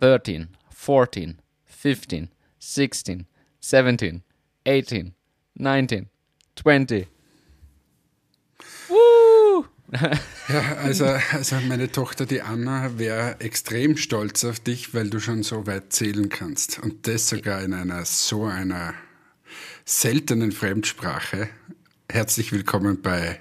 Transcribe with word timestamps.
13, 0.00 0.48
14, 0.70 1.38
15, 1.66 2.30
16, 2.58 3.26
17, 3.60 4.22
18, 4.64 5.14
19, 5.54 6.08
20. 6.56 7.08
Woo! 8.88 9.64
Ja, 10.48 10.76
also, 10.76 11.04
also 11.04 11.56
meine 11.66 11.92
Tochter, 11.92 12.24
die 12.24 12.40
Anna, 12.40 12.98
wäre 12.98 13.38
extrem 13.40 13.98
stolz 13.98 14.44
auf 14.44 14.58
dich, 14.58 14.94
weil 14.94 15.10
du 15.10 15.20
schon 15.20 15.42
so 15.42 15.66
weit 15.66 15.92
zählen 15.92 16.30
kannst. 16.30 16.78
Und 16.78 17.06
das 17.06 17.28
sogar 17.28 17.62
in 17.62 17.74
einer 17.74 18.06
so 18.06 18.46
einer 18.46 18.94
seltenen 19.84 20.52
Fremdsprache. 20.52 21.50
Herzlich 22.10 22.50
willkommen 22.52 23.02
bei 23.02 23.40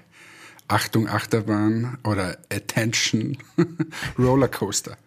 Achtung 0.67 1.07
Achterbahn 1.07 1.97
oder 2.03 2.37
Attention 2.51 3.37
Rollercoaster. 4.19 4.97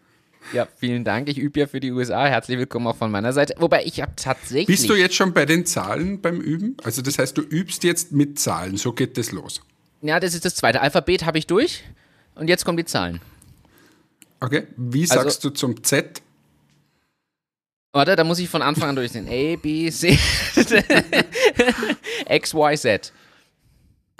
Ja, 0.52 0.66
vielen 0.76 1.04
Dank. 1.04 1.28
Ich 1.28 1.38
übe 1.38 1.60
ja 1.60 1.66
für 1.66 1.80
die 1.80 1.92
USA. 1.92 2.26
Herzlich 2.26 2.58
willkommen 2.58 2.86
auch 2.88 2.96
von 2.96 3.10
meiner 3.10 3.32
Seite. 3.32 3.54
Wobei 3.58 3.84
ich 3.84 4.00
habe 4.00 4.12
tatsächlich. 4.16 4.66
Bist 4.66 4.88
du 4.88 4.94
jetzt 4.94 5.14
schon 5.14 5.32
bei 5.32 5.46
den 5.46 5.64
Zahlen 5.64 6.20
beim 6.20 6.40
Üben? 6.40 6.76
Also 6.82 7.02
das 7.02 7.18
heißt, 7.18 7.36
du 7.38 7.42
übst 7.42 7.84
jetzt 7.84 8.12
mit 8.12 8.38
Zahlen. 8.38 8.76
So 8.76 8.92
geht 8.92 9.16
das 9.16 9.30
los. 9.32 9.60
Ja, 10.02 10.18
das 10.18 10.34
ist 10.34 10.44
das 10.44 10.54
zweite. 10.56 10.80
Alphabet 10.80 11.24
habe 11.24 11.38
ich 11.38 11.46
durch 11.46 11.84
und 12.34 12.48
jetzt 12.48 12.64
kommen 12.64 12.78
die 12.78 12.84
Zahlen. 12.84 13.20
Okay. 14.40 14.66
Wie 14.76 15.02
Also- 15.02 15.14
sagst 15.14 15.44
du 15.44 15.50
zum 15.50 15.82
Z? 15.84 16.22
Warte, 17.92 18.14
da 18.16 18.22
muss 18.24 18.38
ich 18.38 18.48
von 18.48 18.62
Anfang 18.62 18.90
an 18.90 18.96
durchsehen. 18.96 19.26
A, 19.28 19.56
B, 19.56 19.90
C, 19.90 20.16
X, 22.28 22.54
Y, 22.54 22.76
Z. 22.76 23.12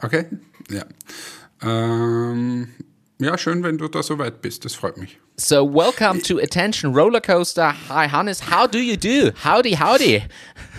Okay. 0.02 0.24
Ja. 0.68 0.84
Ähm, 1.62 2.68
ja, 3.20 3.36
schön, 3.36 3.62
wenn 3.62 3.76
du 3.76 3.88
da 3.88 4.02
so 4.02 4.18
weit 4.18 4.40
bist. 4.40 4.64
Das 4.64 4.74
freut 4.74 4.96
mich. 4.96 5.18
So, 5.36 5.72
welcome 5.72 6.22
to 6.22 6.38
Attention 6.38 6.94
Rollercoaster. 6.94 7.74
Hi, 7.88 8.08
Hannes. 8.08 8.50
How 8.50 8.66
do 8.66 8.78
you 8.78 8.96
do? 8.96 9.30
Howdy, 9.44 9.76
howdy. 9.76 10.22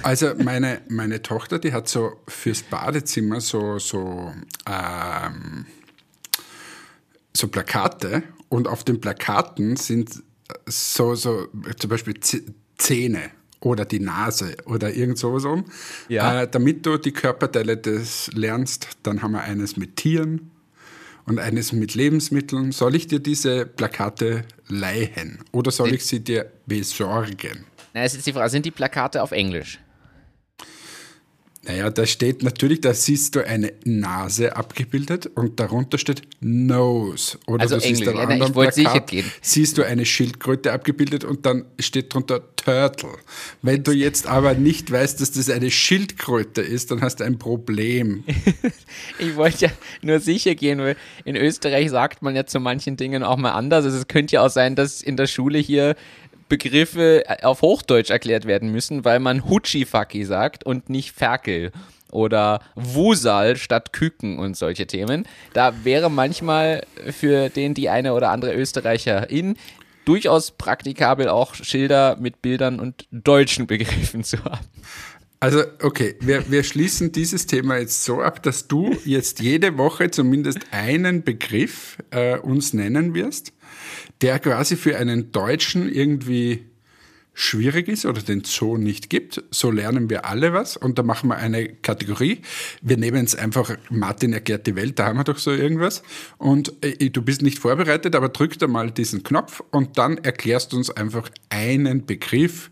Also 0.04 0.34
meine, 0.38 0.82
meine 0.90 1.22
Tochter, 1.22 1.60
die 1.60 1.72
hat 1.72 1.88
so 1.88 2.14
fürs 2.28 2.64
Badezimmer 2.64 3.42
so, 3.42 3.78
so, 3.78 4.34
ähm, 4.68 5.66
so 7.36 7.48
Plakate 7.48 8.24
und 8.50 8.68
auf 8.68 8.84
den 8.84 9.00
Plakaten 9.00 9.76
sind 9.76 10.24
so, 10.66 11.14
so 11.14 11.48
zum 11.78 11.90
Beispiel 11.90 12.16
Zähne 12.78 13.32
oder 13.60 13.86
die 13.86 14.00
Nase 14.00 14.58
oder 14.66 14.92
irgend 14.92 15.20
sowas 15.20 15.46
um. 15.46 15.66
Ja. 16.10 16.42
Äh, 16.42 16.48
damit 16.50 16.86
du 16.86 16.98
die 16.98 17.12
Körperteile 17.12 17.78
des 17.78 18.32
lernst, 18.34 18.88
dann 19.04 19.22
haben 19.22 19.34
wir 19.34 19.42
eines 19.42 19.78
mit 19.78 19.96
Tieren 19.96 20.52
und 21.26 21.40
eines 21.40 21.72
mit 21.72 21.96
Lebensmitteln. 21.96 22.72
Soll 22.72 22.96
ich 22.96 23.08
dir 23.08 23.20
diese 23.20 23.66
Plakate 23.66 24.44
leihen 24.68 25.40
oder 25.52 25.72
soll 25.72 25.94
ich 25.94 26.06
sie 26.06 26.22
dir 26.22 26.52
besorgen? 26.66 27.66
Na, 27.94 28.04
ist 28.04 28.26
die 28.26 28.34
Frage, 28.34 28.50
sind 28.50 28.66
die 28.66 28.72
Plakate 28.72 29.22
auf 29.22 29.32
Englisch? 29.32 29.80
Naja, 31.64 31.92
da 31.92 32.08
steht 32.08 32.42
natürlich, 32.42 32.82
da 32.82 32.92
siehst 32.94 33.36
du 33.36 33.46
eine 33.46 33.74
Nase 33.86 34.56
abgebildet 34.56 35.30
und 35.36 35.60
darunter 35.60 36.00
steht 36.00 36.24
Nose. 36.40 37.38
Oder 37.46 37.62
Also 37.62 37.76
du 37.76 37.82
siehst 37.82 38.02
Englisch. 38.02 38.08
am 38.10 38.16
Ja, 38.18 38.24
ich 38.24 38.30
anderen 38.34 38.56
wollte 38.56 38.74
sicher 38.74 38.90
Plakat, 38.90 39.10
gehen. 39.12 39.32
siehst 39.42 39.78
du 39.78 39.84
eine 39.86 40.06
Schildkröte 40.06 40.74
abgebildet 40.74 41.24
und 41.24 41.46
dann 41.46 41.66
steht 41.80 42.12
drunter 42.14 42.42
Turtle. 42.56 43.10
Wenn 43.62 43.84
du 43.84 43.92
jetzt 43.92 44.26
aber 44.26 44.56
nicht 44.56 44.92
weißt, 44.92 45.22
dass 45.22 45.32
das 45.32 45.50
eine 45.52 45.70
Schildkröte 45.70 46.62
ist, 46.62 46.90
dann 46.90 47.02
hast 47.02 47.20
du 47.20 47.26
ein 47.26 47.38
Problem. 47.38 48.24
Ich 49.20 49.36
wollte 49.36 49.66
ja 49.68 49.72
nur 50.02 50.20
sicher 50.20 50.54
gehen, 50.56 50.80
weil 50.80 50.96
in 51.26 51.36
Österreich 51.36 51.90
sagt 51.92 52.22
man 52.22 52.36
ja 52.36 52.46
zu 52.46 52.60
manchen 52.60 52.98
Dingen 52.98 53.24
auch 53.24 53.38
mal 53.38 53.52
anders. 53.52 53.86
Also 53.86 53.98
es 53.98 54.08
könnte 54.08 54.36
ja 54.36 54.46
auch 54.46 54.50
sein, 54.50 54.76
dass 54.76 55.02
in 55.02 55.16
der 55.16 55.28
Schule 55.28 55.60
hier 55.60 55.96
Begriffe 56.52 57.24
auf 57.44 57.62
Hochdeutsch 57.62 58.10
erklärt 58.10 58.44
werden 58.44 58.74
müssen, 58.74 59.06
weil 59.06 59.22
man 59.22 59.46
Hutschifaki 59.46 60.26
sagt 60.26 60.66
und 60.66 60.90
nicht 60.90 61.14
Ferkel 61.14 61.72
oder 62.12 62.60
Wusal 62.76 63.56
statt 63.56 63.94
Küken 63.94 64.38
und 64.38 64.58
solche 64.58 64.86
Themen. 64.86 65.26
Da 65.54 65.86
wäre 65.86 66.12
manchmal 66.12 66.86
für 67.10 67.48
den 67.48 67.74
die 67.74 67.88
eine 67.88 68.14
oder 68.14 68.32
andere 68.32 68.54
Österreicherin 68.54 69.56
durchaus 70.04 70.52
praktikabel 70.52 71.30
auch 71.30 71.56
Schilder 71.56 72.18
mit 72.20 72.42
Bildern 72.42 72.82
und 72.82 73.08
deutschen 73.12 73.66
Begriffen 73.66 74.26
zu 74.26 74.44
haben. 74.44 74.66
Also, 75.40 75.64
okay, 75.82 76.16
wir, 76.20 76.52
wir 76.52 76.64
schließen 76.64 77.14
dieses 77.14 77.48
Thema 77.48 77.78
jetzt 77.78 78.04
so 78.04 78.22
ab, 78.22 78.44
dass 78.44 78.68
du 78.68 78.98
jetzt 79.06 79.40
jede 79.40 79.78
Woche 79.78 80.12
zumindest 80.12 80.60
einen 80.72 81.24
Begriff 81.24 81.98
äh, 82.12 82.38
uns 82.38 82.74
nennen 82.74 83.16
wirst, 83.16 83.54
der 84.22 84.40
quasi 84.40 84.76
für 84.76 84.98
einen 84.98 85.32
Deutschen 85.32 85.92
irgendwie 85.92 86.66
schwierig 87.34 87.88
ist 87.88 88.06
oder 88.06 88.22
den 88.22 88.44
so 88.44 88.78
nicht 88.78 89.10
gibt. 89.10 89.44
So 89.52 89.72
lernen 89.72 90.10
wir 90.10 90.26
alle 90.26 90.54
was 90.54 90.76
und 90.78 91.00
da 91.00 91.04
machen 91.04 91.30
wir 91.30 91.38
eine 91.38 91.70
Kategorie. 91.70 92.42
Wir 92.82 92.98
nehmen 92.98 93.24
es 93.24 93.36
einfach, 93.36 93.78
Martin 93.90 94.34
erklärt 94.34 94.68
die 94.68 94.76
Welt, 94.76 95.00
da 95.00 95.06
haben 95.06 95.18
wir 95.18 95.24
doch 95.24 95.38
so 95.38 95.52
irgendwas. 95.52 96.04
Und 96.38 96.74
äh, 96.84 97.10
du 97.10 97.22
bist 97.22 97.42
nicht 97.42 97.60
vorbereitet, 97.60 98.16
aber 98.16 98.30
drück 98.30 98.60
da 98.60 98.68
mal 98.68 98.92
diesen 98.92 99.24
Knopf 99.24 99.64
und 99.72 99.98
dann 99.98 100.18
erklärst 100.18 100.74
du 100.74 100.78
uns 100.78 100.90
einfach 100.90 101.30
einen 101.50 102.06
Begriff, 102.06 102.70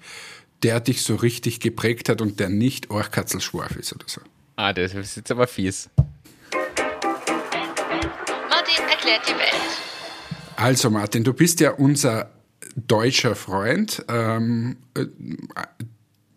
der 0.62 0.82
dich 0.82 1.04
so 1.04 1.16
richtig 1.16 1.62
geprägt 1.62 2.10
hat 2.10 2.22
und 2.22 2.40
der 2.40 2.50
nicht 2.50 2.90
Orchkatzelschwarf 2.90 3.78
ist 3.78 3.94
oder 3.94 4.06
so. 4.08 4.22
Ah, 4.58 4.74
das 4.74 4.94
ist 4.94 5.16
jetzt 5.16 5.32
aber 5.32 5.48
fies. 5.48 5.90
Martin 8.50 8.84
erklärt 8.90 9.22
die 9.26 9.36
Welt. 9.36 9.99
Also 10.60 10.90
Martin, 10.90 11.24
du 11.24 11.32
bist 11.32 11.62
ja 11.62 11.72
unser 11.72 12.32
deutscher 12.76 13.34
Freund. 13.34 14.04
Ähm, 14.10 14.76
äh, 14.94 15.06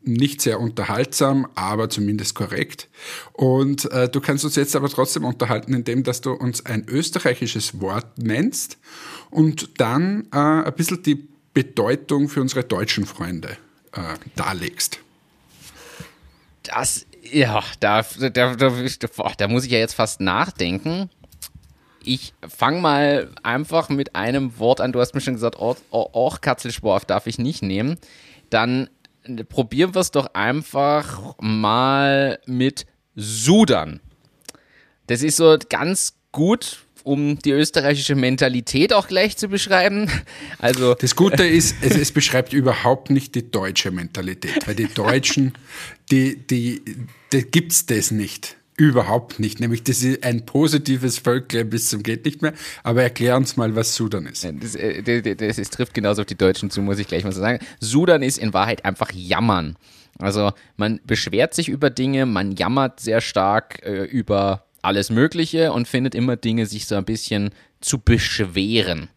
nicht 0.05 0.41
sehr 0.41 0.60
unterhaltsam, 0.60 1.49
aber 1.56 1.91
zumindest 1.91 2.37
korrekt. 2.37 2.88
Und 3.32 3.91
äh, 3.91 4.09
du 4.09 4.21
kannst 4.21 4.44
uns 4.44 4.55
jetzt 4.55 4.77
aber 4.77 4.88
trotzdem 4.88 5.25
unterhalten, 5.25 5.75
indem 5.75 6.05
dass 6.05 6.21
du 6.21 6.32
uns 6.32 6.65
ein 6.65 6.87
österreichisches 6.88 7.81
Wort 7.81 8.19
nennst 8.19 8.78
und 9.31 9.81
dann 9.81 10.28
äh, 10.32 10.37
ein 10.37 10.75
bisschen 10.77 11.03
die 11.03 11.27
Bedeutung 11.53 12.28
für 12.28 12.43
unsere 12.43 12.62
deutschen 12.62 13.06
Freunde 13.06 13.56
äh, 13.93 14.15
darlegst. 14.37 15.00
Das, 16.62 17.06
ja, 17.22 17.62
da, 17.81 18.03
da, 18.03 18.55
da, 18.55 18.72
boah, 19.16 19.32
da 19.37 19.49
muss 19.49 19.65
ich 19.65 19.72
ja 19.72 19.78
jetzt 19.78 19.94
fast 19.94 20.21
nachdenken. 20.21 21.11
Ich 22.04 22.34
fange 22.48 22.80
mal 22.80 23.30
einfach 23.42 23.88
mit 23.88 24.14
einem 24.16 24.58
Wort 24.58 24.80
an. 24.80 24.92
Du 24.92 25.00
hast 25.00 25.14
mir 25.14 25.20
schon 25.20 25.34
gesagt, 25.34 25.58
Or- 25.58 25.76
Orchkatzelschworf 25.90 27.04
darf 27.04 27.26
ich 27.26 27.38
nicht 27.38 27.62
nehmen. 27.62 27.98
Dann 28.50 28.88
probieren 29.48 29.94
wir 29.94 30.00
es 30.00 30.10
doch 30.10 30.34
einfach 30.34 31.34
mal 31.40 32.38
mit 32.46 32.86
Sudan. 33.14 34.00
Das 35.06 35.22
ist 35.22 35.36
so 35.36 35.56
ganz 35.68 36.14
gut, 36.32 36.78
um 37.04 37.38
die 37.38 37.50
österreichische 37.50 38.14
Mentalität 38.14 38.92
auch 38.92 39.08
gleich 39.08 39.36
zu 39.36 39.48
beschreiben. 39.48 40.08
Also, 40.58 40.94
Das 40.94 41.16
Gute 41.16 41.44
ist, 41.44 41.74
es, 41.82 41.96
es 41.96 42.12
beschreibt 42.12 42.52
überhaupt 42.52 43.10
nicht 43.10 43.34
die 43.34 43.50
deutsche 43.50 43.90
Mentalität, 43.90 44.66
weil 44.66 44.76
die 44.76 44.86
Deutschen, 44.86 45.54
die, 46.10 46.36
die, 46.46 46.82
die 47.32 47.42
gibt's 47.42 47.86
das 47.86 48.10
nicht. 48.12 48.56
Überhaupt 48.82 49.38
nicht. 49.38 49.60
Nämlich, 49.60 49.84
das 49.84 50.03
ist 50.03 50.25
ein 50.25 50.44
positives 50.44 51.16
Völklein 51.19 51.70
bis 51.70 51.88
zum 51.88 52.03
geht 52.03 52.25
nicht 52.25 52.43
mehr. 52.43 52.53
Aber 52.82 53.04
erklär 53.04 53.37
uns 53.37 53.56
mal, 53.56 53.76
was 53.76 53.94
Sudan 53.94 54.26
ist. 54.26 54.44
Das, 54.44 54.75
äh, 54.75 55.04
das, 55.04 55.37
das, 55.37 55.56
das 55.56 55.70
trifft 55.70 55.94
genauso 55.94 56.22
auf 56.22 56.26
die 56.26 56.37
Deutschen 56.37 56.69
zu, 56.69 56.82
muss 56.82 56.98
ich 56.98 57.06
gleich 57.06 57.22
mal 57.22 57.31
so 57.31 57.41
sagen. 57.41 57.65
Sudan 57.78 58.25
ist 58.25 58.38
in 58.38 58.53
Wahrheit 58.53 58.84
einfach 58.84 59.12
jammern. 59.15 59.76
Also 60.19 60.50
man 60.76 60.98
beschwert 61.06 61.55
sich 61.55 61.69
über 61.69 61.90
Dinge, 61.90 62.26
man 62.26 62.56
jammert 62.56 62.99
sehr 62.99 63.20
stark 63.20 63.87
äh, 63.87 64.02
über 64.02 64.64
alles 64.82 65.11
Mögliche 65.11 65.73
und 65.73 65.87
findet 65.87 66.17
immer 66.17 66.34
Dinge, 66.34 66.67
sich 66.67 66.87
so 66.87 66.96
ein 66.96 67.05
bisschen 67.05 67.50
zu 67.81 68.00
beschweren. 68.00 69.11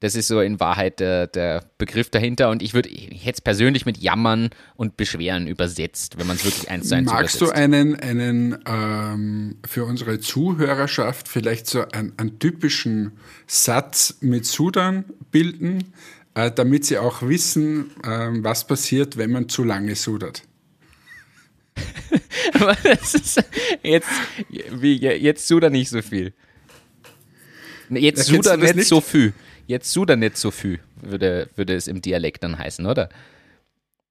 Das 0.00 0.14
ist 0.14 0.28
so 0.28 0.40
in 0.40 0.60
Wahrheit 0.60 1.00
der, 1.00 1.26
der 1.26 1.64
Begriff 1.76 2.08
dahinter 2.10 2.50
und 2.50 2.62
ich 2.62 2.72
würde, 2.72 2.88
ich 2.88 3.24
hätte 3.24 3.38
es 3.38 3.40
persönlich 3.40 3.84
mit 3.84 3.98
jammern 3.98 4.50
und 4.76 4.96
beschweren 4.96 5.48
übersetzt, 5.48 6.18
wenn 6.18 6.26
man 6.26 6.36
es 6.36 6.44
wirklich 6.44 6.70
eins 6.70 6.88
zu 6.88 6.94
eins 6.94 7.10
Magst 7.10 7.40
du 7.40 7.46
übersetzt. 7.46 7.62
einen, 7.62 7.96
einen 7.96 8.58
ähm, 8.64 9.56
für 9.66 9.84
unsere 9.84 10.20
Zuhörerschaft 10.20 11.28
vielleicht 11.28 11.66
so 11.66 11.88
einen, 11.88 12.12
einen 12.16 12.38
typischen 12.38 13.12
Satz 13.48 14.18
mit 14.20 14.46
Sudan 14.46 15.04
bilden, 15.32 15.92
äh, 16.34 16.52
damit 16.52 16.84
sie 16.84 16.98
auch 16.98 17.22
wissen, 17.22 17.90
ähm, 18.04 18.44
was 18.44 18.66
passiert, 18.66 19.16
wenn 19.16 19.32
man 19.32 19.48
zu 19.48 19.64
lange 19.64 19.96
sudert? 19.96 20.42
Aber 22.52 22.76
das 22.82 23.14
ist 23.14 23.44
jetzt, 23.82 24.08
wie, 24.48 24.96
jetzt 24.96 25.48
Sudan 25.48 25.72
nicht 25.72 25.90
so 25.90 26.02
viel. 26.02 26.32
Jetzt 27.90 28.30
du 28.30 28.38
das 28.38 28.58
nicht 28.58 28.76
nicht? 28.76 28.88
so 28.88 29.00
viel. 29.00 29.32
Jetzt 29.68 29.92
Sudan 29.92 30.20
nicht 30.20 30.38
so 30.38 30.50
viel, 30.50 30.80
würde, 31.02 31.50
würde 31.54 31.74
es 31.74 31.88
im 31.88 32.00
Dialekt 32.00 32.42
dann 32.42 32.58
heißen, 32.58 32.86
oder? 32.86 33.10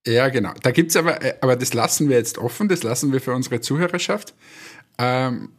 Ja, 0.06 0.30
genau. 0.30 0.54
Da 0.62 0.70
gibt's 0.70 0.96
aber, 0.96 1.20
äh, 1.24 1.34
aber 1.42 1.56
das 1.56 1.74
lassen 1.74 2.10
wir 2.10 2.18
jetzt 2.18 2.38
offen, 2.38 2.70
das 2.70 2.84
lassen 2.84 3.12
wir 3.12 3.20
für 3.20 3.34
unsere 3.34 3.60
Zuhörerschaft. 3.60 4.36
Ähm, 5.00 5.50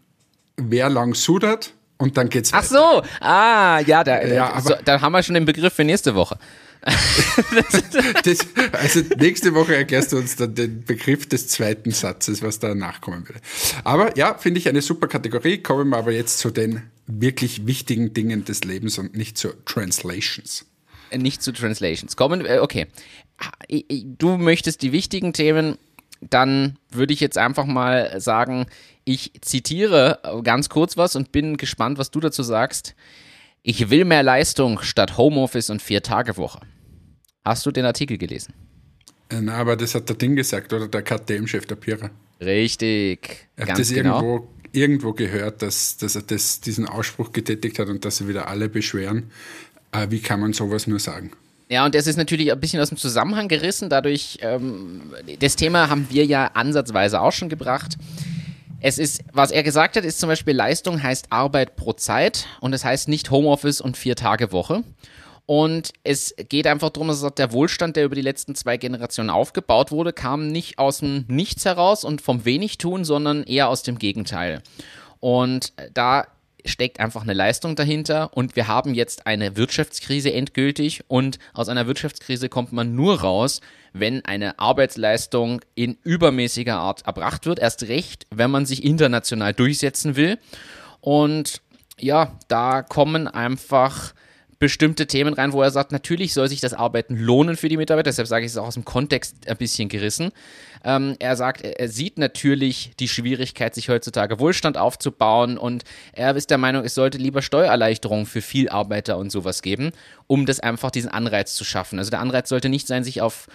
wer 0.57 0.89
lang 0.89 1.15
sudert 1.15 1.75
und 1.97 2.17
dann 2.17 2.29
geht's 2.29 2.53
Ach 2.53 2.59
weiter. 2.59 3.03
so, 3.03 3.03
ah, 3.21 3.81
ja, 3.81 4.05
da, 4.05 4.23
Ja, 4.23 4.61
so, 4.61 4.75
da 4.85 5.01
haben 5.01 5.11
wir 5.11 5.23
schon 5.25 5.35
den 5.35 5.45
Begriff 5.45 5.73
für 5.73 5.83
nächste 5.83 6.15
Woche. 6.15 6.39
das, 8.23 8.47
also 8.71 9.01
nächste 9.19 9.53
Woche 9.53 9.75
erklärst 9.75 10.13
du 10.13 10.19
uns 10.19 10.37
dann 10.37 10.55
den 10.55 10.85
Begriff 10.85 11.29
des 11.29 11.49
zweiten 11.49 11.91
Satzes, 11.91 12.41
was 12.41 12.61
da 12.61 12.73
nachkommen 12.77 13.29
würde. 13.29 13.41
Aber 13.83 14.17
ja, 14.17 14.35
finde 14.35 14.61
ich 14.61 14.69
eine 14.69 14.81
super 14.81 15.09
Kategorie. 15.09 15.59
Kommen 15.59 15.91
wir 15.91 15.97
aber 15.97 16.13
jetzt 16.13 16.39
zu 16.39 16.53
den 16.53 16.89
wirklich 17.09 17.67
wichtigen 17.67 18.13
Dingen 18.15 18.45
des 18.45 18.63
Lebens 18.65 18.99
und 18.99 19.17
nicht 19.17 19.37
zu 19.37 19.49
Translations. 19.65 20.67
Nicht 21.13 21.43
zu 21.43 21.53
Translations. 21.53 22.17
Kommen, 22.17 22.45
äh, 22.45 22.59
okay. 22.61 22.87
Du 24.19 24.37
möchtest 24.37 24.83
die 24.83 24.93
wichtigen 24.93 25.33
Themen, 25.33 25.79
dann 26.21 26.79
würde 26.91 27.15
ich 27.15 27.21
jetzt 27.21 27.39
einfach 27.39 27.65
mal 27.65 28.21
sagen, 28.21 28.67
ich 29.05 29.33
zitiere 29.41 30.21
ganz 30.45 30.69
kurz 30.69 30.97
was 30.97 31.17
und 31.17 31.33
bin 31.33 31.57
gespannt, 31.57 31.99
was 31.99 32.11
du 32.11 32.21
dazu 32.21 32.43
sagst. 32.43 32.95
Ich 33.63 33.91
will 33.91 34.05
mehr 34.05 34.23
Leistung 34.23 34.81
statt 34.81 35.17
Homeoffice 35.17 35.71
und 35.71 35.81
Vier-Tage-Woche. 35.81 36.61
Hast 37.45 37.65
du 37.65 37.71
den 37.71 37.85
Artikel 37.85 38.19
gelesen? 38.19 38.53
Äh, 39.31 39.41
na, 39.41 39.55
aber 39.55 39.77
das 39.77 39.95
hat 39.95 40.09
der 40.09 40.17
Ding 40.17 40.37
gesagt, 40.37 40.73
oder 40.73 40.89
der 40.89 41.03
KTM-Chef, 41.03 41.67
der 41.67 41.77
Pira. 41.77 42.11
Richtig. 42.41 43.49
Er 43.57 43.69
hat 43.69 43.79
das 43.79 43.93
genau. 43.93 44.21
irgendwo, 44.21 44.49
irgendwo 44.73 45.13
gehört, 45.13 45.63
dass, 45.63 45.97
dass 45.97 46.15
er 46.17 46.23
das, 46.23 46.61
diesen 46.61 46.87
Ausspruch 46.87 47.33
getätigt 47.33 47.79
hat 47.79 47.89
und 47.89 48.05
dass 48.05 48.19
sie 48.19 48.29
wieder 48.29 48.49
alle 48.49 48.69
beschweren. 48.69 49.31
Äh, 49.93 50.09
wie 50.11 50.21
kann 50.21 50.41
man 50.41 50.53
sowas 50.53 50.87
nur 50.87 50.99
sagen? 50.99 51.33
Ja, 51.69 51.85
und 51.85 51.95
das 51.95 52.07
ist 52.07 52.17
natürlich 52.17 52.51
ein 52.51 52.61
bisschen 52.61 52.81
aus 52.81 52.89
dem 52.89 52.97
Zusammenhang 52.97 53.49
gerissen. 53.49 53.91
Dadurch, 53.91 54.39
ähm, 54.41 55.13
das 55.39 55.57
Thema 55.57 55.91
haben 55.91 56.07
wir 56.11 56.25
ja 56.25 56.51
ansatzweise 56.55 57.21
auch 57.21 57.33
schon 57.33 57.49
gebracht. 57.49 57.97
Es 58.81 58.99
ist, 58.99 59.23
was 59.33 59.51
er 59.51 59.63
gesagt 59.63 59.97
hat, 59.97 60.05
ist 60.05 60.21
zum 60.21 60.29
Beispiel 60.29 60.55
Leistung 60.55 61.03
heißt 61.03 61.27
Arbeit 61.31 61.77
pro 61.77 61.93
Zeit 61.95 62.47
und 62.61 62.73
es 62.73 62.85
heißt 62.85 63.09
nicht 63.09 63.31
Homeoffice 63.31 63.81
und 63.81 63.97
vier 63.97 64.15
Tage 64.15 64.53
Woche. 64.53 64.85
Und 65.51 65.95
es 66.05 66.35
geht 66.51 66.67
einfach 66.67 66.91
darum, 66.91 67.09
dass 67.09 67.27
der 67.37 67.53
Wohlstand, 67.53 67.97
der 67.97 68.05
über 68.05 68.15
die 68.15 68.21
letzten 68.21 68.55
zwei 68.55 68.77
Generationen 68.77 69.31
aufgebaut 69.31 69.91
wurde, 69.91 70.13
kam 70.13 70.49
nicht 70.49 70.79
aus 70.79 70.99
dem 70.99 71.25
Nichts 71.27 71.65
heraus 71.65 72.05
und 72.05 72.21
vom 72.21 72.45
Wenigtun, 72.45 73.03
sondern 73.03 73.45
eher 73.45 73.71
aus 73.71 73.83
dem 73.83 73.99
Gegenteil. 73.99 74.63
Und 75.21 75.73
da 75.95 76.27
steckt 76.67 77.01
einfach 77.01 77.23
eine 77.23 77.33
Leistung 77.33 77.77
dahinter 77.77 78.37
und 78.37 78.57
wir 78.57 78.69
haben 78.69 78.93
jetzt 78.93 79.27
eine 79.27 79.57
Wirtschaftskrise 79.57 80.31
endgültig 80.35 81.03
und 81.09 81.39
aus 81.55 81.71
einer 81.71 81.87
Wirtschaftskrise 81.87 82.51
kommt 82.51 82.75
man 82.75 82.95
nur 82.95 83.23
raus, 83.23 83.63
wenn 83.95 84.23
eine 84.27 84.59
Arbeitsleistung 84.59 85.63
in 85.75 85.97
übermäßiger 86.03 86.77
Art 86.77 87.07
erbracht 87.07 87.47
wird, 87.47 87.59
erst 87.59 87.85
recht, 87.85 88.27
wenn 88.29 88.51
man 88.51 88.67
sich 88.67 88.85
international 88.85 89.55
durchsetzen 89.55 90.15
will. 90.15 90.39
Und 91.01 91.63
ja, 91.99 92.39
da 92.49 92.83
kommen 92.83 93.29
einfach 93.29 94.13
bestimmte 94.59 95.07
Themen 95.07 95.35
rein, 95.35 95.53
wo 95.53 95.63
er 95.63 95.71
sagt, 95.71 95.93
natürlich 95.93 96.35
soll 96.35 96.49
sich 96.49 96.61
das 96.61 96.75
Arbeiten 96.75 97.17
lohnen 97.17 97.57
für 97.57 97.69
die 97.69 97.77
Mitarbeiter, 97.77 98.11
deshalb 98.11 98.27
sage 98.27 98.45
ich 98.45 98.53
es 98.53 98.59
auch 98.59 98.67
aus 98.67 98.75
dem 98.75 98.85
Kontext 98.85 99.49
ein 99.49 99.57
bisschen 99.57 99.89
gerissen. 99.89 100.33
Ähm, 100.85 101.17
er 101.21 101.37
sagt, 101.37 101.63
er 101.63 101.89
sieht 101.89 102.19
natürlich 102.19 102.93
die 102.99 103.09
Schwierigkeit, 103.09 103.75
sich 103.75 103.89
heutzutage 103.89 104.41
Wohlstand 104.41 104.77
aufzubauen 104.77 105.59
und 105.59 105.85
er 106.13 106.35
ist 106.35 106.51
der 106.51 106.59
Meinung, 106.59 106.85
es 106.85 106.95
sollte 106.95 107.19
lieber 107.19 107.43
Steuererleichterungen 107.43 108.27
für 108.27 108.43
Vielarbeiter 108.43 109.17
und 109.17 109.31
sowas 109.31 109.63
geben, 109.63 109.93
um 110.27 110.45
das 110.45 110.59
einfach 110.61 110.91
diesen 110.91 111.11
Anreiz 111.11 111.55
zu 111.55 111.65
schaffen. 111.65 111.99
Also 111.99 112.11
der 112.11 112.21
Anreiz 112.21 112.49
sollte 112.49 112.69
nicht 112.69 112.89
sein, 112.89 113.05
sich 113.05 113.23
auf 113.23 113.47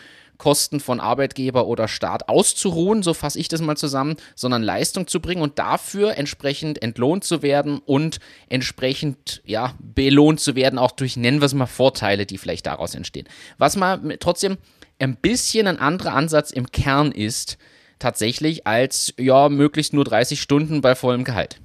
Kosten 0.44 0.82
von 0.82 1.00
Arbeitgeber 1.00 1.68
oder 1.68 1.88
Staat 1.88 2.28
auszuruhen, 2.28 3.02
so 3.02 3.14
fasse 3.14 3.40
ich 3.40 3.48
das 3.48 3.62
mal 3.62 3.78
zusammen, 3.78 4.18
sondern 4.36 4.62
Leistung 4.62 5.08
zu 5.08 5.22
bringen 5.22 5.42
und 5.42 5.58
dafür 5.58 6.18
entsprechend 6.18 6.82
entlohnt 6.82 7.24
zu 7.24 7.42
werden 7.42 7.80
und 7.80 8.20
entsprechend 8.50 9.42
ja 9.46 9.74
belohnt 9.80 10.42
zu 10.42 10.58
werden, 10.58 10.80
auch 10.80 10.92
durch 10.92 11.16
nennen 11.16 11.40
wir 11.40 11.46
es 11.46 11.54
mal 11.54 11.66
Vorteile, 11.66 12.26
die 12.26 12.38
vielleicht 12.38 12.66
daraus 12.66 12.94
entstehen. 12.94 13.30
Was 13.58 13.78
mal 13.78 14.18
trotzdem 14.20 14.58
ein 15.00 15.16
bisschen 15.16 15.66
ein 15.66 15.80
anderer 15.80 16.14
Ansatz 16.14 16.52
im 16.52 16.70
Kern 16.74 17.14
ist, 17.14 17.58
tatsächlich 17.98 18.68
als 18.68 19.14
ja 19.18 19.48
möglichst 19.48 19.94
nur 19.94 20.04
30 20.04 20.42
Stunden 20.42 20.82
bei 20.82 20.94
vollem 20.94 21.24
Gehalt. 21.24 21.62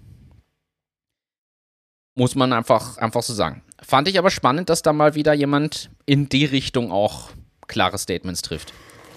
Muss 2.15 2.37
man 2.37 2.53
einfach, 2.53 2.97
einfach 2.99 3.25
so 3.25 3.35
sagen. 3.35 3.65
Fand 3.83 4.07
ich 4.07 4.21
aber 4.21 4.31
spannend, 4.31 4.71
dass 4.71 4.83
da 4.83 4.93
mal 4.93 5.17
wieder 5.17 5.33
jemand 5.33 5.91
in 6.07 6.29
die 6.29 6.45
Richtung 6.45 6.93
auch 6.93 7.31
klare 7.69 7.99
Statements 7.99 8.43
trifft. 8.43 8.73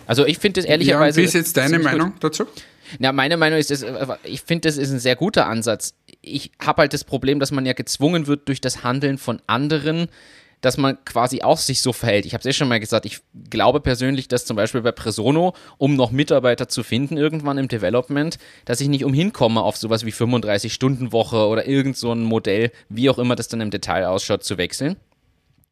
Also 0.08 0.26
ich 0.26 0.38
finde 0.38 0.60
es 0.60 0.66
ehrlicherweise. 0.66 1.20
Ja, 1.20 1.24
wie 1.24 1.28
ist 1.28 1.34
jetzt 1.34 1.58
deine 1.58 1.80
Meinung 1.80 2.12
gut. 2.12 2.24
dazu? 2.24 2.46
Ja, 3.00 3.12
meine 3.12 3.38
Meinung 3.38 3.58
ist, 3.60 3.72
ich 4.24 4.42
finde, 4.42 4.68
das 4.68 4.78
ist 4.78 4.92
ein 4.92 5.00
sehr 5.00 5.16
guter 5.16 5.48
Ansatz. 5.48 5.94
Ich 6.22 6.52
habe 6.62 6.82
halt 6.82 6.94
das 6.94 7.04
Problem, 7.04 7.40
dass 7.40 7.52
man 7.52 7.66
ja 7.66 7.74
gezwungen 7.74 8.28
wird 8.28 8.48
durch 8.48 8.60
das 8.60 8.84
Handeln 8.84 9.18
von 9.18 9.42
anderen, 9.48 10.10
dass 10.60 10.78
man 10.78 11.04
quasi 11.06 11.42
auch 11.42 11.58
sich 11.58 11.82
so 11.82 11.94
verhält. 11.94 12.26
Ich 12.26 12.34
habe 12.34 12.42
es 12.42 12.46
ja 12.46 12.54
schon 12.54 12.68
mal 12.68 12.80
gesagt, 12.80 13.06
ich 13.06 13.22
glaube 13.50 13.80
persönlich, 13.80 14.28
dass 14.28 14.46
zum 14.46 14.58
Beispiel 14.58 14.82
bei 14.82 14.92
Presono, 14.92 15.56
um 15.78 15.96
noch 15.96 16.12
Mitarbeiter 16.12 16.68
zu 16.68 16.84
finden 16.84 17.18
irgendwann 17.18 17.58
im 17.58 17.68
Development, 17.68 18.38
dass 18.66 18.82
ich 18.82 18.90
nicht 18.90 19.06
umhin 19.06 19.34
komme, 19.34 19.62
auf 19.62 19.78
sowas 19.78 20.06
wie 20.06 20.12
35-Stunden-Woche 20.12 21.48
oder 21.48 21.68
irgend 21.68 21.98
so 21.98 22.12
ein 22.12 22.24
Modell, 22.24 22.72
wie 22.90 23.10
auch 23.10 23.18
immer 23.18 23.36
das 23.36 23.48
dann 23.48 23.62
im 23.62 23.72
Detail 23.72 24.06
ausschaut, 24.06 24.44
zu 24.44 24.58
wechseln 24.58 24.98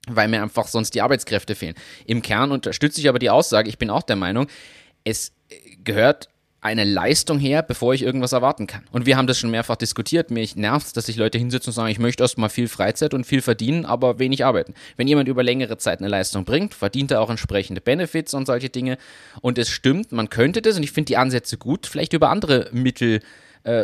weil 0.07 0.27
mir 0.27 0.41
einfach 0.41 0.67
sonst 0.67 0.93
die 0.95 1.01
Arbeitskräfte 1.01 1.55
fehlen. 1.55 1.75
Im 2.05 2.21
Kern 2.21 2.51
unterstütze 2.51 3.01
ich 3.01 3.09
aber 3.09 3.19
die 3.19 3.29
Aussage, 3.29 3.69
ich 3.69 3.77
bin 3.77 3.89
auch 3.89 4.03
der 4.03 4.15
Meinung, 4.15 4.47
es 5.03 5.33
gehört 5.83 6.29
eine 6.61 6.83
Leistung 6.83 7.39
her, 7.39 7.63
bevor 7.63 7.93
ich 7.93 8.03
irgendwas 8.03 8.33
erwarten 8.33 8.67
kann. 8.67 8.83
Und 8.91 9.05
wir 9.05 9.15
haben 9.15 9.27
das 9.27 9.39
schon 9.39 9.49
mehrfach 9.49 9.77
diskutiert. 9.77 10.29
Mich 10.29 10.57
nervt 10.57 10.97
dass 10.97 11.05
sich 11.05 11.15
Leute 11.15 11.37
hinsetzen 11.37 11.69
und 11.69 11.75
sagen, 11.75 11.89
ich 11.89 11.99
möchte 11.99 12.23
erstmal 12.23 12.49
viel 12.49 12.67
Freizeit 12.67 13.13
und 13.13 13.25
viel 13.25 13.41
verdienen, 13.41 13.85
aber 13.85 14.19
wenig 14.19 14.43
arbeiten. 14.43 14.73
Wenn 14.97 15.07
jemand 15.07 15.29
über 15.29 15.41
längere 15.41 15.77
Zeit 15.77 15.99
eine 15.99 16.09
Leistung 16.09 16.43
bringt, 16.43 16.73
verdient 16.73 17.11
er 17.11 17.21
auch 17.21 17.29
entsprechende 17.29 17.79
Benefits 17.79 18.33
und 18.33 18.45
solche 18.45 18.69
Dinge. 18.69 18.97
Und 19.41 19.57
es 19.57 19.69
stimmt, 19.69 20.11
man 20.11 20.29
könnte 20.29 20.61
das, 20.61 20.75
und 20.75 20.83
ich 20.83 20.91
finde 20.91 21.07
die 21.07 21.17
Ansätze 21.17 21.57
gut, 21.57 21.87
vielleicht 21.87 22.11
über 22.11 22.29
andere 22.29 22.69
Mittel 22.73 23.17
äh, 23.17 23.21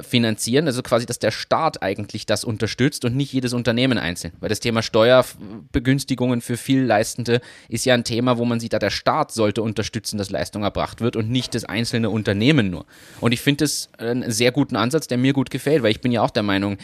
finanzieren, 0.02 0.68
also 0.68 0.82
quasi, 0.82 1.06
dass 1.06 1.20
der 1.20 1.32
Staat 1.32 1.82
eigentlich 1.84 2.26
das 2.26 2.44
unterstützt 2.44 3.06
und 3.06 3.16
nicht 3.16 3.34
jedes 3.34 3.54
Unternehmen 3.54 3.98
einzeln. 3.98 4.34
Weil 4.40 4.50
das 4.50 4.60
Thema 4.60 4.82
Steuerbegünstigungen 4.82 6.42
für 6.42 6.58
viel 6.58 6.84
Leistende 6.84 7.42
ist 7.70 7.86
ja 7.86 7.94
ein 7.94 8.04
Thema, 8.04 8.38
wo 8.38 8.46
man 8.46 8.60
sieht, 8.60 8.74
da 8.74 8.80
der 8.80 8.90
Staat 8.90 9.32
sollte 9.32 9.62
unterstützen, 9.62 10.18
dass 10.18 10.30
Leistung 10.30 10.64
erbracht 10.64 11.02
wird 11.02 11.16
und 11.16 11.30
nicht 11.30 11.56
das 11.56 11.66
einzelne 11.66 12.10
Unternehmen 12.10 12.70
nur. 12.70 12.86
Und 13.22 13.32
ich 13.32 13.42
finde 13.42 13.66
das 13.66 13.90
einen 13.98 14.32
sehr 14.32 14.52
guten 14.52 14.76
Ansatz, 14.76 15.08
der 15.08 15.18
mir 15.18 15.34
gut 15.34 15.50
gefällt, 15.50 15.84
weil 15.84 15.92
ich 15.92 16.02
bin 16.02 16.12
ja 16.12 16.22
auch 16.22 16.32
der 16.32 16.44
Meinung, 16.44 16.78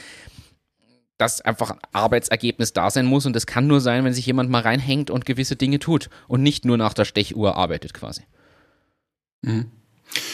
dass 1.17 1.39
einfach 1.39 1.71
ein 1.71 1.79
Arbeitsergebnis 1.91 2.73
da 2.73 2.89
sein 2.89 3.05
muss 3.05 3.25
und 3.25 3.35
das 3.35 3.45
kann 3.45 3.67
nur 3.67 3.79
sein, 3.79 4.03
wenn 4.03 4.13
sich 4.13 4.25
jemand 4.25 4.49
mal 4.49 4.61
reinhängt 4.61 5.11
und 5.11 5.25
gewisse 5.25 5.55
Dinge 5.55 5.79
tut 5.79 6.09
und 6.27 6.41
nicht 6.41 6.65
nur 6.65 6.77
nach 6.77 6.93
der 6.93 7.05
Stechuhr 7.05 7.55
arbeitet 7.55 7.93
quasi. 7.93 8.23
Mhm. 9.43 9.71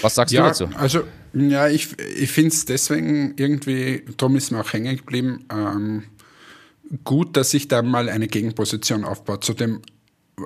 Was 0.01 0.15
sagst 0.15 0.33
ja, 0.33 0.41
du 0.41 0.47
dazu? 0.47 0.69
Also, 0.77 1.03
ja, 1.39 1.67
ich, 1.67 1.99
ich 1.99 2.31
finde 2.31 2.49
es 2.49 2.65
deswegen 2.65 3.33
irgendwie, 3.37 4.03
darum 4.17 4.35
ist 4.35 4.51
mir 4.51 4.61
auch 4.61 4.73
hängen 4.73 4.97
geblieben, 4.97 5.45
ähm, 5.51 6.03
gut, 7.03 7.35
dass 7.35 7.51
sich 7.51 7.67
da 7.67 7.81
mal 7.81 8.09
eine 8.09 8.27
Gegenposition 8.27 9.03
aufbaut 9.03 9.43
zu 9.43 9.53
dem 9.53 9.81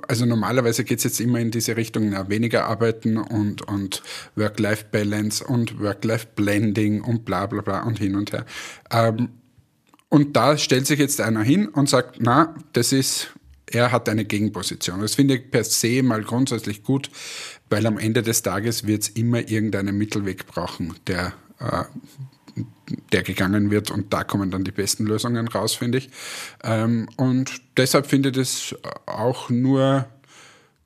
also 0.07 0.25
normalerweise 0.25 0.83
geht 0.83 0.99
es 0.99 1.03
jetzt 1.03 1.19
immer 1.19 1.39
in 1.39 1.51
diese 1.51 1.75
Richtung, 1.75 2.09
na, 2.09 2.29
weniger 2.29 2.65
arbeiten 2.65 3.17
und, 3.17 3.67
und 3.67 4.01
Work-Life-Balance 4.35 5.43
und 5.43 5.79
Work-Life-Blending 5.79 7.01
und 7.01 7.25
bla 7.25 7.45
bla 7.45 7.61
bla 7.61 7.83
und 7.83 7.99
hin 7.99 8.15
und 8.15 8.31
her. 8.31 8.45
Ähm, 8.89 9.29
und 10.09 10.35
da 10.35 10.57
stellt 10.57 10.87
sich 10.87 10.99
jetzt 10.99 11.19
einer 11.21 11.43
hin 11.43 11.67
und 11.67 11.89
sagt, 11.89 12.17
na, 12.19 12.55
das 12.73 12.93
ist, 12.93 13.33
er 13.65 13.91
hat 13.91 14.07
eine 14.09 14.25
Gegenposition. 14.25 15.01
Das 15.01 15.15
finde 15.15 15.35
ich 15.35 15.51
per 15.51 15.63
se 15.63 16.03
mal 16.03 16.23
grundsätzlich 16.23 16.83
gut, 16.83 17.09
weil 17.71 17.87
am 17.87 17.97
Ende 17.97 18.21
des 18.21 18.43
Tages 18.43 18.85
wird 18.85 19.03
es 19.03 19.09
immer 19.09 19.49
irgendeinen 19.49 19.97
Mittelweg 19.97 20.45
brauchen, 20.45 20.93
der, 21.07 21.33
äh, 21.59 21.83
der 23.13 23.23
gegangen 23.23 23.71
wird 23.71 23.89
und 23.91 24.13
da 24.13 24.25
kommen 24.25 24.51
dann 24.51 24.65
die 24.65 24.71
besten 24.71 25.05
Lösungen 25.05 25.47
raus, 25.47 25.73
finde 25.73 25.99
ich. 25.99 26.09
Ähm, 26.63 27.07
und 27.15 27.61
deshalb 27.77 28.07
finde 28.07 28.29
ich 28.29 28.37
es 28.37 28.75
auch 29.05 29.49
nur 29.49 30.05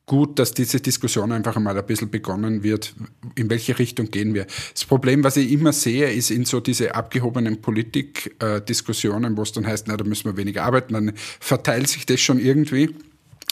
gut, 0.06 0.38
dass 0.38 0.54
diese 0.54 0.80
Diskussion 0.80 1.32
einfach 1.32 1.56
einmal 1.56 1.76
ein 1.76 1.86
bisschen 1.88 2.12
begonnen 2.12 2.62
wird, 2.62 2.94
in 3.34 3.50
welche 3.50 3.80
Richtung 3.80 4.12
gehen 4.12 4.36
wir. 4.36 4.46
Das 4.72 4.86
Problem, 4.86 5.24
was 5.24 5.38
ich 5.38 5.52
immer 5.52 5.74
sehe, 5.74 6.12
ist 6.12 6.30
in 6.30 6.46
so 6.46 6.60
diese 6.60 6.94
abgehobenen 6.94 7.62
Politikdiskussionen, 7.62 9.34
äh, 9.34 9.38
wo 9.38 9.42
es 9.42 9.52
dann 9.52 9.66
heißt, 9.66 9.88
na, 9.88 9.98
da 9.98 10.04
müssen 10.04 10.26
wir 10.26 10.38
weniger 10.38 10.64
arbeiten, 10.64 10.94
dann 10.94 11.14
verteilt 11.40 11.88
sich 11.88 12.06
das 12.06 12.22
schon 12.22 12.40
irgendwie. 12.40 12.94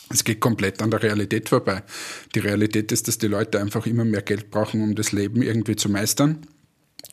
Es 0.10 0.24
geht 0.24 0.40
komplett 0.40 0.82
an 0.82 0.92
der 0.92 1.02
Realität 1.02 1.50
vorbei. 1.50 1.84
Die 2.36 2.40
Realität 2.40 2.92
ist, 2.92 3.08
dass 3.08 3.18
die 3.18 3.28
Leute 3.28 3.60
einfach 3.60 3.86
immer 3.88 4.06
mehr 4.06 4.22
Geld 4.22 4.52
brauchen, 4.52 4.82
um 4.82 4.96
das 4.96 5.12
Leben 5.12 5.42
irgendwie 5.42 5.76
zu 5.76 5.90
meistern. 5.90 6.46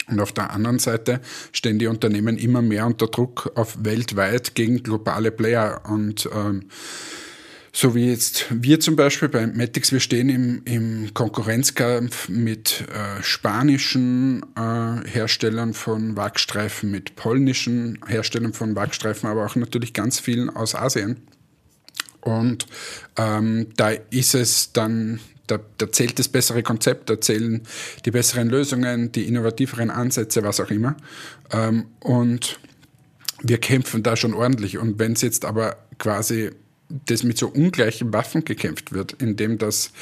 Und 0.07 0.21
auf 0.21 0.33
der 0.33 0.51
anderen 0.51 0.79
Seite 0.79 1.21
stehen 1.53 1.79
die 1.79 1.87
Unternehmen 1.87 2.37
immer 2.37 2.63
mehr 2.63 2.87
unter 2.87 3.07
Druck 3.07 3.53
auf 3.55 3.85
weltweit 3.85 4.55
gegen 4.55 4.83
globale 4.83 5.31
Player. 5.31 5.83
Und 5.89 6.29
ähm, 6.35 6.69
so 7.73 7.95
wie 7.95 8.11
jetzt 8.11 8.47
wir 8.51 8.81
zum 8.81 8.97
Beispiel 8.97 9.29
bei 9.29 9.47
Matix, 9.47 9.93
wir 9.93 10.01
stehen 10.01 10.29
im, 10.29 10.63
im 10.65 11.15
Konkurrenzkampf 11.15 12.29
mit 12.29 12.85
äh, 12.89 13.23
spanischen 13.23 14.43
äh, 14.57 15.09
Herstellern 15.09 15.73
von 15.73 16.17
Wachstreifen, 16.17 16.91
mit 16.91 17.15
polnischen 17.15 18.01
Herstellern 18.07 18.53
von 18.53 18.75
Wachstreifen, 18.75 19.29
aber 19.29 19.47
auch 19.47 19.55
natürlich 19.55 19.93
ganz 19.93 20.19
vielen 20.19 20.51
aus 20.51 20.75
Asien. 20.75 21.21
Und 22.21 22.67
ähm, 23.17 23.69
da 23.77 23.91
ist 24.11 24.35
es 24.35 24.73
dann, 24.73 25.21
da, 25.47 25.59
da 25.79 25.91
zählt 25.91 26.19
das 26.19 26.29
bessere 26.29 26.63
Konzept, 26.63 27.11
da 27.11 27.21
zählen 27.21 27.63
die 28.05 28.11
besseren 28.11 28.49
Lösungen, 28.49 29.13
die 29.13 29.27
innovativeren 29.27 29.91
Ansätze, 29.91 30.43
was 30.43 30.61
auch 30.61 30.71
immer. 30.71 30.97
Ähm, 31.51 31.87
und 32.01 32.61
wir 33.43 33.59
kämpfen 33.59 34.03
da 34.03 34.17
schon 34.17 34.35
ordentlich. 34.35 34.79
Und 34.79 34.99
wenn 34.99 35.13
es 35.13 35.23
jetzt 35.23 35.45
aber 35.45 35.77
quasi 35.99 36.51
das 37.07 37.23
mit 37.23 37.39
so 37.39 37.49
ungleichen 37.49 38.13
Waffen 38.13 38.45
gekämpft 38.45 38.93
wird, 38.93 39.15
indem 39.21 39.59
das 39.59 39.93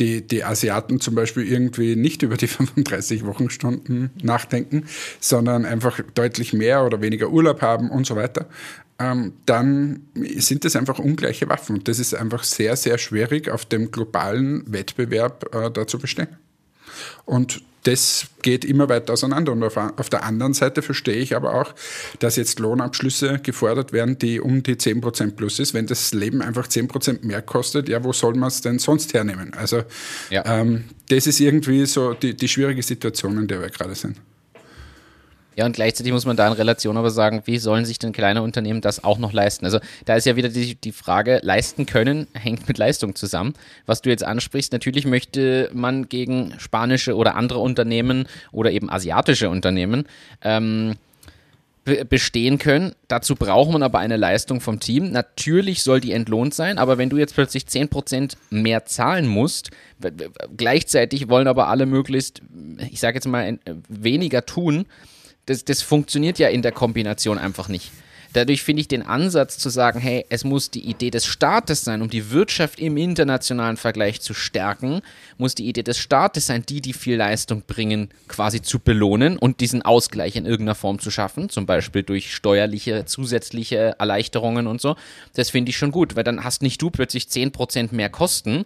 die, 0.00 0.26
die 0.26 0.44
Asiaten 0.44 0.98
zum 0.98 1.14
Beispiel 1.14 1.46
irgendwie 1.46 1.94
nicht 1.94 2.22
über 2.22 2.36
die 2.36 2.46
35 2.48 3.24
Wochenstunden 3.26 4.10
nachdenken, 4.22 4.86
sondern 5.20 5.64
einfach 5.64 6.00
deutlich 6.14 6.52
mehr 6.52 6.84
oder 6.84 7.02
weniger 7.02 7.30
Urlaub 7.30 7.60
haben 7.62 7.90
und 7.90 8.06
so 8.06 8.16
weiter, 8.16 8.46
ähm, 9.00 9.32
dann 9.46 10.02
sind 10.14 10.64
das 10.64 10.76
einfach 10.76 10.98
ungleiche 10.98 11.48
Waffen. 11.48 11.76
Und 11.76 11.88
das 11.88 11.98
ist 11.98 12.14
einfach 12.14 12.44
sehr, 12.44 12.76
sehr 12.76 12.98
schwierig 12.98 13.48
auf 13.48 13.64
dem 13.64 13.90
globalen 13.90 14.62
Wettbewerb 14.70 15.54
äh, 15.54 15.70
da 15.70 15.86
zu 15.86 15.98
bestehen. 15.98 16.28
Und 17.24 17.62
das 17.84 18.26
geht 18.42 18.66
immer 18.66 18.90
weiter 18.90 19.14
auseinander. 19.14 19.52
Und 19.52 19.62
auf, 19.62 19.78
auf, 19.78 20.10
der 20.10 20.24
anderen 20.24 20.52
Seite 20.52 20.82
verstehe 20.82 21.16
ich 21.16 21.34
aber 21.34 21.54
auch, 21.54 21.74
dass 22.18 22.36
jetzt 22.36 22.58
Lohnabschlüsse 22.58 23.38
gefordert 23.38 23.94
werden, 23.94 24.18
die 24.18 24.38
um 24.38 24.62
die 24.62 24.74
10% 24.74 25.30
plus 25.30 25.58
ist. 25.58 25.72
Wenn 25.72 25.86
das 25.86 26.12
Leben 26.12 26.42
einfach 26.42 26.68
10% 26.68 27.24
mehr 27.24 27.40
kostet, 27.40 27.88
ja, 27.88 28.04
wo 28.04 28.12
soll 28.12 28.34
man 28.34 28.48
es 28.48 28.60
denn 28.60 28.78
sonst 28.78 29.14
hernehmen? 29.14 29.54
Also 29.54 29.82
ja. 30.28 30.44
ähm, 30.44 30.84
das 31.08 31.26
ist 31.26 31.40
irgendwie 31.40 31.86
so 31.86 32.12
die, 32.12 32.36
die 32.36 32.48
schwierige 32.48 32.82
Situation, 32.82 33.38
in 33.38 33.48
der 33.48 33.62
wir 33.62 33.70
gerade 33.70 33.94
sind. 33.94 34.18
Ja, 35.60 35.66
und 35.66 35.76
gleichzeitig 35.76 36.10
muss 36.10 36.24
man 36.24 36.38
da 36.38 36.46
in 36.46 36.54
Relation 36.54 36.96
aber 36.96 37.10
sagen, 37.10 37.42
wie 37.44 37.58
sollen 37.58 37.84
sich 37.84 37.98
denn 37.98 38.12
kleine 38.12 38.40
Unternehmen 38.40 38.80
das 38.80 39.04
auch 39.04 39.18
noch 39.18 39.34
leisten? 39.34 39.66
Also 39.66 39.78
da 40.06 40.16
ist 40.16 40.24
ja 40.24 40.34
wieder 40.34 40.48
die, 40.48 40.74
die 40.74 40.90
Frage, 40.90 41.38
leisten 41.42 41.84
können 41.84 42.28
hängt 42.32 42.66
mit 42.66 42.78
Leistung 42.78 43.14
zusammen. 43.14 43.52
Was 43.84 44.00
du 44.00 44.08
jetzt 44.08 44.24
ansprichst, 44.24 44.72
natürlich 44.72 45.04
möchte 45.04 45.68
man 45.74 46.08
gegen 46.08 46.54
spanische 46.56 47.14
oder 47.14 47.34
andere 47.34 47.58
Unternehmen 47.58 48.26
oder 48.52 48.70
eben 48.70 48.88
asiatische 48.88 49.50
Unternehmen 49.50 50.06
ähm, 50.40 50.94
bestehen 51.84 52.56
können. 52.56 52.94
Dazu 53.08 53.34
braucht 53.34 53.70
man 53.70 53.82
aber 53.82 53.98
eine 53.98 54.16
Leistung 54.16 54.62
vom 54.62 54.80
Team. 54.80 55.12
Natürlich 55.12 55.82
soll 55.82 56.00
die 56.00 56.12
entlohnt 56.12 56.54
sein, 56.54 56.78
aber 56.78 56.96
wenn 56.96 57.10
du 57.10 57.18
jetzt 57.18 57.34
plötzlich 57.34 57.64
10% 57.64 58.32
mehr 58.48 58.86
zahlen 58.86 59.28
musst, 59.28 59.72
gleichzeitig 60.56 61.28
wollen 61.28 61.48
aber 61.48 61.68
alle 61.68 61.84
möglichst, 61.84 62.40
ich 62.90 62.98
sage 62.98 63.16
jetzt 63.16 63.26
mal, 63.26 63.58
weniger 63.90 64.46
tun, 64.46 64.86
das, 65.50 65.64
das 65.64 65.82
funktioniert 65.82 66.38
ja 66.38 66.48
in 66.48 66.62
der 66.62 66.70
Kombination 66.70 67.36
einfach 67.36 67.68
nicht. 67.68 67.90
Dadurch 68.32 68.62
finde 68.62 68.82
ich 68.82 68.86
den 68.86 69.02
Ansatz 69.02 69.58
zu 69.58 69.70
sagen, 69.70 69.98
hey, 69.98 70.24
es 70.28 70.44
muss 70.44 70.70
die 70.70 70.88
Idee 70.88 71.10
des 71.10 71.26
Staates 71.26 71.82
sein, 71.82 72.00
um 72.00 72.08
die 72.08 72.30
Wirtschaft 72.30 72.78
im 72.78 72.96
internationalen 72.96 73.76
Vergleich 73.76 74.20
zu 74.20 74.32
stärken, 74.34 75.00
muss 75.36 75.56
die 75.56 75.68
Idee 75.68 75.82
des 75.82 75.98
Staates 75.98 76.46
sein, 76.46 76.62
die, 76.68 76.80
die 76.80 76.92
viel 76.92 77.16
Leistung 77.16 77.64
bringen, 77.66 78.10
quasi 78.28 78.62
zu 78.62 78.78
belohnen 78.78 79.36
und 79.36 79.58
diesen 79.58 79.82
Ausgleich 79.82 80.36
in 80.36 80.46
irgendeiner 80.46 80.76
Form 80.76 81.00
zu 81.00 81.10
schaffen, 81.10 81.48
zum 81.48 81.66
Beispiel 81.66 82.04
durch 82.04 82.32
steuerliche 82.32 83.04
zusätzliche 83.04 83.96
Erleichterungen 83.98 84.68
und 84.68 84.80
so. 84.80 84.94
Das 85.34 85.50
finde 85.50 85.70
ich 85.70 85.76
schon 85.76 85.90
gut, 85.90 86.14
weil 86.14 86.22
dann 86.22 86.44
hast 86.44 86.62
nicht 86.62 86.80
du 86.80 86.90
plötzlich 86.90 87.24
10% 87.24 87.92
mehr 87.92 88.10
Kosten, 88.10 88.64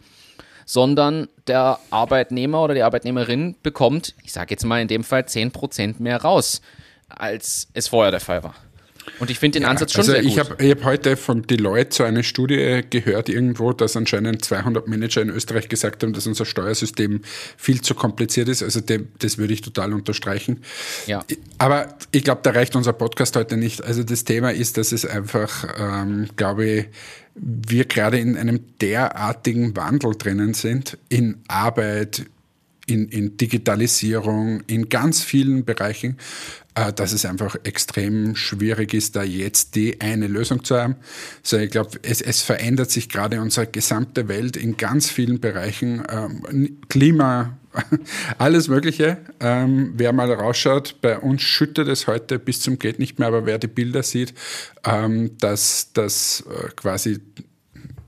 sondern 0.65 1.29
der 1.47 1.79
Arbeitnehmer 1.91 2.63
oder 2.63 2.75
die 2.75 2.83
Arbeitnehmerin 2.83 3.57
bekommt, 3.63 4.15
ich 4.23 4.33
sage 4.33 4.51
jetzt 4.51 4.65
mal 4.65 4.81
in 4.81 4.89
dem 4.89 5.05
Fall 5.05 5.23
10% 5.23 5.97
mehr 5.99 6.23
raus, 6.23 6.61
als 7.09 7.69
es 7.75 7.89
vorher 7.89 8.11
der 8.11 8.21
Fall 8.21 8.43
war. 8.43 8.55
Und 9.19 9.31
ich 9.31 9.39
finde 9.39 9.59
den 9.59 9.65
ja, 9.65 9.71
Ansatz 9.71 9.93
schon 9.93 10.01
also 10.01 10.13
sehr 10.13 10.23
gut. 10.23 10.31
Ich 10.31 10.39
habe 10.39 10.71
hab 10.71 10.85
heute 10.85 11.17
von 11.17 11.43
Deloitte 11.43 11.95
so 11.95 12.05
eine 12.05 12.25
Studie 12.25 12.81
gehört 12.89 13.29
irgendwo, 13.29 13.73
dass 13.73 13.97
anscheinend 13.97 14.45
200 14.45 14.89
Manager 14.89 15.23
in 15.23 15.31
Österreich 15.31 15.69
gesagt 15.69 16.03
haben, 16.03 16.13
dass 16.13 16.27
unser 16.27 16.45
Steuersystem 16.45 17.21
viel 17.57 17.81
zu 17.81 17.95
kompliziert 17.95 18.49
ist. 18.49 18.63
Also 18.63 18.81
dem, 18.81 19.09
das 19.19 19.39
würde 19.39 19.55
ich 19.55 19.61
total 19.61 19.93
unterstreichen. 19.93 20.63
Ja. 21.07 21.25
Aber 21.59 21.97
ich 22.11 22.25
glaube, 22.25 22.41
da 22.43 22.51
reicht 22.51 22.77
unser 22.77 22.93
Podcast 22.93 23.37
heute 23.37 23.57
nicht. 23.57 23.85
Also 23.85 24.03
das 24.03 24.25
Thema 24.25 24.53
ist, 24.53 24.77
dass 24.77 24.93
es 24.93 25.07
einfach, 25.07 25.67
ähm, 25.79 26.29
glaube 26.37 26.67
ich, 26.67 26.87
wir 27.35 27.85
gerade 27.85 28.19
in 28.19 28.37
einem 28.37 28.61
derartigen 28.81 29.77
Wandel 29.77 30.15
drinnen 30.17 30.55
sind, 30.55 30.99
in 31.09 31.43
Arbeit, 31.49 32.27
in, 32.87 33.09
in 33.09 33.37
Digitalisierung, 33.37 34.63
in 34.67 34.89
ganz 34.89 35.23
vielen 35.23 35.65
Bereichen, 35.65 36.19
äh, 36.75 36.93
dass 36.93 37.13
es 37.13 37.25
einfach 37.25 37.57
extrem 37.65 38.37
schwierig 38.37 38.95
ist, 38.95 39.17
da 39.17 39.23
jetzt 39.23 39.75
die 39.75 40.01
eine 40.01 40.27
Lösung 40.27 40.65
zu 40.65 40.77
haben. 40.77 40.97
So, 41.43 41.57
ich 41.57 41.71
glaube, 41.71 41.99
es, 42.03 42.21
es 42.21 42.43
verändert 42.43 42.91
sich 42.91 43.09
gerade 43.09 43.41
unsere 43.41 43.67
gesamte 43.67 44.29
Welt 44.29 44.57
in 44.57 44.77
ganz 44.77 45.09
vielen 45.09 45.41
Bereichen. 45.41 46.03
Ähm, 46.11 46.79
Klima, 46.89 47.57
alles 48.39 48.69
Mögliche. 48.69 49.19
Ähm, 49.41 49.93
wer 49.97 50.13
mal 50.13 50.31
rausschaut, 50.33 51.01
bei 51.01 51.19
uns 51.19 51.43
schüttet 51.43 51.89
es 51.89 52.07
heute 52.07 52.39
bis 52.39 52.61
zum 52.61 52.79
geht 52.79 52.99
nicht 52.99 53.19
mehr, 53.19 53.29
aber 53.29 53.47
wer 53.47 53.59
die 53.59 53.67
Bilder 53.69 54.03
sieht, 54.03 54.35
ähm, 54.85 55.37
dass, 55.39 55.93
dass 55.93 56.45
äh, 56.49 56.69
quasi 56.77 57.21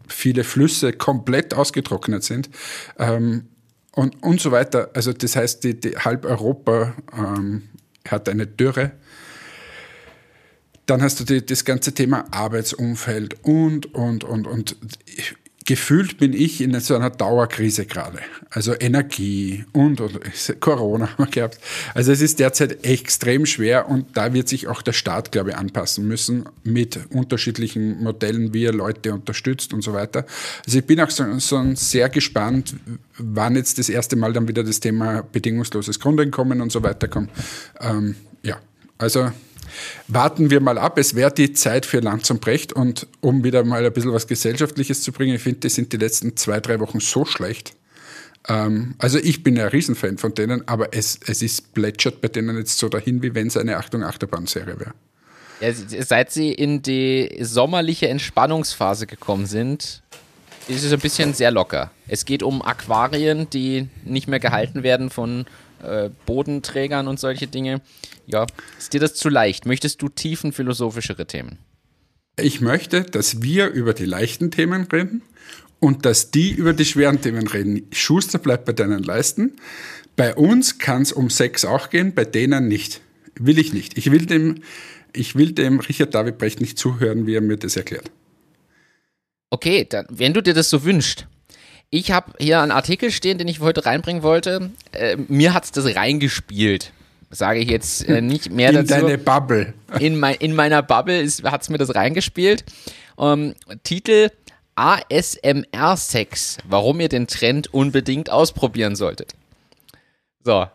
viele 0.09 0.45
Flüsse 0.45 0.93
komplett 0.93 1.55
ausgetrocknet 1.55 2.23
sind. 2.23 2.49
Ähm, 2.99 3.47
und, 3.97 4.23
und 4.23 4.41
so 4.41 4.53
weiter. 4.53 4.91
Also 4.95 5.13
das 5.13 5.35
heißt, 5.35 5.65
die, 5.65 5.81
die 5.81 5.97
halb 5.97 6.25
Europa 6.27 6.95
ähm, 7.17 7.63
hat 8.07 8.29
eine 8.29 8.47
Dürre. 8.47 8.93
Dann 10.85 11.03
hast 11.03 11.19
du 11.19 11.25
die, 11.25 11.45
das 11.45 11.65
ganze 11.65 11.93
Thema 11.93 12.27
Arbeitsumfeld 12.31 13.43
und, 13.43 13.93
und, 13.95 14.23
und, 14.23 14.47
und 14.47 14.77
gefühlt 15.67 16.19
bin 16.19 16.33
ich 16.33 16.61
in 16.61 16.79
so 16.81 16.95
einer 16.95 17.11
Dauerkrise 17.11 17.87
gerade. 17.87 18.21
Also 18.51 18.73
Energie 18.79 19.65
und, 19.73 20.01
und 20.01 20.21
Corona 20.61 21.09
haben 21.09 21.25
wir 21.25 21.31
gehabt. 21.31 21.59
Also 21.93 22.13
es 22.13 22.21
ist 22.21 22.39
derzeit 22.39 22.85
extrem 22.85 23.47
schwer 23.47 23.89
und 23.89 24.17
da 24.17 24.33
wird 24.33 24.49
sich 24.49 24.69
auch 24.69 24.81
der 24.81 24.93
Staat, 24.93 25.33
glaube 25.33 25.51
ich, 25.51 25.57
anpassen 25.57 26.07
müssen 26.07 26.49
mit 26.63 27.01
unterschiedlichen 27.11 28.03
Modellen, 28.03 28.55
wie 28.55 28.65
er 28.65 28.73
Leute 28.73 29.13
unterstützt 29.13 29.75
und 29.75 29.83
so 29.83 29.93
weiter. 29.93 30.25
Also 30.65 30.79
ich 30.79 30.87
bin 30.87 31.01
auch 31.01 31.11
so, 31.11 31.39
so 31.41 31.63
sehr 31.75 32.09
gespannt, 32.09 32.77
wann 33.19 33.57
jetzt 33.57 33.79
das 33.79 33.89
erste 33.89 34.15
Mal 34.15 34.33
dann 34.33 34.47
wieder 34.47 34.63
das 34.63 34.79
Thema 34.79 35.23
bedingungsloses 35.23 35.99
Grundeinkommen 35.99 36.61
und 36.61 36.71
so 36.71 36.83
weiter 36.85 37.09
kommt. 37.09 37.31
Ähm, 37.81 38.15
ja, 38.45 38.59
also 38.99 39.33
warten 40.09 40.51
wir 40.51 40.61
mal 40.61 40.79
ab. 40.79 40.99
Es 40.99 41.15
wäre 41.15 41.33
die 41.33 41.53
Zeit 41.53 41.87
für 41.87 42.01
Land 42.01 42.27
zum 42.27 42.39
Brecht 42.39 42.73
und 42.73 43.07
um 43.21 43.45
wieder 43.45 43.65
mal 43.65 43.85
ein 43.85 43.93
bisschen 43.93 44.13
was 44.13 44.27
Gesellschaftliches 44.27 45.03
zu 45.03 45.13
bringen, 45.13 45.37
ich 45.37 45.43
finde, 45.43 45.61
die 45.61 45.69
sind 45.69 45.93
die 45.93 45.97
letzten 45.97 46.37
zwei, 46.37 46.61
drei 46.61 46.81
Wochen 46.81 47.01
so 47.01 47.25
schlecht. 47.25 47.75
Ähm, 48.49 48.95
also 48.99 49.19
ich 49.19 49.43
bin 49.43 49.59
ein 49.59 49.69
Riesenfan 49.69 50.19
von 50.19 50.35
denen, 50.35 50.67
aber 50.69 50.95
es, 50.95 51.19
es 51.27 51.43
ist 51.43 51.75
plätschert 51.75 52.21
bei 52.21 52.29
denen 52.29 52.57
jetzt 52.57 52.79
so 52.79 52.89
dahin, 52.89 53.23
wie 53.23 53.35
wenn 53.35 53.49
es 53.49 53.57
eine 53.57 53.77
Achtung 53.77 54.03
Achterbahn-Serie 54.03 54.79
wäre. 54.79 54.93
Ja, 55.61 55.73
seit 55.73 56.33
sie 56.33 56.53
in 56.53 56.83
die 56.83 57.39
sommerliche 57.41 58.09
Entspannungsphase 58.09 59.07
gekommen 59.07 59.47
sind, 59.47 60.03
ist 60.69 60.85
es 60.85 60.93
ein 60.93 61.01
bisschen 61.01 61.33
sehr 61.33 61.51
locker. 61.51 61.91
Es 62.09 62.25
geht 62.25 62.43
um 62.43 62.61
Aquarien, 62.61 63.49
die 63.51 63.89
nicht 64.05 64.29
mehr 64.29 64.41
gehalten 64.41 64.83
werden 64.83 65.11
von 65.11 65.47
äh, 65.87 66.11
Bodenträgern 66.27 67.09
und 67.09 67.19
solche 67.21 67.47
Dinge. 67.47 67.81
Ja, 68.27 68.47
ist 68.79 68.93
dir 68.93 69.01
das 69.01 69.15
zu 69.15 69.29
leicht? 69.29 69.67
Möchtest 69.67 70.03
du 70.03 70.09
tiefen 70.09 70.53
philosophischere 70.53 71.27
Themen? 71.27 71.59
Ich 72.39 72.61
möchte, 72.61 73.03
dass 73.03 73.43
wir 73.43 73.69
über 73.69 73.95
die 73.95 74.05
leichten 74.05 74.51
Themen 74.51 74.85
reden 74.85 75.23
und 75.81 76.05
dass 76.05 76.31
die 76.31 76.53
über 76.53 76.73
die 76.73 76.85
schweren 76.85 77.21
Themen 77.21 77.47
reden. 77.47 77.87
Schuster 77.93 78.39
bleibt 78.39 78.67
bei 78.67 78.73
deinen 78.73 79.03
Leisten. 79.03 79.53
Bei 80.17 80.35
uns 80.35 80.79
kann 80.79 81.03
es 81.03 81.13
um 81.13 81.31
Sex 81.31 81.65
auch 81.65 81.91
gehen, 81.91 82.15
bei 82.15 82.25
denen 82.25 82.69
nicht. 82.69 83.01
Will 83.39 83.59
ich 83.59 83.73
nicht. 83.73 83.97
Ich 83.99 84.11
will 84.11 84.27
dem, 84.27 84.63
ich 85.13 85.35
will 85.35 85.53
dem 85.53 85.81
Richard 85.81 86.15
David 86.15 86.39
Brecht 86.39 86.61
nicht 86.61 86.79
zuhören, 86.79 87.27
wie 87.27 87.35
er 87.35 87.41
mir 87.41 87.57
das 87.57 87.77
erklärt. 87.77 88.11
Okay, 89.51 89.87
dann, 89.89 90.07
wenn 90.11 90.35
du 90.35 90.43
dir 90.43 90.55
das 90.55 90.71
so 90.71 90.85
wünschst, 90.85 91.27
ich 91.91 92.11
habe 92.11 92.33
hier 92.39 92.61
einen 92.61 92.73
Artikel 92.73 93.11
stehen, 93.11 93.39
den 93.39 93.49
ich 93.49 93.61
heute 93.61 93.87
reinbringen 93.87 94.23
wollte. 94.23 94.71
Äh, 94.93 95.17
mir 95.29 95.55
hat 95.55 95.65
es 95.65 95.73
das 95.73 95.95
reingespielt. 95.95 96.93
Sage 97.31 97.61
ich 97.61 97.69
jetzt 97.69 98.09
äh, 98.09 98.21
nicht 98.21 98.51
mehr 98.51 98.71
in 98.71 98.77
dazu. 98.77 98.95
In 98.95 99.01
deine 99.03 99.19
Bubble. 99.19 99.75
In, 99.99 100.19
mein, 100.19 100.37
in 100.37 100.55
meiner 100.55 100.83
Bubble 100.83 101.27
hat 101.45 101.63
es 101.63 101.69
mir 101.69 101.79
das 101.79 101.95
reingespielt. 101.95 102.65
Ähm, 103.19 103.55
Titel 103.83 104.31
ASMR-Sex. 104.77 106.59
Warum 106.69 107.01
ihr 107.01 107.09
den 107.09 107.27
Trend 107.27 107.73
unbedingt 107.73 108.31
ausprobieren 108.31 108.95
solltet. 108.95 109.35
So. 110.45 110.67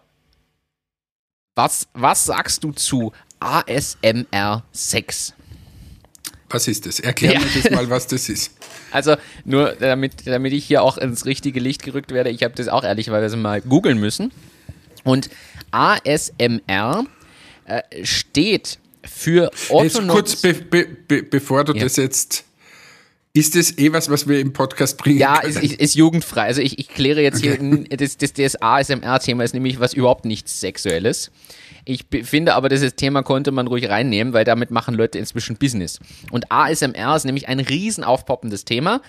Was, 1.56 1.88
was 1.94 2.26
sagst 2.26 2.64
du 2.64 2.72
zu 2.72 3.14
ASMR-Sex? 3.40 5.34
Was 6.50 6.68
ist 6.68 6.86
das? 6.86 7.00
Erklär 7.00 7.34
ja. 7.34 7.40
mir 7.40 7.62
das 7.62 7.72
mal, 7.72 7.90
was 7.90 8.08
das 8.08 8.28
ist. 8.28 8.54
Also 8.92 9.16
nur 9.46 9.76
damit, 9.80 10.28
damit 10.28 10.54
ich 10.54 10.66
hier 10.66 10.84
auch 10.84 10.98
ins 10.98 11.26
richtige 11.26 11.60
Licht 11.60 11.84
gerückt 11.84 12.12
werde, 12.12 12.30
ich 12.30 12.44
habe 12.44 12.54
das 12.56 12.68
auch 12.68 12.84
ehrlicherweise 12.84 13.38
mal 13.38 13.62
googeln 13.62 13.98
müssen. 13.98 14.32
Und 15.04 15.30
ASMR 15.72 17.06
äh, 17.66 17.82
steht 18.04 18.80
für 19.04 19.52
Autonom... 19.70 19.84
Jetzt 19.84 20.08
kurz, 20.08 20.36
be, 20.36 20.54
be, 20.54 20.86
be, 21.08 21.24
bevor 21.24 21.64
du 21.64 21.74
ja. 21.74 21.84
das 21.84 21.96
jetzt 21.96 22.46
Ist 23.34 23.56
das 23.56 23.78
eh 23.78 23.94
was, 23.94 24.10
was 24.10 24.28
wir 24.28 24.40
im 24.42 24.52
Podcast 24.52 24.98
bringen 24.98 25.18
Ja, 25.20 25.40
ist, 25.40 25.62
ist, 25.64 25.76
ist 25.76 25.96
jugendfrei. 25.96 26.44
Also 26.44 26.62
ich, 26.62 26.78
ich 26.80 26.90
kläre 26.90 27.22
jetzt 27.22 27.40
hier, 27.42 27.58
n- 27.60 27.88
das, 27.90 28.18
das, 28.18 28.34
das 28.34 28.62
ASMR-Thema 28.62 29.44
ist 29.44 29.54
nämlich 29.54 29.80
was 29.80 29.94
überhaupt 29.94 30.26
nichts 30.26 30.60
Sexuelles. 30.60 31.32
Ich 31.86 32.06
finde 32.24 32.56
aber, 32.56 32.68
dieses 32.68 32.96
Thema 32.96 33.24
konnte 33.24 33.52
man 33.52 33.68
ruhig 33.68 33.90
reinnehmen, 33.90 34.34
weil 34.34 34.44
damit 34.44 34.70
machen 34.70 34.96
Leute 34.96 35.18
inzwischen 35.18 35.56
Business. 35.56 36.00
Und 36.30 36.52
ASMR 36.52 37.16
ist 37.16 37.24
nämlich 37.26 37.48
ein 37.48 37.60
riesen 37.62 38.04
aufpoppendes 38.04 38.66
Thema. 38.66 39.02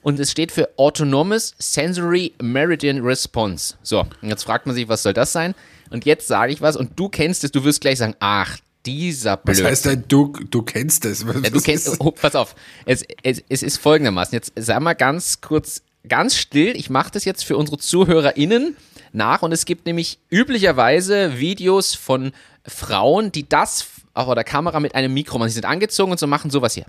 Und 0.00 0.18
es 0.18 0.32
steht 0.32 0.50
für 0.50 0.70
Autonomous 0.78 1.54
Sensory 1.58 2.32
Meridian 2.42 3.00
Response. 3.02 3.74
So, 3.82 4.00
und 4.22 4.28
jetzt 4.30 4.42
fragt 4.44 4.66
man 4.66 4.74
sich, 4.74 4.88
was 4.88 5.02
soll 5.02 5.12
das 5.12 5.30
sein? 5.30 5.54
Und 5.90 6.06
jetzt 6.06 6.26
sage 6.26 6.52
ich 6.52 6.60
was 6.62 6.74
und 6.76 6.98
du 6.98 7.08
kennst 7.08 7.44
es, 7.44 7.52
du 7.52 7.62
wirst 7.64 7.82
gleich 7.82 7.98
sagen, 7.98 8.16
ach, 8.18 8.56
dieser 8.86 9.36
Blödsinn. 9.36 9.66
heißt 9.66 9.84
denn, 9.86 10.04
du, 10.08 10.32
du 10.50 10.62
kennst 10.62 11.04
das? 11.04 11.26
Was, 11.26 11.42
du 11.42 11.60
kennst, 11.60 12.00
oh, 12.00 12.10
pass 12.10 12.34
auf, 12.34 12.54
es, 12.84 13.04
es, 13.22 13.42
es 13.48 13.62
ist 13.62 13.78
folgendermaßen, 13.78 14.34
jetzt 14.34 14.52
sei 14.56 14.78
mal 14.80 14.94
ganz 14.94 15.40
kurz, 15.40 15.82
ganz 16.08 16.36
still, 16.36 16.76
ich 16.76 16.90
mache 16.90 17.10
das 17.12 17.24
jetzt 17.24 17.44
für 17.44 17.56
unsere 17.56 17.78
ZuhörerInnen 17.78 18.76
nach 19.12 19.42
und 19.42 19.52
es 19.52 19.64
gibt 19.64 19.86
nämlich 19.86 20.18
üblicherweise 20.30 21.38
Videos 21.38 21.94
von 21.94 22.32
Frauen, 22.66 23.32
die 23.32 23.48
das 23.48 23.86
auch 24.14 24.26
vor 24.26 24.34
der 24.34 24.44
Kamera 24.44 24.80
mit 24.80 24.94
einem 24.94 25.14
Mikro 25.14 25.38
machen. 25.38 25.48
Sie 25.48 25.54
sind 25.54 25.64
angezogen 25.64 26.12
und 26.12 26.18
so 26.18 26.26
machen 26.26 26.50
sowas 26.50 26.74
hier. 26.74 26.86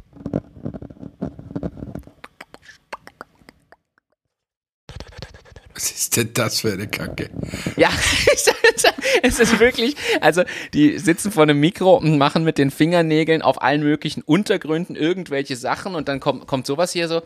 was 5.74 6.03
ist 6.18 6.18
denn 6.18 6.34
das 6.34 6.60
für 6.62 6.72
eine 6.74 6.88
Kacke? 6.88 7.30
Ja, 7.76 7.90
es 9.24 9.40
ist 9.40 9.60
wirklich, 9.60 9.96
also 10.22 10.44
die 10.74 10.98
sitzen 11.00 11.32
vor 11.32 11.44
einem 11.44 11.60
Mikro 11.60 11.98
und 11.98 12.18
machen 12.18 12.44
mit 12.44 12.58
den 12.58 12.72
Fingernägeln 12.72 13.42
auf 13.42 13.62
allen 13.62 13.82
möglichen 13.82 14.22
Untergründen 14.22 14.96
irgendwelche 14.96 15.56
Sachen 15.56 15.96
und 15.96 16.08
dann 16.08 16.20
kommt, 16.20 16.48
kommt 16.48 16.68
sowas 16.68 16.92
hier 16.94 17.08
so. 17.08 17.22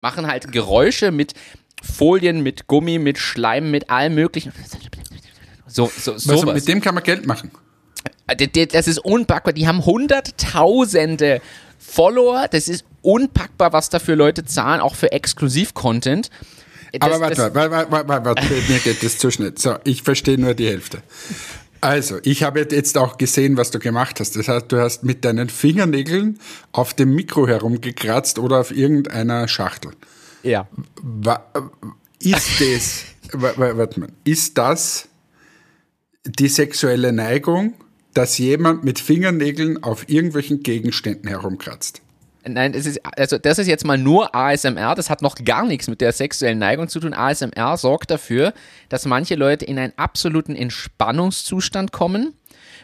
Machen 0.00 0.26
halt 0.28 0.52
Geräusche 0.52 1.10
mit 1.10 1.34
Folien, 1.82 2.42
mit 2.42 2.66
Gummi, 2.66 2.98
mit 2.98 3.18
Schleim, 3.18 3.70
mit 3.70 3.90
allem 3.90 4.14
möglichen. 4.14 4.52
So, 5.66 5.90
so, 5.96 6.12
Also 6.12 6.36
sowas. 6.36 6.54
mit 6.54 6.68
dem 6.68 6.80
kann 6.80 6.94
man 6.94 7.02
Geld 7.04 7.26
machen. 7.26 7.50
D- 8.32 8.66
Das 8.66 8.86
ist 8.86 8.98
unpackbar. 8.98 9.52
Die 9.52 9.66
haben 9.66 9.84
hunderttausende 9.84 11.40
Follower. 11.78 12.46
Das 12.48 12.68
ist 12.68 12.84
unpackbar, 13.02 13.72
was 13.72 13.88
da 13.90 13.98
für 13.98 14.14
Leute 14.14 14.44
zahlen, 14.44 14.80
auch 14.80 14.94
für 14.94 15.12
Exklusiv-Content. 15.12 16.30
Aber 17.00 17.20
warte, 17.20 17.54
warte, 17.54 17.70
warte, 17.70 18.08
warte, 18.08 18.24
warte, 18.24 18.54
mir 18.68 18.78
geht 18.78 19.02
das 19.02 19.18
zu 19.18 19.30
schnell. 19.30 19.52
So, 19.56 19.76
ich 19.84 20.02
verstehe 20.02 20.38
nur 20.38 20.54
die 20.54 20.66
Hälfte. 20.68 21.02
Also, 21.80 22.18
ich 22.24 22.42
habe 22.42 22.66
jetzt 22.70 22.98
auch 22.98 23.18
gesehen, 23.18 23.56
was 23.56 23.70
du 23.70 23.78
gemacht 23.78 24.18
hast. 24.20 24.34
Das 24.36 24.48
heißt, 24.48 24.72
du 24.72 24.80
hast 24.80 25.04
mit 25.04 25.24
deinen 25.24 25.48
Fingernägeln 25.48 26.38
auf 26.72 26.94
dem 26.94 27.14
Mikro 27.14 27.46
herumgekratzt 27.46 28.38
oder 28.38 28.58
auf 28.60 28.70
irgendeiner 28.72 29.46
Schachtel. 29.48 29.92
Ja. 30.42 30.66
Ist 32.20 32.60
das, 32.60 33.04
wa- 33.32 33.52
wa- 33.56 33.76
warte 33.76 34.00
mal, 34.00 34.08
ist 34.24 34.58
das 34.58 35.08
die 36.24 36.48
sexuelle 36.48 37.12
Neigung, 37.12 37.74
dass 38.14 38.38
jemand 38.38 38.82
mit 38.82 38.98
Fingernägeln 38.98 39.82
auf 39.82 40.08
irgendwelchen 40.08 40.62
Gegenständen 40.64 41.28
herumkratzt? 41.28 42.00
Nein, 42.48 42.72
das 42.72 42.86
ist, 42.86 43.00
also 43.16 43.38
das 43.38 43.58
ist 43.58 43.66
jetzt 43.66 43.84
mal 43.84 43.98
nur 43.98 44.34
ASMR, 44.34 44.94
das 44.94 45.10
hat 45.10 45.22
noch 45.22 45.36
gar 45.36 45.66
nichts 45.66 45.88
mit 45.88 46.00
der 46.00 46.12
sexuellen 46.12 46.58
Neigung 46.58 46.88
zu 46.88 47.00
tun. 47.00 47.14
ASMR 47.14 47.76
sorgt 47.76 48.10
dafür, 48.10 48.52
dass 48.88 49.06
manche 49.06 49.34
Leute 49.34 49.64
in 49.64 49.78
einen 49.78 49.92
absoluten 49.96 50.54
Entspannungszustand 50.56 51.92
kommen, 51.92 52.34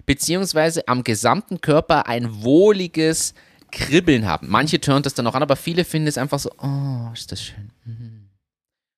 beziehungsweise 0.06 0.86
am 0.88 1.04
gesamten 1.04 1.60
Körper 1.60 2.06
ein 2.06 2.42
wohliges 2.42 3.34
Kribbeln 3.70 4.26
haben. 4.26 4.48
Manche 4.48 4.80
turnt 4.80 5.06
das 5.06 5.14
dann 5.14 5.26
auch 5.26 5.34
an, 5.34 5.42
aber 5.42 5.56
viele 5.56 5.84
finden 5.84 6.08
es 6.08 6.18
einfach 6.18 6.38
so, 6.38 6.50
oh, 6.62 7.10
ist 7.12 7.32
das 7.32 7.42
schön. 7.42 7.70
Mhm. 7.84 8.30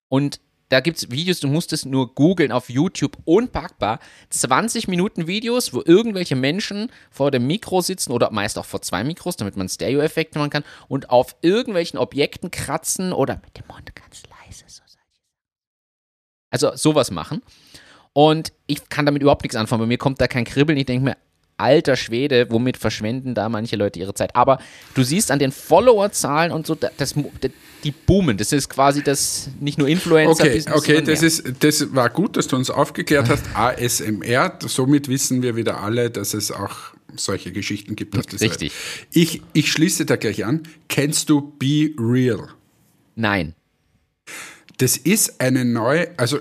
Und 0.08 0.40
da 0.68 0.80
gibt 0.80 0.98
es 0.98 1.10
Videos, 1.10 1.40
du 1.40 1.48
musst 1.48 1.72
es 1.72 1.84
nur 1.84 2.14
googeln 2.14 2.50
auf 2.50 2.68
YouTube, 2.68 3.16
unpackbar. 3.24 4.00
20 4.30 4.88
Minuten 4.88 5.26
Videos, 5.26 5.72
wo 5.72 5.82
irgendwelche 5.84 6.34
Menschen 6.34 6.90
vor 7.10 7.30
dem 7.30 7.46
Mikro 7.46 7.80
sitzen 7.80 8.12
oder 8.12 8.30
meist 8.32 8.58
auch 8.58 8.64
vor 8.64 8.82
zwei 8.82 9.04
Mikros, 9.04 9.36
damit 9.36 9.56
man 9.56 9.68
Stereo-Effekte 9.68 10.38
machen 10.38 10.50
kann 10.50 10.64
und 10.88 11.10
auf 11.10 11.36
irgendwelchen 11.42 11.98
Objekten 11.98 12.50
kratzen 12.50 13.12
oder 13.12 13.40
mit 13.44 13.56
dem 13.56 13.66
Mund 13.68 13.94
ganz 13.94 14.22
leise 14.24 14.64
so 14.66 14.82
Also 16.50 16.74
sowas 16.74 17.10
machen. 17.10 17.42
Und 18.12 18.52
ich 18.66 18.88
kann 18.88 19.04
damit 19.04 19.22
überhaupt 19.22 19.42
nichts 19.42 19.56
anfangen. 19.56 19.82
Bei 19.82 19.86
mir 19.86 19.98
kommt 19.98 20.20
da 20.20 20.26
kein 20.26 20.44
Kribbeln. 20.44 20.78
Ich 20.78 20.86
denke 20.86 21.04
mir, 21.04 21.16
alter 21.56 21.96
Schwede, 21.96 22.46
womit 22.50 22.76
verschwenden 22.76 23.34
da 23.34 23.48
manche 23.48 23.76
Leute 23.76 23.98
ihre 23.98 24.14
Zeit? 24.14 24.34
Aber 24.36 24.58
du 24.94 25.02
siehst 25.02 25.30
an 25.30 25.38
den 25.38 25.52
Follower-Zahlen 25.52 26.52
und 26.52 26.66
so, 26.66 26.74
da- 26.74 26.90
das, 26.96 27.14
das, 27.40 27.50
die 27.84 27.90
boomen. 27.92 28.36
Das 28.36 28.52
ist 28.52 28.68
quasi 28.68 29.02
das, 29.02 29.48
nicht 29.60 29.78
nur 29.78 29.88
Influencer. 29.88 30.44
Okay, 30.44 30.64
okay, 30.72 31.02
das, 31.02 31.22
ist, 31.22 31.44
das 31.60 31.94
war 31.94 32.10
gut, 32.10 32.36
dass 32.36 32.46
du 32.48 32.56
uns 32.56 32.70
aufgeklärt 32.70 33.28
hast. 33.28 33.44
ASMR, 33.54 34.58
somit 34.66 35.08
wissen 35.08 35.42
wir 35.42 35.56
wieder 35.56 35.80
alle, 35.80 36.10
dass 36.10 36.34
es 36.34 36.50
auch 36.50 36.76
solche 37.14 37.52
Geschichten 37.52 37.96
gibt 37.96 38.18
auf 38.18 38.26
dieser 38.26 38.46
Richtig. 38.46 38.72
Welt. 38.72 39.06
Ich, 39.12 39.42
ich 39.52 39.72
schließe 39.72 40.04
da 40.06 40.16
gleich 40.16 40.44
an. 40.44 40.62
Kennst 40.88 41.30
du 41.30 41.52
Be 41.58 41.90
Real? 41.98 42.48
Nein. 43.14 43.54
Das 44.78 44.96
ist 44.98 45.40
eine 45.40 45.64
neue, 45.64 46.08
also 46.18 46.38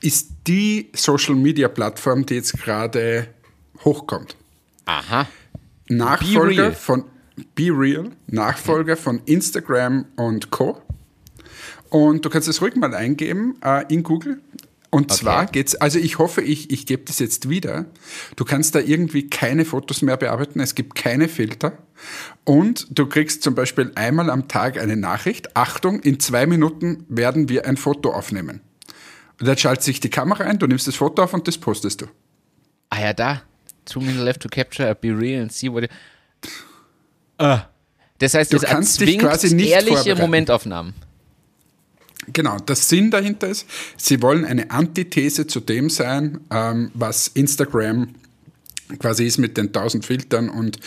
ist 0.00 0.28
die 0.46 0.90
Social 0.94 1.34
Media 1.34 1.68
Plattform, 1.68 2.24
die 2.24 2.34
jetzt 2.34 2.54
gerade 2.62 3.28
hochkommt. 3.84 4.36
Aha. 4.86 5.26
Nachfolger 5.88 6.62
Real. 6.64 6.72
von 6.72 7.04
Be 7.54 7.70
Real, 7.70 8.10
Nachfolger 8.26 8.96
von 8.96 9.20
Instagram 9.26 10.06
und 10.16 10.50
Co. 10.50 10.80
Und 11.90 12.24
du 12.24 12.30
kannst 12.30 12.48
es 12.48 12.60
ruhig 12.60 12.76
mal 12.76 12.94
eingeben 12.94 13.56
äh, 13.64 13.84
in 13.92 14.02
Google. 14.02 14.40
Und 14.90 15.12
zwar 15.12 15.46
geht's, 15.46 15.74
also 15.74 15.98
ich 15.98 16.18
hoffe, 16.18 16.40
ich, 16.40 16.70
ich 16.70 16.86
gebe 16.86 17.02
das 17.04 17.18
jetzt 17.18 17.48
wieder. 17.48 17.86
Du 18.36 18.44
kannst 18.44 18.76
da 18.76 18.78
irgendwie 18.78 19.28
keine 19.28 19.64
Fotos 19.64 20.02
mehr 20.02 20.16
bearbeiten, 20.16 20.60
es 20.60 20.76
gibt 20.76 20.94
keine 20.94 21.28
Filter. 21.28 21.78
Und 22.44 22.86
du 22.96 23.06
kriegst 23.06 23.42
zum 23.42 23.56
Beispiel 23.56 23.90
einmal 23.96 24.30
am 24.30 24.46
Tag 24.46 24.78
eine 24.78 24.96
Nachricht. 24.96 25.56
Achtung, 25.56 25.98
in 26.00 26.20
zwei 26.20 26.46
Minuten 26.46 27.04
werden 27.08 27.48
wir 27.48 27.66
ein 27.66 27.76
Foto 27.76 28.12
aufnehmen. 28.12 28.60
Und 29.40 29.48
dann 29.48 29.58
schaltet 29.58 29.82
sich 29.82 29.98
die 29.98 30.10
Kamera 30.10 30.44
ein, 30.44 30.60
du 30.60 30.68
nimmst 30.68 30.86
das 30.86 30.94
Foto 30.94 31.24
auf 31.24 31.34
und 31.34 31.48
das 31.48 31.58
postest 31.58 32.02
du. 32.02 32.06
Ah 32.90 33.00
ja, 33.00 33.12
da. 33.12 33.42
Two 33.84 34.00
minutes 34.00 34.22
left 34.22 34.40
to 34.42 34.48
capture, 34.48 34.94
be 34.94 35.10
real 35.10 35.42
and 35.42 35.52
see 35.52 35.68
what. 35.68 35.88
Ah. 37.38 37.66
Das 38.18 38.34
heißt, 38.34 38.52
Du 38.52 38.56
es 38.56 38.62
kannst 38.62 39.00
dich 39.00 39.18
quasi 39.18 39.54
nicht 39.54 39.70
ehrliche. 39.70 40.14
Momentaufnahmen. 40.14 40.94
Genau, 42.32 42.56
der 42.58 42.76
Sinn 42.76 43.10
dahinter 43.10 43.48
ist, 43.48 43.66
sie 43.96 44.22
wollen 44.22 44.44
eine 44.44 44.70
Antithese 44.70 45.46
zu 45.46 45.60
dem 45.60 45.90
sein, 45.90 46.40
ähm, 46.50 46.90
was 46.94 47.28
Instagram 47.28 48.14
quasi 48.98 49.26
ist 49.26 49.38
mit 49.38 49.56
den 49.56 49.66
1000 49.66 50.04
Filtern 50.06 50.48
und, 50.48 50.78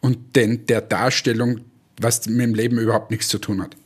und 0.00 0.36
den, 0.36 0.66
der 0.66 0.80
Darstellung, 0.80 1.60
was 2.00 2.26
mit 2.26 2.40
dem 2.40 2.54
Leben 2.54 2.78
überhaupt 2.78 3.10
nichts 3.10 3.28
zu 3.28 3.38
tun 3.38 3.62
hat. 3.62 3.76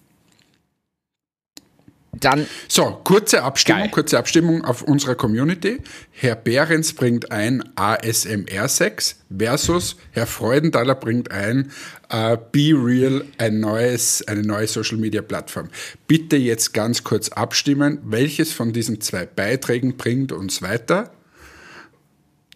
Dann, 2.12 2.46
So, 2.66 3.00
kurze 3.04 3.42
Abstimmung, 3.42 3.82
Geil. 3.82 3.90
kurze 3.92 4.18
Abstimmung 4.18 4.64
auf 4.64 4.82
unserer 4.82 5.14
Community. 5.14 5.78
Herr 6.10 6.34
Behrens 6.34 6.92
bringt 6.92 7.30
ein 7.30 7.62
ASMR-Sex 7.76 9.20
versus 9.38 9.96
Herr 10.10 10.26
Freudenthaler 10.26 10.96
bringt 10.96 11.30
ein 11.30 11.70
äh, 12.08 12.36
Be 12.50 12.72
Real, 12.74 13.24
ein 13.38 13.60
neues, 13.60 14.26
eine 14.26 14.42
neue 14.42 14.66
Social-Media-Plattform. 14.66 15.68
Bitte 16.08 16.36
jetzt 16.36 16.74
ganz 16.74 17.04
kurz 17.04 17.28
abstimmen, 17.28 18.00
welches 18.02 18.52
von 18.52 18.72
diesen 18.72 19.00
zwei 19.00 19.26
Beiträgen 19.26 19.96
bringt 19.96 20.32
uns 20.32 20.62
weiter. 20.62 21.12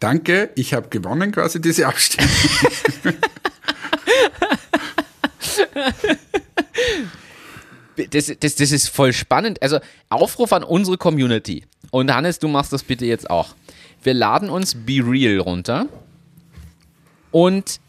Danke, 0.00 0.50
ich 0.56 0.74
habe 0.74 0.88
gewonnen 0.88 1.30
quasi 1.30 1.60
diese 1.60 1.86
Abstimmung. 1.86 2.28
das, 7.96 8.32
das, 8.40 8.54
das 8.56 8.72
ist 8.72 8.88
voll 8.88 9.12
spannend. 9.12 9.62
Also, 9.62 9.78
Aufruf 10.08 10.52
an 10.52 10.64
unsere 10.64 10.96
Community. 10.96 11.64
Und 11.90 12.12
Hannes, 12.12 12.38
du 12.38 12.48
machst 12.48 12.72
das 12.72 12.82
bitte 12.82 13.06
jetzt 13.06 13.30
auch. 13.30 13.54
Wir 14.02 14.14
laden 14.14 14.50
uns 14.50 14.74
Be 14.74 15.00
Real 15.04 15.38
runter 15.40 15.86
und 17.30 17.80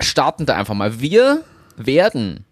starten 0.00 0.46
da 0.46 0.56
einfach 0.56 0.74
mal. 0.74 1.00
Wir 1.00 1.42
werden 1.76 2.44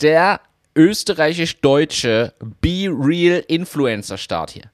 der 0.00 0.40
österreichisch-deutsche 0.76 2.32
Be 2.60 2.88
Real 2.88 3.42
Influencer 3.48 4.18
Start 4.18 4.50
hier. 4.50 4.70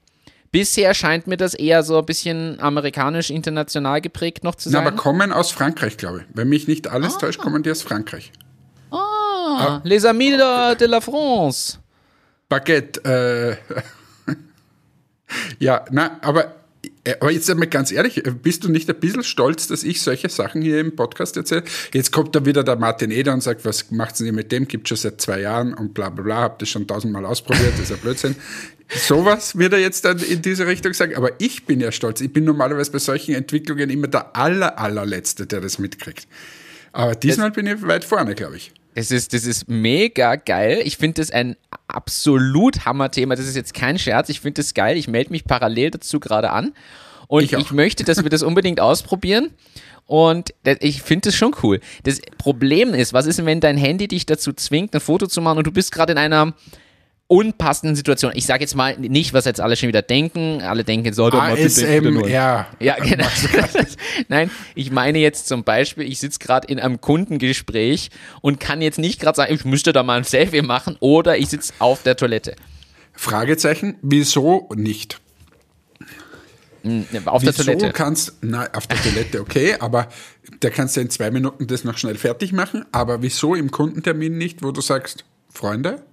Bisher 0.51 0.93
scheint 0.93 1.27
mir 1.27 1.35
das 1.35 1.53
eher 1.53 1.83
so 1.83 1.97
ein 1.99 2.05
bisschen 2.05 2.59
amerikanisch-international 2.61 3.99
geprägt 3.99 4.43
noch 4.43 4.55
zu 4.55 4.69
Na, 4.69 4.77
sein. 4.77 4.87
aber 4.87 4.95
kommen 4.95 5.33
aus 5.33 5.51
Frankreich, 5.51 5.97
glaube 5.97 6.19
ich. 6.19 6.25
Wenn 6.33 6.47
mich 6.47 6.67
nicht 6.67 6.87
alles 6.87 7.17
täuscht, 7.17 7.39
kommen 7.39 7.63
die 7.63 7.71
aus 7.71 7.81
Frankreich. 7.81 8.31
Ah, 9.45 9.81
Les 9.83 10.05
Amis 10.05 10.31
de, 10.31 10.75
de 10.75 10.85
la 10.85 11.01
France. 11.01 11.79
Baguette, 12.49 13.03
äh, 13.03 13.55
ja, 15.59 15.85
na, 15.91 16.19
aber 16.21 16.55
aber 17.19 17.31
jetzt 17.31 17.49
einmal 17.49 17.67
ganz 17.67 17.91
ehrlich, 17.91 18.23
bist 18.41 18.63
du 18.63 18.71
nicht 18.71 18.89
ein 18.89 18.99
bisschen 18.99 19.23
stolz, 19.23 19.67
dass 19.67 19.83
ich 19.83 20.01
solche 20.01 20.29
Sachen 20.29 20.61
hier 20.61 20.79
im 20.79 20.95
Podcast 20.95 21.37
erzähle? 21.37 21.63
Jetzt 21.93 22.11
kommt 22.11 22.35
da 22.35 22.45
wieder 22.45 22.63
der 22.63 22.77
Martin 22.77 23.11
Eder 23.11 23.33
und 23.33 23.41
sagt, 23.41 23.63
was 23.63 23.91
macht 23.91 24.19
ihr 24.21 24.33
mit 24.33 24.51
dem? 24.51 24.67
Gibt 24.67 24.87
schon 24.87 24.97
seit 24.97 25.21
zwei 25.21 25.41
Jahren 25.41 25.73
und 25.73 25.93
bla 25.93 26.09
bla 26.09 26.23
bla, 26.23 26.37
habt 26.37 26.61
das 26.61 26.69
schon 26.69 26.87
tausendmal 26.87 27.25
ausprobiert, 27.25 27.73
das 27.73 27.81
ist 27.81 27.89
ja 27.91 27.95
Blödsinn. 27.97 28.35
Sowas 28.87 29.57
wird 29.57 29.73
er 29.73 29.79
jetzt 29.79 30.05
dann 30.05 30.19
in 30.19 30.41
diese 30.41 30.67
Richtung 30.67 30.93
sagen. 30.93 31.15
Aber 31.15 31.31
ich 31.39 31.65
bin 31.65 31.79
ja 31.79 31.91
stolz. 31.91 32.21
Ich 32.21 32.31
bin 32.31 32.43
normalerweise 32.43 32.91
bei 32.91 32.99
solchen 32.99 33.33
Entwicklungen 33.33 33.89
immer 33.89 34.07
der 34.07 34.35
aller, 34.35 34.77
allerletzte, 34.77 35.47
der 35.47 35.61
das 35.61 35.79
mitkriegt. 35.79 36.27
Aber 36.91 37.15
diesmal 37.15 37.51
bin 37.51 37.65
ich 37.65 37.81
weit 37.81 38.05
vorne, 38.05 38.35
glaube 38.35 38.57
ich. 38.57 38.71
Das 38.95 39.11
ist, 39.11 39.33
das 39.33 39.45
ist 39.45 39.67
mega 39.67 40.35
geil. 40.37 40.81
Ich 40.85 40.97
finde 40.97 41.21
das 41.21 41.29
ein 41.29 41.57
absolut 41.87 42.85
Hammer-Thema. 42.85 43.35
Das 43.35 43.45
ist 43.45 43.55
jetzt 43.55 43.73
kein 43.73 43.99
Scherz. 43.99 44.29
Ich 44.29 44.39
finde 44.39 44.61
das 44.61 44.73
geil. 44.73 44.97
Ich 44.97 45.09
melde 45.09 45.31
mich 45.31 45.43
parallel 45.43 45.91
dazu 45.91 46.21
gerade 46.21 46.49
an. 46.51 46.73
Und 47.27 47.43
ich, 47.43 47.51
ich 47.53 47.71
möchte, 47.71 48.05
dass 48.05 48.23
wir 48.23 48.29
das 48.29 48.41
unbedingt 48.41 48.79
ausprobieren. 48.79 49.51
Und 50.05 50.53
ich 50.79 51.01
finde 51.01 51.29
das 51.29 51.35
schon 51.35 51.53
cool. 51.61 51.81
Das 52.03 52.21
Problem 52.37 52.93
ist, 52.93 53.11
was 53.11 53.25
ist 53.25 53.37
denn, 53.37 53.45
wenn 53.45 53.59
dein 53.59 53.75
Handy 53.75 54.07
dich 54.07 54.25
dazu 54.25 54.53
zwingt, 54.53 54.93
ein 54.95 55.01
Foto 55.01 55.27
zu 55.27 55.41
machen 55.41 55.57
und 55.57 55.67
du 55.67 55.71
bist 55.71 55.91
gerade 55.91 56.13
in 56.13 56.17
einer 56.17 56.53
unpassenden 57.27 57.95
Situation. 57.95 58.31
Ich 58.35 58.45
sage 58.45 58.61
jetzt 58.61 58.75
mal 58.75 58.97
nicht, 58.97 59.33
was 59.33 59.45
jetzt 59.45 59.59
alle 59.59 59.75
schon 59.75 59.87
wieder 59.87 60.03
denken. 60.03 60.61
Alle 60.61 60.83
denken 60.83 61.11
so, 61.13 61.29
doch 61.29 61.39
mal 61.39 61.55
bitte, 61.55 62.29
ja. 62.29 62.67
Ja, 62.79 62.95
genau. 62.97 63.25
Nein, 64.27 64.51
ich 64.75 64.91
meine 64.91 65.17
jetzt 65.17 65.47
zum 65.47 65.63
Beispiel, 65.63 66.07
ich 66.07 66.19
sitze 66.19 66.39
gerade 66.39 66.67
in 66.67 66.79
einem 66.79 67.01
Kundengespräch 67.01 68.11
und 68.41 68.59
kann 68.59 68.81
jetzt 68.81 68.99
nicht 68.99 69.19
gerade 69.19 69.35
sagen, 69.37 69.53
ich 69.53 69.65
müsste 69.65 69.91
da 69.91 70.03
mal 70.03 70.17
ein 70.17 70.23
Selfie 70.23 70.61
machen 70.61 70.97
oder 70.99 71.37
ich 71.37 71.49
sitze 71.49 71.73
auf 71.79 72.03
der 72.03 72.15
Toilette. 72.15 72.55
Fragezeichen, 73.13 73.95
wieso 74.01 74.69
nicht? 74.75 75.19
Hm, 76.83 77.07
auf 77.25 77.43
der 77.43 77.53
Toilette. 77.53 77.91
kannst, 77.91 78.33
na, 78.41 78.69
auf 78.73 78.85
der 78.85 79.01
Toilette, 79.01 79.41
okay, 79.41 79.75
aber 79.79 80.09
da 80.59 80.69
kannst 80.69 80.95
du 80.95 81.01
in 81.01 81.09
zwei 81.09 81.31
Minuten 81.31 81.65
das 81.65 81.83
noch 81.83 81.97
schnell 81.97 82.15
fertig 82.15 82.53
machen. 82.53 82.85
Aber 82.91 83.23
wieso 83.23 83.55
im 83.55 83.71
Kundentermin 83.71 84.37
nicht, 84.37 84.61
wo 84.61 84.71
du 84.71 84.81
sagst, 84.81 85.25
Freunde, 85.49 86.03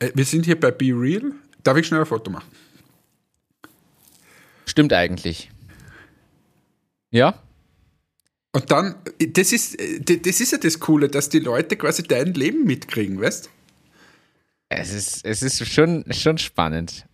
wir 0.00 0.24
sind 0.24 0.44
hier 0.44 0.58
bei 0.58 0.70
Be 0.70 0.86
Real. 0.86 1.32
Darf 1.62 1.76
ich 1.76 1.86
schnell 1.86 2.00
ein 2.00 2.06
Foto 2.06 2.30
machen? 2.30 2.50
Stimmt 4.66 4.92
eigentlich. 4.92 5.50
Ja? 7.10 7.42
Und 8.52 8.70
dann, 8.70 8.96
das 9.18 9.52
ist, 9.52 9.76
das 9.78 10.40
ist 10.40 10.52
ja 10.52 10.58
das 10.58 10.80
Coole, 10.80 11.08
dass 11.08 11.28
die 11.28 11.40
Leute 11.40 11.76
quasi 11.76 12.02
dein 12.02 12.34
Leben 12.34 12.64
mitkriegen, 12.64 13.20
weißt 13.20 13.50
Es 14.68 14.92
ist, 14.92 15.24
es 15.24 15.42
ist 15.42 15.66
schon, 15.66 16.04
schon 16.12 16.38
spannend. 16.38 17.06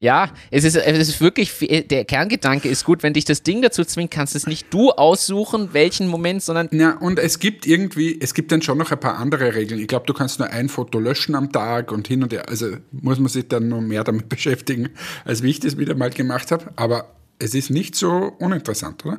Ja, 0.00 0.30
es 0.52 0.62
ist, 0.62 0.76
es 0.76 1.08
ist 1.08 1.20
wirklich, 1.20 1.58
der 1.88 2.04
Kerngedanke 2.04 2.68
ist 2.68 2.84
gut, 2.84 3.02
wenn 3.02 3.14
dich 3.14 3.24
das 3.24 3.42
Ding 3.42 3.62
dazu 3.62 3.84
zwingt, 3.84 4.12
kannst 4.12 4.36
es 4.36 4.46
nicht 4.46 4.72
du 4.72 4.92
aussuchen, 4.92 5.70
welchen 5.72 6.06
Moment, 6.06 6.40
sondern. 6.40 6.68
Ja, 6.70 6.96
und 6.98 7.18
es 7.18 7.40
gibt 7.40 7.66
irgendwie, 7.66 8.16
es 8.20 8.32
gibt 8.32 8.52
dann 8.52 8.62
schon 8.62 8.78
noch 8.78 8.92
ein 8.92 9.00
paar 9.00 9.18
andere 9.18 9.56
Regeln. 9.56 9.80
Ich 9.80 9.88
glaube, 9.88 10.06
du 10.06 10.14
kannst 10.14 10.38
nur 10.38 10.50
ein 10.50 10.68
Foto 10.68 11.00
löschen 11.00 11.34
am 11.34 11.50
Tag 11.50 11.90
und 11.90 12.06
hin 12.06 12.22
und 12.22 12.32
her. 12.32 12.48
Also 12.48 12.76
muss 12.92 13.18
man 13.18 13.28
sich 13.28 13.48
dann 13.48 13.68
noch 13.68 13.80
mehr 13.80 14.04
damit 14.04 14.28
beschäftigen, 14.28 14.90
als 15.24 15.42
wie 15.42 15.50
ich 15.50 15.58
das 15.58 15.76
wieder 15.78 15.96
mal 15.96 16.10
gemacht 16.10 16.52
habe. 16.52 16.66
Aber 16.76 17.12
es 17.40 17.54
ist 17.54 17.70
nicht 17.70 17.96
so 17.96 18.32
uninteressant, 18.38 19.04
oder? 19.04 19.18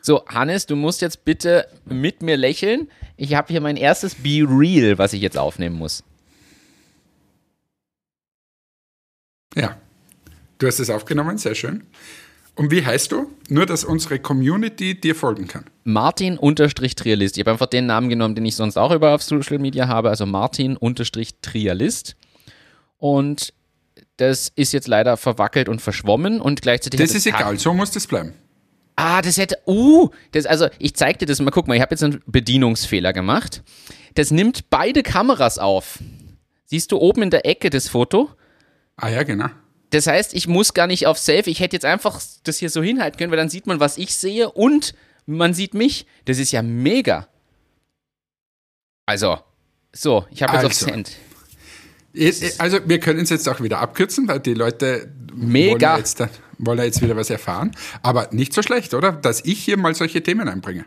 So, 0.00 0.24
Hannes, 0.26 0.64
du 0.64 0.74
musst 0.74 1.02
jetzt 1.02 1.26
bitte 1.26 1.66
mit 1.84 2.22
mir 2.22 2.38
lächeln. 2.38 2.88
Ich 3.18 3.34
habe 3.34 3.52
hier 3.52 3.60
mein 3.60 3.76
erstes 3.76 4.14
Be 4.14 4.46
Real, 4.48 4.96
was 4.96 5.12
ich 5.12 5.20
jetzt 5.20 5.36
aufnehmen 5.36 5.76
muss. 5.76 6.02
Ja. 9.54 9.76
Du 10.58 10.66
hast 10.66 10.80
es 10.80 10.90
aufgenommen, 10.90 11.38
sehr 11.38 11.54
schön. 11.54 11.84
Und 12.56 12.72
wie 12.72 12.84
heißt 12.84 13.12
du? 13.12 13.30
Nur, 13.48 13.66
dass 13.66 13.84
unsere 13.84 14.18
Community 14.18 15.00
dir 15.00 15.14
folgen 15.14 15.46
kann. 15.46 15.64
Martin-Trialist. 15.84 17.36
Ich 17.36 17.42
habe 17.42 17.52
einfach 17.52 17.66
den 17.66 17.86
Namen 17.86 18.08
genommen, 18.08 18.34
den 18.34 18.44
ich 18.44 18.56
sonst 18.56 18.76
auch 18.76 18.90
über 18.90 19.14
auf 19.14 19.22
Social 19.22 19.60
Media 19.60 19.86
habe, 19.86 20.10
also 20.10 20.26
Martin-Trialist. 20.26 22.16
Und 22.96 23.54
das 24.16 24.50
ist 24.56 24.72
jetzt 24.72 24.88
leider 24.88 25.16
verwackelt 25.16 25.68
und 25.68 25.80
verschwommen 25.80 26.40
und 26.40 26.60
gleichzeitig. 26.60 26.98
Das 26.98 27.14
ist 27.14 27.26
egal, 27.26 27.56
so 27.60 27.72
muss 27.72 27.92
das 27.92 28.08
bleiben. 28.08 28.32
Ah, 28.96 29.22
das 29.22 29.36
hätte. 29.36 29.56
Uh, 29.64 30.08
das, 30.32 30.44
also 30.44 30.66
ich 30.80 30.96
zeig 30.96 31.20
dir 31.20 31.26
das 31.26 31.40
mal. 31.40 31.52
Guck 31.52 31.68
mal, 31.68 31.76
ich 31.76 31.80
habe 31.80 31.92
jetzt 31.92 32.02
einen 32.02 32.20
Bedienungsfehler 32.26 33.12
gemacht. 33.12 33.62
Das 34.14 34.32
nimmt 34.32 34.68
beide 34.70 35.04
Kameras 35.04 35.58
auf. 35.58 36.00
Siehst 36.64 36.90
du 36.90 36.96
oben 36.96 37.22
in 37.22 37.30
der 37.30 37.46
Ecke 37.46 37.70
das 37.70 37.88
Foto? 37.88 38.30
Ah 38.96 39.08
ja, 39.08 39.22
genau. 39.22 39.46
Das 39.90 40.06
heißt, 40.06 40.34
ich 40.34 40.46
muss 40.46 40.74
gar 40.74 40.86
nicht 40.86 41.06
auf 41.06 41.18
Safe. 41.18 41.48
Ich 41.48 41.60
hätte 41.60 41.76
jetzt 41.76 41.84
einfach 41.84 42.20
das 42.44 42.58
hier 42.58 42.70
so 42.70 42.82
hinhalten 42.82 43.18
können, 43.18 43.30
weil 43.30 43.38
dann 43.38 43.48
sieht 43.48 43.66
man, 43.66 43.80
was 43.80 43.96
ich 43.96 44.14
sehe 44.14 44.50
und 44.50 44.94
man 45.26 45.54
sieht 45.54 45.74
mich. 45.74 46.06
Das 46.26 46.38
ist 46.38 46.52
ja 46.52 46.62
mega. 46.62 47.28
Also, 49.06 49.38
so, 49.92 50.26
ich 50.30 50.42
habe 50.42 50.52
jetzt 50.54 50.64
also. 50.64 50.86
auf 50.86 50.92
Cent. 50.92 51.12
Also, 52.58 52.80
wir 52.86 53.00
können 53.00 53.20
es 53.20 53.30
jetzt 53.30 53.48
auch 53.48 53.60
wieder 53.60 53.78
abkürzen, 53.78 54.28
weil 54.28 54.40
die 54.40 54.54
Leute 54.54 55.12
mega. 55.34 55.92
Wollen, 55.92 55.98
jetzt, 55.98 56.22
wollen 56.58 56.78
jetzt 56.80 57.02
wieder 57.02 57.16
was 57.16 57.30
erfahren. 57.30 57.74
Aber 58.02 58.28
nicht 58.32 58.52
so 58.52 58.62
schlecht, 58.62 58.92
oder? 58.92 59.12
Dass 59.12 59.44
ich 59.44 59.64
hier 59.64 59.78
mal 59.78 59.94
solche 59.94 60.22
Themen 60.22 60.48
einbringe. 60.48 60.84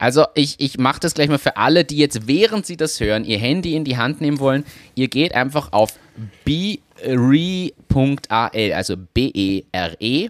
Also 0.00 0.24
ich, 0.34 0.56
ich 0.58 0.78
mache 0.78 0.98
das 0.98 1.12
gleich 1.12 1.28
mal 1.28 1.38
für 1.38 1.58
alle, 1.58 1.84
die 1.84 1.98
jetzt, 1.98 2.26
während 2.26 2.64
sie 2.64 2.78
das 2.78 2.98
hören, 3.00 3.24
ihr 3.24 3.38
Handy 3.38 3.76
in 3.76 3.84
die 3.84 3.98
Hand 3.98 4.22
nehmen 4.22 4.40
wollen. 4.40 4.64
Ihr 4.94 5.08
geht 5.08 5.34
einfach 5.34 5.72
auf 5.72 5.92
be 6.44 6.78
re.al, 7.04 8.72
also 8.72 8.96
B-E-R-E.al. 8.96 10.26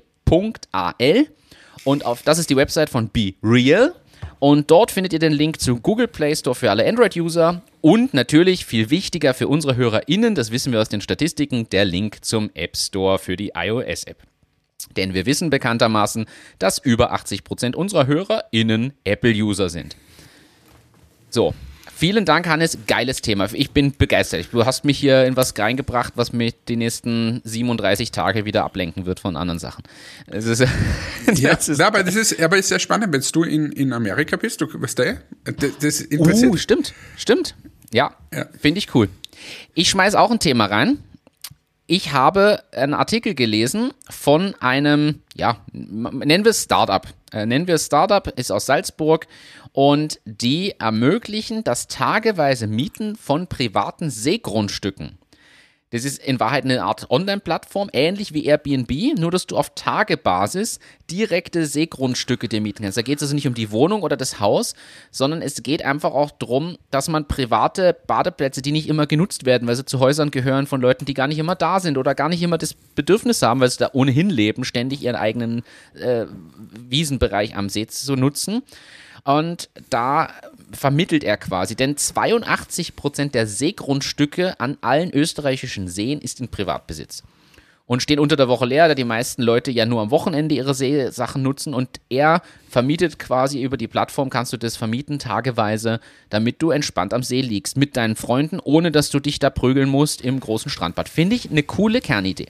Und 1.85 2.05
auf, 2.05 2.23
das 2.23 2.39
ist 2.39 2.51
die 2.51 2.57
Website 2.57 2.91
von 2.91 3.09
Be 3.09 3.35
Real. 3.43 3.95
Und 4.41 4.71
dort 4.71 4.91
findet 4.91 5.13
ihr 5.13 5.19
den 5.21 5.33
Link 5.33 5.61
zu 5.61 5.77
Google 5.77 6.09
Play 6.09 6.35
Store 6.35 6.57
für 6.57 6.71
alle 6.71 6.87
Android-User 6.87 7.63
und 7.81 8.13
natürlich 8.13 8.67
viel 8.67 8.91
wichtiger 8.91 9.35
für 9.35 9.49
unsere 9.49 9.77
HörerInnen, 9.77 10.35
das 10.35 10.51
wissen 10.51 10.73
wir 10.73 10.81
aus 10.81 10.89
den 10.89 11.01
Statistiken, 11.01 11.69
der 11.71 11.85
Link 11.85 12.25
zum 12.25 12.51
App 12.55 12.77
Store 12.77 13.19
für 13.19 13.37
die 13.37 13.53
iOS-App. 13.55 14.30
Denn 14.97 15.15
wir 15.15 15.27
wissen 15.27 15.51
bekanntermaßen, 15.51 16.27
dass 16.59 16.79
über 16.79 17.15
80% 17.15 17.75
unserer 17.75 18.07
HörerInnen 18.07 18.93
Apple-User 19.05 19.69
sind. 19.69 19.97
So, 21.31 21.55
Vielen 22.01 22.25
Dank, 22.25 22.49
Hannes. 22.49 22.79
Geiles 22.87 23.21
Thema. 23.21 23.51
Ich 23.53 23.73
bin 23.73 23.93
begeistert. 23.95 24.49
Du 24.53 24.65
hast 24.65 24.87
mich 24.87 24.99
hier 24.99 25.27
in 25.27 25.37
was 25.37 25.53
reingebracht, 25.59 26.15
was 26.17 26.33
mich 26.33 26.55
die 26.67 26.77
nächsten 26.77 27.43
37 27.45 28.11
Tage 28.11 28.47
wieder 28.47 28.65
ablenken 28.65 29.05
wird 29.05 29.21
von 29.21 29.37
anderen 29.37 29.59
Sachen. 29.59 29.85
Das 30.27 30.47
ist, 30.47 30.61
ja, 31.35 31.55
das 31.55 31.69
ist, 31.69 31.79
aber 31.79 32.03
das 32.03 32.15
ist, 32.15 32.41
aber 32.41 32.57
ist 32.57 32.69
sehr 32.69 32.79
spannend, 32.79 33.13
wenn 33.13 33.21
du 33.21 33.43
in, 33.43 33.71
in 33.73 33.93
Amerika 33.93 34.39
bist. 34.39 34.63
Du, 34.63 34.67
weißt 34.73 34.99
du, 34.99 35.21
das, 35.45 35.73
das 35.79 36.01
interessiert. 36.01 36.51
Uh, 36.51 36.57
stimmt, 36.57 36.95
stimmt. 37.19 37.55
Ja, 37.93 38.15
ja. 38.33 38.47
finde 38.59 38.79
ich 38.79 38.95
cool. 38.95 39.11
Ich 39.75 39.91
schmeiß 39.91 40.15
auch 40.15 40.31
ein 40.31 40.39
Thema 40.39 40.65
rein. 40.65 41.01
Ich 41.93 42.13
habe 42.13 42.63
einen 42.71 42.95
Artikel 42.95 43.35
gelesen 43.35 43.93
von 44.09 44.55
einem, 44.61 45.23
ja, 45.35 45.57
nennen 45.73 46.45
wir 46.45 46.51
es 46.51 46.63
Startup. 46.63 47.05
Äh, 47.33 47.47
nennen 47.47 47.67
wir 47.67 47.75
es 47.75 47.87
Startup, 47.87 48.29
ist 48.39 48.53
aus 48.53 48.67
Salzburg 48.67 49.27
und 49.73 50.21
die 50.25 50.79
ermöglichen 50.79 51.65
das 51.65 51.89
tageweise 51.89 52.69
Mieten 52.69 53.17
von 53.17 53.49
privaten 53.49 54.09
Seegrundstücken. 54.09 55.19
Das 55.91 56.05
ist 56.05 56.19
in 56.23 56.39
Wahrheit 56.39 56.65
eine 56.65 56.85
Art 56.85 57.11
Online-Plattform, 57.11 57.91
ähnlich 57.93 58.33
wie 58.33 58.45
Airbnb, 58.45 59.19
nur 59.19 59.33
dass 59.33 59.47
du 59.47 59.57
auf 59.57 59.75
Tagebasis 59.75 60.79
direkte 61.11 61.67
Seegrundstücke 61.67 62.49
dir 62.49 62.61
mieten 62.61 62.85
kannst. 62.85 62.97
Da 62.97 63.03
geht 63.03 63.19
es 63.19 63.23
also 63.25 63.35
nicht 63.35 63.49
um 63.49 63.55
die 63.55 63.73
Wohnung 63.73 64.03
oder 64.03 64.17
das 64.17 64.39
Haus, 64.39 64.75
sondern 65.11 65.43
es 65.43 65.63
geht 65.65 65.85
einfach 65.85 66.13
auch 66.13 66.31
darum, 66.31 66.79
dass 66.93 67.09
man 67.09 67.27
private 67.27 67.97
Badeplätze, 68.07 68.63
die 68.63 68.71
nicht 68.71 68.89
immer 68.89 69.09
genutzt 69.09 69.47
werden, 69.47 69.67
weil 69.67 69.75
sie 69.75 69.85
zu 69.85 69.99
Häusern 69.99 70.31
gehören 70.31 70.69
von 70.69 70.81
Leuten, 70.81 71.07
die 71.07 71.15
gar 71.15 71.27
nicht 71.27 71.39
immer 71.39 71.57
da 71.57 71.81
sind 71.81 71.99
oder 71.99 72.15
gar 72.15 72.29
nicht 72.29 72.43
immer 72.43 72.59
das 72.59 72.75
Bedürfnis 72.75 73.43
haben, 73.43 73.61
weil 73.61 73.71
sie 73.71 73.79
da 73.79 73.91
ohnehin 73.93 74.31
leben, 74.31 74.65
ständig 74.65 75.03
ihren 75.03 75.17
eigenen 75.17 75.63
äh, 75.95 76.27
Wiesenbereich 76.89 77.57
am 77.57 77.69
See 77.69 77.89
zu 77.89 78.15
nutzen 78.15 78.63
und 79.25 79.69
da 79.91 80.31
vermittelt 80.73 81.25
er 81.25 81.37
quasi, 81.37 81.75
denn 81.75 81.97
82 81.97 82.97
Prozent 82.97 83.35
der 83.35 83.47
Seegrundstücke 83.47 84.59
an 84.61 84.77
allen 84.81 85.13
österreichischen 85.13 85.89
Seen 85.89 86.21
ist 86.21 86.41
in 86.41 86.49
Privatbesitz 86.49 87.23
und 87.91 88.05
stehen 88.05 88.21
unter 88.21 88.37
der 88.37 88.47
Woche 88.47 88.67
leer, 88.67 88.87
da 88.87 88.95
die 88.95 89.03
meisten 89.03 89.43
Leute 89.43 89.73
ja 89.73 89.85
nur 89.85 90.01
am 90.01 90.13
Wochenende 90.13 90.55
ihre 90.55 90.75
Seesachen 90.75 91.43
nutzen 91.43 91.75
und 91.75 92.01
er 92.09 92.41
vermietet 92.69 93.19
quasi 93.19 93.61
über 93.63 93.77
die 93.77 93.89
Plattform, 93.89 94.31
kannst 94.31 94.53
du 94.53 94.57
das 94.57 94.77
vermieten, 94.77 95.19
tageweise, 95.19 95.99
damit 96.29 96.63
du 96.63 96.71
entspannt 96.71 97.13
am 97.13 97.25
See 97.25 97.41
liegst 97.41 97.77
mit 97.77 97.97
deinen 97.97 98.15
Freunden, 98.15 98.61
ohne 98.61 98.93
dass 98.93 99.11
du 99.11 99.19
dich 99.19 99.41
da 99.41 99.51
prügeln 99.51 99.89
musst 99.89 100.21
im 100.21 100.39
großen 100.39 100.71
Strandbad. 100.71 101.09
Finde 101.09 101.35
ich 101.35 101.51
eine 101.51 101.65
coole 101.65 102.01
Kernidee. 102.01 102.47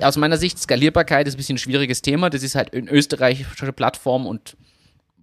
Aus 0.00 0.16
meiner 0.16 0.36
Sicht, 0.36 0.58
Skalierbarkeit 0.58 1.28
ist 1.28 1.34
ein 1.34 1.36
bisschen 1.36 1.54
ein 1.54 1.58
schwieriges 1.58 2.02
Thema. 2.02 2.28
Das 2.28 2.42
ist 2.42 2.56
halt 2.56 2.74
eine 2.74 2.90
österreichische 2.90 3.72
Plattform 3.72 4.26
und 4.26 4.56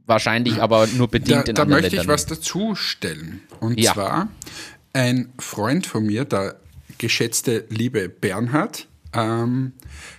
wahrscheinlich 0.10 0.62
aber 0.62 0.88
nur 0.88 1.08
bedingt 1.08 1.48
da, 1.48 1.50
in 1.50 1.56
da 1.56 1.66
möchte 1.66 1.96
Ländern. 1.96 2.06
ich 2.06 2.08
was 2.08 2.26
dazu 2.26 2.76
stellen. 2.76 3.42
Und 3.60 3.80
ja. 3.80 3.94
zwar, 3.94 4.28
ein 4.94 5.32
Freund 5.40 5.86
von 5.86 6.06
mir, 6.06 6.26
der 6.26 6.56
geschätzte 6.98 7.66
liebe 7.70 8.10
Bernhard, 8.10 8.88
ähm, 9.14 9.74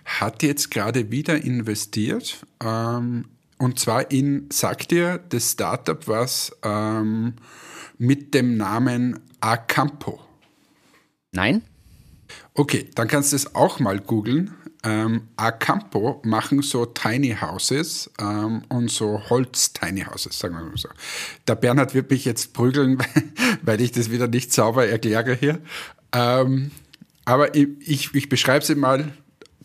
hat 0.05 0.43
jetzt 0.43 0.71
gerade 0.71 1.11
wieder 1.11 1.43
investiert. 1.43 2.45
Ähm, 2.63 3.27
und 3.59 3.79
zwar 3.79 4.11
in, 4.11 4.47
sagt 4.51 4.91
dir 4.91 5.21
das 5.29 5.53
Startup 5.53 6.09
was 6.09 6.57
ähm, 6.63 7.35
mit 7.99 8.33
dem 8.33 8.57
Namen 8.57 9.21
Acampo? 9.41 10.21
Nein? 11.33 11.63
Okay, 12.55 12.89
dann 12.95 13.07
kannst 13.09 13.33
du 13.33 13.37
es 13.37 13.55
auch 13.55 13.79
mal 13.79 14.01
googeln. 14.01 14.55
Ähm, 14.83 15.29
Acampo 15.37 16.23
machen 16.25 16.63
so 16.63 16.87
Tiny 16.87 17.37
Houses 17.39 18.11
ähm, 18.19 18.63
und 18.69 18.91
so 18.91 19.21
Holz-Tiny 19.29 20.05
Houses, 20.05 20.39
sagen 20.39 20.55
wir 20.55 20.65
mal 20.65 20.77
so. 20.77 20.89
Der 21.47 21.55
Bernhard 21.55 21.95
wird 21.95 22.11
mich 22.11 22.25
jetzt 22.25 22.55
prügeln, 22.55 22.99
weil 23.63 23.81
ich 23.83 23.93
das 23.93 24.11
wieder 24.11 24.27
nicht 24.27 24.53
sauber 24.55 24.87
erkläre 24.87 25.35
hier. 25.35 25.59
Ähm, 26.13 26.71
aber 27.27 27.55
ich, 27.55 27.69
ich, 27.81 28.15
ich 28.15 28.29
beschreibe 28.29 28.65
sie 28.65 28.75
mal. 28.75 29.13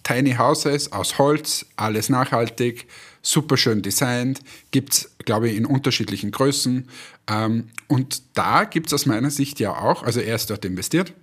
Tiny 0.03 0.35
Houses 0.35 0.91
aus 0.91 1.17
Holz, 1.17 1.65
alles 1.77 2.09
nachhaltig, 2.09 2.87
super 3.23 3.57
schön 3.57 3.81
designt, 3.81 4.41
gibt 4.69 4.93
es, 4.93 5.15
glaube 5.25 5.49
ich, 5.49 5.57
in 5.57 5.65
unterschiedlichen 5.65 6.29
Größen. 6.29 6.87
Ähm, 7.27 7.69
und 7.87 8.21
da 8.35 8.65
gibt 8.65 8.87
es 8.87 8.93
aus 8.93 9.07
meiner 9.07 9.31
Sicht 9.31 9.59
ja 9.59 9.75
auch, 9.75 10.03
also 10.03 10.19
er 10.19 10.35
ist 10.35 10.51
dort 10.51 10.63
investiert, 10.63 11.13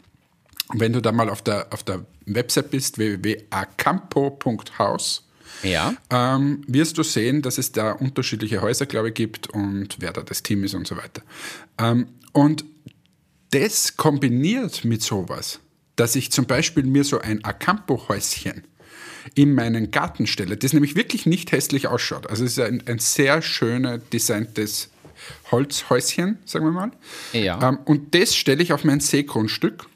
wenn 0.74 0.92
du 0.92 1.00
da 1.00 1.12
mal 1.12 1.30
auf 1.30 1.42
der, 1.42 1.72
auf 1.72 1.82
der 1.82 2.04
Website 2.26 2.70
bist, 2.70 2.98
www.acampo.house, 2.98 5.26
Ja. 5.62 5.94
ähm, 6.10 6.62
wirst 6.66 6.98
du 6.98 7.02
sehen, 7.02 7.42
dass 7.42 7.58
es 7.58 7.72
da 7.72 7.92
unterschiedliche 7.92 8.62
Häuser, 8.62 8.86
glaube 8.86 9.08
ich, 9.08 9.14
gibt 9.14 9.48
und 9.50 9.96
wer 10.00 10.12
da 10.12 10.22
das 10.22 10.42
Team 10.42 10.64
ist 10.64 10.74
und 10.74 10.86
so 10.86 10.96
weiter. 10.96 11.22
Ähm, 11.78 12.06
und 12.32 12.64
das 13.50 13.96
kombiniert 13.96 14.84
mit 14.84 15.02
sowas, 15.02 15.60
dass 15.96 16.16
ich 16.16 16.32
zum 16.32 16.46
Beispiel 16.46 16.84
mir 16.84 17.04
so 17.04 17.20
ein 17.20 17.44
Acampo-Häuschen 17.44 18.64
in 19.34 19.54
meinen 19.54 19.90
Garten 19.90 20.26
stelle, 20.26 20.56
das 20.56 20.72
nämlich 20.72 20.96
wirklich 20.96 21.26
nicht 21.26 21.52
hässlich 21.52 21.86
ausschaut. 21.86 22.28
Also 22.28 22.44
es 22.44 22.52
ist 22.52 22.60
ein, 22.64 22.82
ein 22.86 22.98
sehr 22.98 23.42
schöner 23.42 23.98
designtes 23.98 24.88
Holzhäuschen, 25.52 26.38
sagen 26.44 26.64
wir 26.64 26.72
mal. 26.72 26.90
Ja. 27.32 27.68
Ähm, 27.68 27.78
und 27.84 28.14
das 28.14 28.34
stelle 28.34 28.62
ich 28.62 28.72
auf 28.72 28.84
mein 28.84 29.00
Seegrundstück 29.00 29.86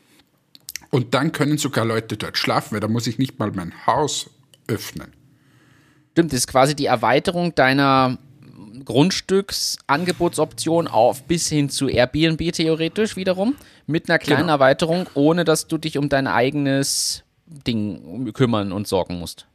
und 0.90 1.14
dann 1.14 1.32
können 1.32 1.58
sogar 1.58 1.84
Leute 1.84 2.16
dort 2.16 2.38
schlafen, 2.38 2.74
weil 2.74 2.80
da 2.80 2.88
muss 2.88 3.06
ich 3.06 3.18
nicht 3.18 3.38
mal 3.38 3.50
mein 3.52 3.86
Haus 3.86 4.30
öffnen. 4.68 5.12
Stimmt, 6.12 6.32
das 6.32 6.40
ist 6.40 6.46
quasi 6.46 6.74
die 6.74 6.86
Erweiterung 6.86 7.54
deiner 7.54 8.18
Grundstücksangebotsoption 8.84 10.88
auf 10.88 11.24
bis 11.24 11.48
hin 11.48 11.68
zu 11.70 11.88
Airbnb 11.88 12.52
theoretisch 12.52 13.16
wiederum 13.16 13.54
mit 13.86 14.08
einer 14.08 14.18
kleinen 14.18 14.42
Genau. 14.42 14.52
Erweiterung, 14.54 15.06
ohne 15.14 15.44
dass 15.44 15.66
du 15.66 15.78
dich 15.78 15.98
um 15.98 16.08
dein 16.08 16.26
eigenes 16.26 17.22
Ding 17.46 18.32
kümmern 18.32 18.72
und 18.72 18.88
sorgen 18.88 19.18
musst. 19.18 19.46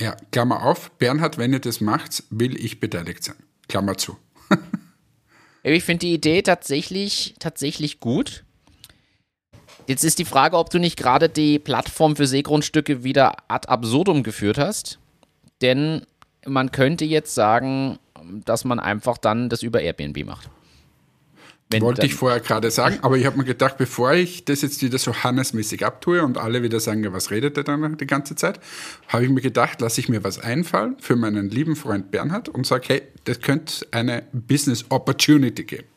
Ja, 0.00 0.16
Klammer 0.30 0.64
auf, 0.64 0.90
Bernhard, 0.98 1.38
wenn 1.38 1.52
ihr 1.52 1.60
das 1.60 1.80
macht, 1.80 2.24
will 2.30 2.56
ich 2.62 2.80
beteiligt 2.80 3.24
sein. 3.24 3.36
Klammer 3.68 3.96
zu. 3.96 4.16
Ich 5.68 5.82
finde 5.82 6.06
die 6.06 6.14
Idee 6.14 6.42
tatsächlich, 6.42 7.34
tatsächlich 7.40 7.98
gut. 7.98 8.44
Jetzt 9.86 10.04
ist 10.04 10.18
die 10.18 10.24
Frage, 10.24 10.56
ob 10.56 10.70
du 10.70 10.78
nicht 10.78 10.96
gerade 10.96 11.28
die 11.28 11.58
Plattform 11.58 12.16
für 12.16 12.26
Seegrundstücke 12.26 13.04
wieder 13.04 13.36
ad 13.48 13.68
absurdum 13.68 14.22
geführt 14.22 14.58
hast. 14.58 14.98
Denn 15.62 16.02
man 16.44 16.72
könnte 16.72 17.04
jetzt 17.04 17.34
sagen, 17.34 17.98
dass 18.44 18.64
man 18.64 18.80
einfach 18.80 19.18
dann 19.18 19.48
das 19.48 19.62
über 19.62 19.80
Airbnb 19.80 20.24
macht. 20.24 20.50
Wenn 21.68 21.82
Wollte 21.82 22.06
ich 22.06 22.14
vorher 22.14 22.38
gerade 22.38 22.70
sagen, 22.70 22.98
aber 23.02 23.16
ich 23.16 23.26
habe 23.26 23.38
mir 23.38 23.44
gedacht, 23.44 23.76
bevor 23.76 24.12
ich 24.12 24.44
das 24.44 24.62
jetzt 24.62 24.82
wieder 24.82 24.98
so 24.98 25.12
hannesmäßig 25.12 25.84
abtue 25.84 26.22
und 26.22 26.38
alle 26.38 26.62
wieder 26.62 26.78
sagen, 26.78 27.02
ja, 27.02 27.12
was 27.12 27.32
redet 27.32 27.56
der 27.56 27.64
dann 27.64 27.96
die 27.96 28.06
ganze 28.06 28.36
Zeit, 28.36 28.60
habe 29.08 29.24
ich 29.24 29.30
mir 29.30 29.40
gedacht, 29.40 29.80
lasse 29.80 30.00
ich 30.00 30.08
mir 30.08 30.22
was 30.22 30.38
einfallen 30.38 30.94
für 31.00 31.16
meinen 31.16 31.50
lieben 31.50 31.74
Freund 31.74 32.12
Bernhard 32.12 32.48
und 32.48 32.66
sage, 32.66 32.84
hey, 32.88 33.02
das 33.24 33.40
könnte 33.40 33.84
eine 33.90 34.22
Business 34.32 34.84
Opportunity 34.90 35.64
geben. 35.64 35.88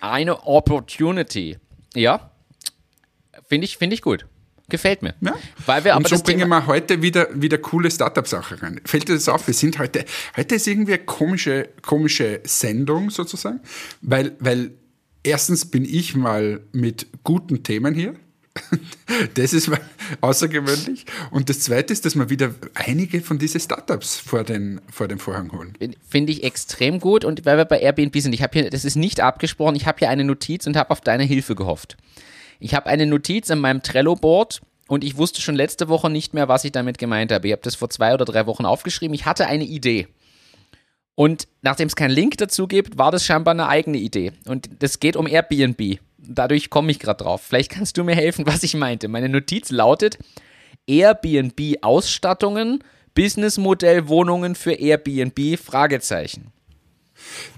Eine 0.00 0.48
Opportunity. 0.48 1.58
Ja. 1.94 2.32
Finde 3.46 3.64
ich, 3.66 3.76
finde 3.76 3.94
ich 3.94 4.02
gut. 4.02 4.26
Gefällt 4.68 5.02
mir. 5.02 5.14
Ja? 5.20 5.34
Weil 5.66 5.84
wir 5.84 5.94
aber 5.94 6.04
und 6.04 6.08
so 6.08 6.22
bringen 6.22 6.48
wir 6.48 6.66
heute 6.66 7.02
wieder, 7.02 7.28
wieder 7.34 7.58
coole 7.58 7.90
Startup-Sachen 7.90 8.58
rein. 8.58 8.80
Fällt 8.84 9.08
dir 9.08 9.14
das 9.14 9.28
auf? 9.28 9.46
Wir 9.46 9.52
sind 9.52 9.78
heute, 9.78 10.06
heute 10.36 10.54
ist 10.54 10.66
irgendwie 10.66 10.94
eine 10.94 11.04
komische, 11.04 11.68
komische 11.82 12.40
Sendung 12.44 13.10
sozusagen, 13.10 13.60
weil, 14.00 14.32
weil 14.38 14.70
erstens 15.22 15.66
bin 15.66 15.84
ich 15.84 16.14
mal 16.14 16.60
mit 16.72 17.06
guten 17.24 17.62
Themen 17.62 17.94
hier. 17.94 18.14
Das 19.34 19.52
ist 19.52 19.68
mal 19.68 19.80
außergewöhnlich. 20.22 21.04
Und 21.30 21.50
das 21.50 21.60
zweite 21.60 21.92
ist, 21.92 22.04
dass 22.04 22.14
wir 22.14 22.30
wieder 22.30 22.54
einige 22.74 23.20
von 23.20 23.38
diesen 23.38 23.60
Startups 23.60 24.16
vor 24.16 24.44
den, 24.44 24.80
vor 24.90 25.08
den 25.08 25.18
Vorhang 25.18 25.52
holen. 25.52 25.76
finde 26.08 26.32
ich 26.32 26.42
extrem 26.42 27.00
gut. 27.00 27.24
Und 27.24 27.44
weil 27.44 27.58
wir 27.58 27.64
bei 27.64 27.80
Airbnb 27.80 28.16
sind, 28.18 28.32
ich 28.32 28.42
habe 28.42 28.58
hier, 28.58 28.70
das 28.70 28.84
ist 28.84 28.96
nicht 28.96 29.20
abgesprochen, 29.20 29.76
ich 29.76 29.86
habe 29.86 29.98
hier 29.98 30.08
eine 30.08 30.24
Notiz 30.24 30.66
und 30.66 30.76
habe 30.76 30.90
auf 30.90 31.00
deine 31.00 31.24
Hilfe 31.24 31.54
gehofft. 31.54 31.96
Ich 32.64 32.72
habe 32.72 32.86
eine 32.86 33.04
Notiz 33.04 33.50
an 33.50 33.58
meinem 33.58 33.82
Trello-Board 33.82 34.62
und 34.88 35.04
ich 35.04 35.18
wusste 35.18 35.42
schon 35.42 35.54
letzte 35.54 35.88
Woche 35.88 36.08
nicht 36.08 36.32
mehr, 36.32 36.48
was 36.48 36.64
ich 36.64 36.72
damit 36.72 36.96
gemeint 36.96 37.30
habe. 37.30 37.46
Ich 37.46 37.52
habe 37.52 37.60
das 37.60 37.74
vor 37.74 37.90
zwei 37.90 38.14
oder 38.14 38.24
drei 38.24 38.46
Wochen 38.46 38.64
aufgeschrieben. 38.64 39.12
Ich 39.14 39.26
hatte 39.26 39.46
eine 39.46 39.64
Idee. 39.64 40.08
Und 41.14 41.46
nachdem 41.60 41.88
es 41.88 41.94
keinen 41.94 42.12
Link 42.12 42.38
dazu 42.38 42.66
gibt, 42.66 42.96
war 42.96 43.12
das 43.12 43.26
scheinbar 43.26 43.52
eine 43.52 43.68
eigene 43.68 43.98
Idee. 43.98 44.32
Und 44.46 44.70
das 44.78 44.98
geht 44.98 45.14
um 45.14 45.26
Airbnb. 45.26 45.98
Dadurch 46.16 46.70
komme 46.70 46.90
ich 46.90 46.98
gerade 46.98 47.22
drauf. 47.22 47.42
Vielleicht 47.42 47.70
kannst 47.70 47.98
du 47.98 48.04
mir 48.04 48.14
helfen, 48.14 48.46
was 48.48 48.62
ich 48.62 48.72
meinte. 48.72 49.08
Meine 49.08 49.28
Notiz 49.28 49.70
lautet 49.70 50.16
Airbnb-Ausstattungen, 50.86 52.82
Businessmodell 53.14 54.08
Wohnungen 54.08 54.54
für 54.54 54.72
Airbnb, 54.72 55.58
Fragezeichen. 55.58 56.50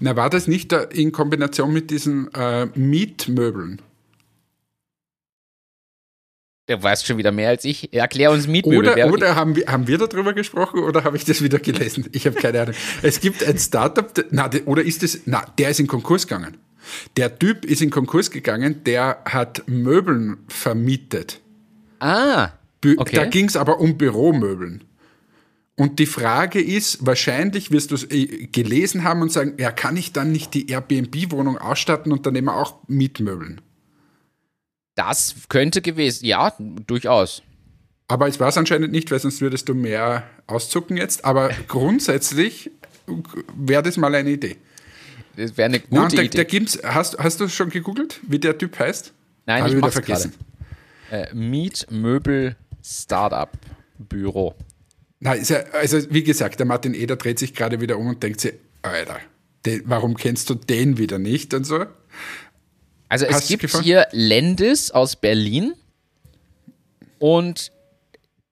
Na, 0.01 0.17
war 0.17 0.29
das 0.29 0.47
nicht 0.47 0.73
in 0.73 1.13
Kombination 1.13 1.71
mit 1.71 1.91
diesen 1.91 2.27
äh, 2.33 2.65
Mietmöbeln? 2.75 3.81
Der 6.67 6.83
weiß 6.83 7.05
schon 7.05 7.17
wieder 7.17 7.31
mehr 7.31 7.49
als 7.49 7.63
ich. 7.63 7.93
Erklär 7.93 8.31
uns 8.31 8.47
Mietmöbel. 8.47 8.89
Oder, 8.91 9.11
oder 9.11 9.35
haben, 9.35 9.55
wir, 9.55 9.67
haben 9.67 9.87
wir 9.87 9.97
darüber 9.97 10.33
gesprochen 10.33 10.79
oder 10.81 11.03
habe 11.05 11.15
ich 11.15 11.23
das 11.23 11.41
wieder 11.41 11.59
gelesen? 11.59 12.09
Ich 12.11 12.25
habe 12.25 12.35
keine 12.35 12.61
Ahnung. 12.61 12.75
Es 13.01 13.21
gibt 13.21 13.43
ein 13.43 13.57
Startup, 13.57 14.11
na, 14.31 14.49
der- 14.49 14.67
oder 14.67 14.83
ist 14.83 15.01
es, 15.03 15.21
na, 15.25 15.45
der 15.57 15.69
ist 15.69 15.79
in 15.79 15.87
Konkurs 15.87 16.27
gegangen. 16.27 16.57
Der 17.15 17.37
Typ 17.39 17.65
ist 17.65 17.81
in 17.81 17.89
Konkurs 17.89 18.31
gegangen, 18.31 18.83
der 18.85 19.19
hat 19.25 19.63
Möbeln 19.67 20.37
vermietet. 20.47 21.39
ah, 21.99 22.49
Okay. 22.97 23.15
Da 23.15 23.25
ging 23.25 23.45
es 23.45 23.55
aber 23.55 23.79
um 23.79 23.97
Büromöbeln. 23.97 24.83
Und 25.75 25.99
die 25.99 26.05
Frage 26.05 26.61
ist, 26.61 27.05
wahrscheinlich 27.05 27.71
wirst 27.71 27.91
du 27.91 27.95
es 27.95 28.03
äh, 28.09 28.47
gelesen 28.51 29.03
haben 29.03 29.21
und 29.21 29.31
sagen, 29.31 29.53
ja, 29.57 29.71
kann 29.71 29.97
ich 29.97 30.11
dann 30.13 30.31
nicht 30.31 30.53
die 30.53 30.69
Airbnb-Wohnung 30.69 31.57
ausstatten 31.57 32.11
und 32.11 32.25
dann 32.25 32.33
wir 32.35 32.55
auch 32.55 32.75
Mietmöbeln? 32.87 33.61
Das 34.97 35.35
könnte 35.47 35.81
gewesen. 35.81 36.25
Ja, 36.25 36.53
durchaus. 36.85 37.43
Aber 38.07 38.27
es 38.27 38.39
war 38.39 38.49
es 38.49 38.57
anscheinend 38.57 38.91
nicht, 38.91 39.11
weil 39.11 39.19
sonst 39.19 39.41
würdest 39.41 39.69
du 39.69 39.73
mehr 39.73 40.23
auszucken 40.47 40.97
jetzt. 40.97 41.25
Aber 41.25 41.49
grundsätzlich 41.67 42.71
wäre 43.55 43.83
das 43.83 43.97
mal 43.97 44.13
eine 44.15 44.29
Idee. 44.29 44.57
Das 45.35 45.55
wäre 45.55 45.65
eine 45.65 45.81
Na, 45.89 46.01
gute 46.01 46.03
und 46.03 46.17
da, 46.17 46.21
Idee. 46.23 46.37
da 46.37 46.43
gibt's, 46.43 46.79
hast, 46.83 47.17
hast 47.19 47.39
du 47.39 47.47
schon 47.47 47.69
gegoogelt, 47.69 48.19
wie 48.27 48.39
der 48.39 48.57
Typ 48.57 48.79
heißt? 48.79 49.13
Nein, 49.45 49.63
Hab 49.63 49.69
ich 49.69 49.77
wieder 49.77 49.91
vergessen. 49.91 50.33
Äh, 51.11 51.33
Mietmöbel 51.33 52.55
Startup 52.83 53.49
Büro. 53.97 54.55
Na, 55.19 55.33
ist 55.33 55.49
ja, 55.49 55.59
also 55.73 55.99
wie 56.09 56.23
gesagt, 56.23 56.59
der 56.59 56.65
Martin 56.65 56.93
Eder 56.93 57.15
dreht 57.15 57.39
sich 57.39 57.53
gerade 57.53 57.81
wieder 57.81 57.97
um 57.97 58.07
und 58.07 58.23
denkt 58.23 58.41
sich, 58.41 58.53
Alter, 58.81 59.19
den, 59.65 59.83
warum 59.85 60.15
kennst 60.15 60.49
du 60.49 60.55
den 60.55 60.97
wieder 60.97 61.19
nicht 61.19 61.53
und 61.53 61.65
so? 61.65 61.85
Also 63.09 63.25
es 63.25 63.35
Hast 63.35 63.47
gibt 63.47 63.61
gefunden? 63.61 63.85
hier 63.85 64.07
Lendis 64.11 64.91
aus 64.91 65.15
Berlin 65.15 65.73
und 67.19 67.71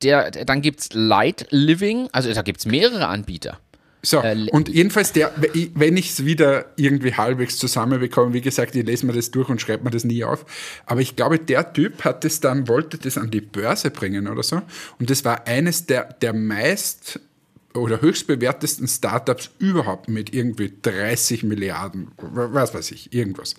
der, 0.01 0.31
dann 0.31 0.61
gibt 0.61 0.81
es 0.81 0.89
Light 0.93 1.47
Living, 1.49 2.09
also 2.11 2.31
da 2.33 2.41
gibt 2.41 2.59
es 2.59 2.65
mehrere 2.65 3.07
Anbieter. 3.07 3.59
So, 4.01 4.21
Äh, 4.21 4.47
und 4.51 4.69
jedenfalls, 4.69 5.13
der, 5.13 5.31
wenn 5.73 5.97
ich 5.97 6.11
es 6.11 6.25
wieder 6.25 6.65
irgendwie 6.75 7.15
halbwegs 7.15 7.57
zusammenbekomme, 7.57 8.33
wie 8.33 8.41
gesagt, 8.41 8.75
ich 8.75 8.85
lese 8.85 9.05
mir 9.05 9.13
das 9.13 9.31
durch 9.31 9.49
und 9.49 9.59
schreibe 9.59 9.83
mir 9.83 9.89
das 9.89 10.03
nie 10.03 10.23
auf, 10.23 10.45
aber 10.85 11.01
ich 11.01 11.15
glaube, 11.15 11.39
der 11.39 11.73
Typ 11.73 12.03
hat 12.03 12.23
das 12.23 12.39
dann, 12.39 12.67
wollte 12.67 12.97
das 12.97 13.17
an 13.17 13.31
die 13.31 13.41
Börse 13.41 13.89
bringen 13.89 14.27
oder 14.27 14.43
so 14.43 14.61
und 14.99 15.09
das 15.09 15.25
war 15.25 15.47
eines 15.47 15.87
der, 15.87 16.13
der 16.21 16.33
meist 16.33 17.19
oder 17.73 18.01
höchst 18.01 18.27
bewertesten 18.27 18.87
Startups 18.87 19.49
überhaupt 19.59 20.07
mit 20.07 20.33
irgendwie 20.33 20.71
30 20.81 21.43
Milliarden, 21.43 22.09
was 22.17 22.73
weiß 22.73 22.91
ich, 22.91 23.13
irgendwas. 23.13 23.55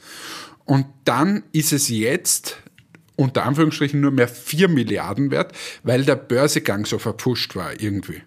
Und 0.67 0.87
dann 1.05 1.45
ist 1.53 1.73
es 1.73 1.89
jetzt 1.89 2.59
unter 3.17 3.45
Anführungsstrichen 3.45 4.01
nur 4.01 4.11
mehr 4.11 4.29
4 4.29 4.69
Milliarden 4.69 5.31
wert, 5.31 5.53
weil 5.83 6.05
der 6.05 6.17
Börsegang 6.17 6.85
so 6.85 6.99
verpusht 6.99 7.57
war 7.57 7.81
irgendwie 7.81 8.23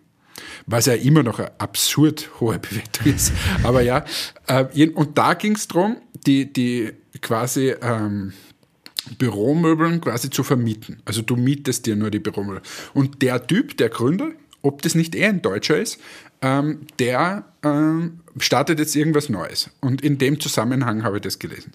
was 0.65 0.86
ja 0.86 0.93
immer 0.93 1.23
noch 1.23 1.39
eine 1.39 1.52
absurd 1.60 2.30
hohe 2.39 2.60
Bewertung 2.60 3.13
ist. 3.13 3.34
Aber 3.63 3.82
ja, 3.82 4.06
äh, 4.47 4.88
und 4.89 5.17
da 5.17 5.34
ging 5.34 5.56
es 5.56 5.67
darum, 5.67 5.97
die, 6.25 6.52
die 6.52 6.91
quasi, 7.21 7.73
ähm, 7.82 8.34
Büromöbeln 9.17 10.02
quasi 10.02 10.30
zu 10.30 10.43
vermieten. 10.43 11.02
Also 11.06 11.21
du 11.21 11.36
mietest 11.36 11.86
dir 11.86 11.95
nur 11.95 12.12
die 12.12 12.19
Büromöbel. 12.19 12.62
Und 12.93 13.21
der 13.21 13.47
Typ, 13.47 13.78
der 13.78 13.89
Gründer, 13.89 14.32
ob 14.62 14.82
das 14.82 14.93
nicht 14.93 15.15
eher 15.15 15.30
ein 15.30 15.41
Deutscher 15.41 15.80
ist, 15.80 15.99
ähm, 16.41 16.82
der 16.99 17.45
ähm, 17.63 18.19
startet 18.39 18.80
jetzt 18.80 18.95
irgendwas 18.95 19.30
Neues. 19.30 19.71
Und 19.82 20.02
in 20.02 20.17
dem 20.17 20.39
Zusammenhang 20.39 21.04
habe 21.04 21.17
ich 21.17 21.23
das 21.23 21.39
gelesen. 21.39 21.71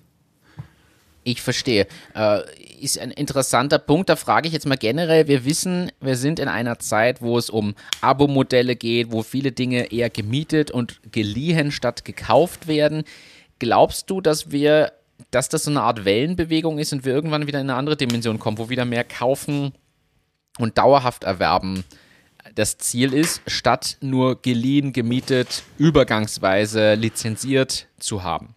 Ich 1.25 1.43
verstehe. 1.43 1.87
Äh, 2.15 2.41
ist 2.81 2.99
ein 2.99 3.11
interessanter 3.11 3.79
Punkt. 3.79 4.11
Da 4.11 4.17
frage 4.17 4.47
ich 4.47 4.53
jetzt 4.53 4.67
mal 4.67 4.77
generell. 4.77 5.27
Wir 5.27 5.45
wissen, 5.45 5.91
wir 6.01 6.17
sind 6.17 6.39
in 6.39 6.49
einer 6.49 6.79
Zeit, 6.79 7.23
wo 7.23 7.39
es 7.39 7.49
um 7.49 7.75
Abo-Modelle 8.03 8.77
geht, 8.77 9.11
wo 9.11 9.23
viele 9.23 9.53
Dinge 9.53 9.91
eher 9.91 10.11
gemietet 10.11 10.71
und 10.71 11.01
geliehen 11.11 11.73
statt 11.73 12.05
gekauft 12.05 12.67
werden. 12.67 13.05
Glaubst 13.59 14.11
du, 14.11 14.21
dass 14.21 14.51
wir, 14.51 14.93
dass 15.31 15.49
das 15.49 15.65
so 15.65 15.71
eine 15.71 15.81
Art 15.81 16.05
Wellenbewegung 16.05 16.79
ist 16.79 16.93
und 16.93 17.05
wir 17.05 17.15
irgendwann 17.15 17.47
wieder 17.47 17.61
in 17.61 17.71
eine 17.71 17.79
andere 17.79 17.97
Dimension 17.97 18.39
kommen, 18.39 18.59
wo 18.59 18.69
wieder 18.69 18.85
mehr 18.85 19.05
kaufen 19.05 19.73
und 20.59 20.77
dauerhaft 20.77 21.25
erwerben 21.25 21.85
das 22.55 22.79
Ziel 22.79 23.13
ist, 23.13 23.41
statt 23.47 23.97
nur 24.01 24.41
geliehen, 24.41 24.93
gemietet, 24.93 25.63
übergangsweise 25.79 26.95
lizenziert 26.95 27.89
zu 27.99 28.23
haben? 28.23 28.55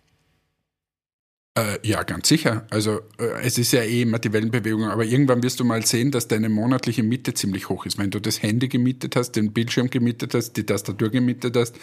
Äh, 1.57 1.79
ja, 1.81 2.03
ganz 2.03 2.27
sicher. 2.27 2.67
Also 2.69 3.01
äh, 3.19 3.41
es 3.41 3.57
ist 3.57 3.71
ja 3.71 3.81
eh 3.81 4.03
immer 4.03 4.19
die 4.19 4.31
Wellenbewegung, 4.31 4.83
aber 4.83 5.05
irgendwann 5.05 5.41
wirst 5.41 5.59
du 5.59 5.65
mal 5.65 5.83
sehen, 5.83 6.11
dass 6.11 6.27
deine 6.27 6.49
monatliche 6.49 7.01
Miete 7.01 7.33
ziemlich 7.33 7.67
hoch 7.67 7.87
ist. 7.87 7.97
Wenn 7.97 8.11
du 8.11 8.21
das 8.21 8.43
Handy 8.43 8.67
gemietet 8.67 9.15
hast, 9.15 9.31
den 9.31 9.53
Bildschirm 9.53 9.89
gemietet 9.89 10.35
hast, 10.35 10.53
die 10.53 10.65
Tastatur 10.65 11.09
gemietet 11.09 11.55
hast, 11.57 11.75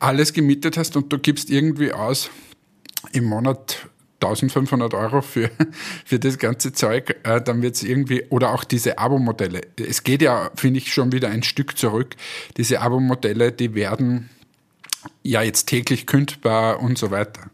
alles 0.00 0.32
gemietet 0.32 0.78
hast 0.78 0.96
und 0.96 1.12
du 1.12 1.18
gibst 1.18 1.50
irgendwie 1.50 1.92
aus 1.92 2.30
im 3.12 3.24
Monat 3.24 3.86
1500 4.22 4.94
Euro 4.94 5.20
für, 5.20 5.50
für 6.06 6.18
das 6.18 6.38
ganze 6.38 6.72
Zeug, 6.72 7.14
äh, 7.24 7.42
dann 7.42 7.60
wird 7.60 7.74
es 7.74 7.82
irgendwie, 7.82 8.24
oder 8.30 8.54
auch 8.54 8.64
diese 8.64 8.98
Abo-Modelle. 8.98 9.60
Es 9.76 10.04
geht 10.04 10.22
ja, 10.22 10.50
finde 10.54 10.78
ich, 10.78 10.90
schon 10.90 11.12
wieder 11.12 11.28
ein 11.28 11.42
Stück 11.42 11.76
zurück. 11.76 12.16
Diese 12.56 12.80
Abo-Modelle, 12.80 13.52
die 13.52 13.74
werden 13.74 14.30
ja 15.22 15.42
jetzt 15.42 15.66
täglich 15.66 16.06
kündbar 16.06 16.80
und 16.80 16.96
so 16.96 17.10
weiter. 17.10 17.50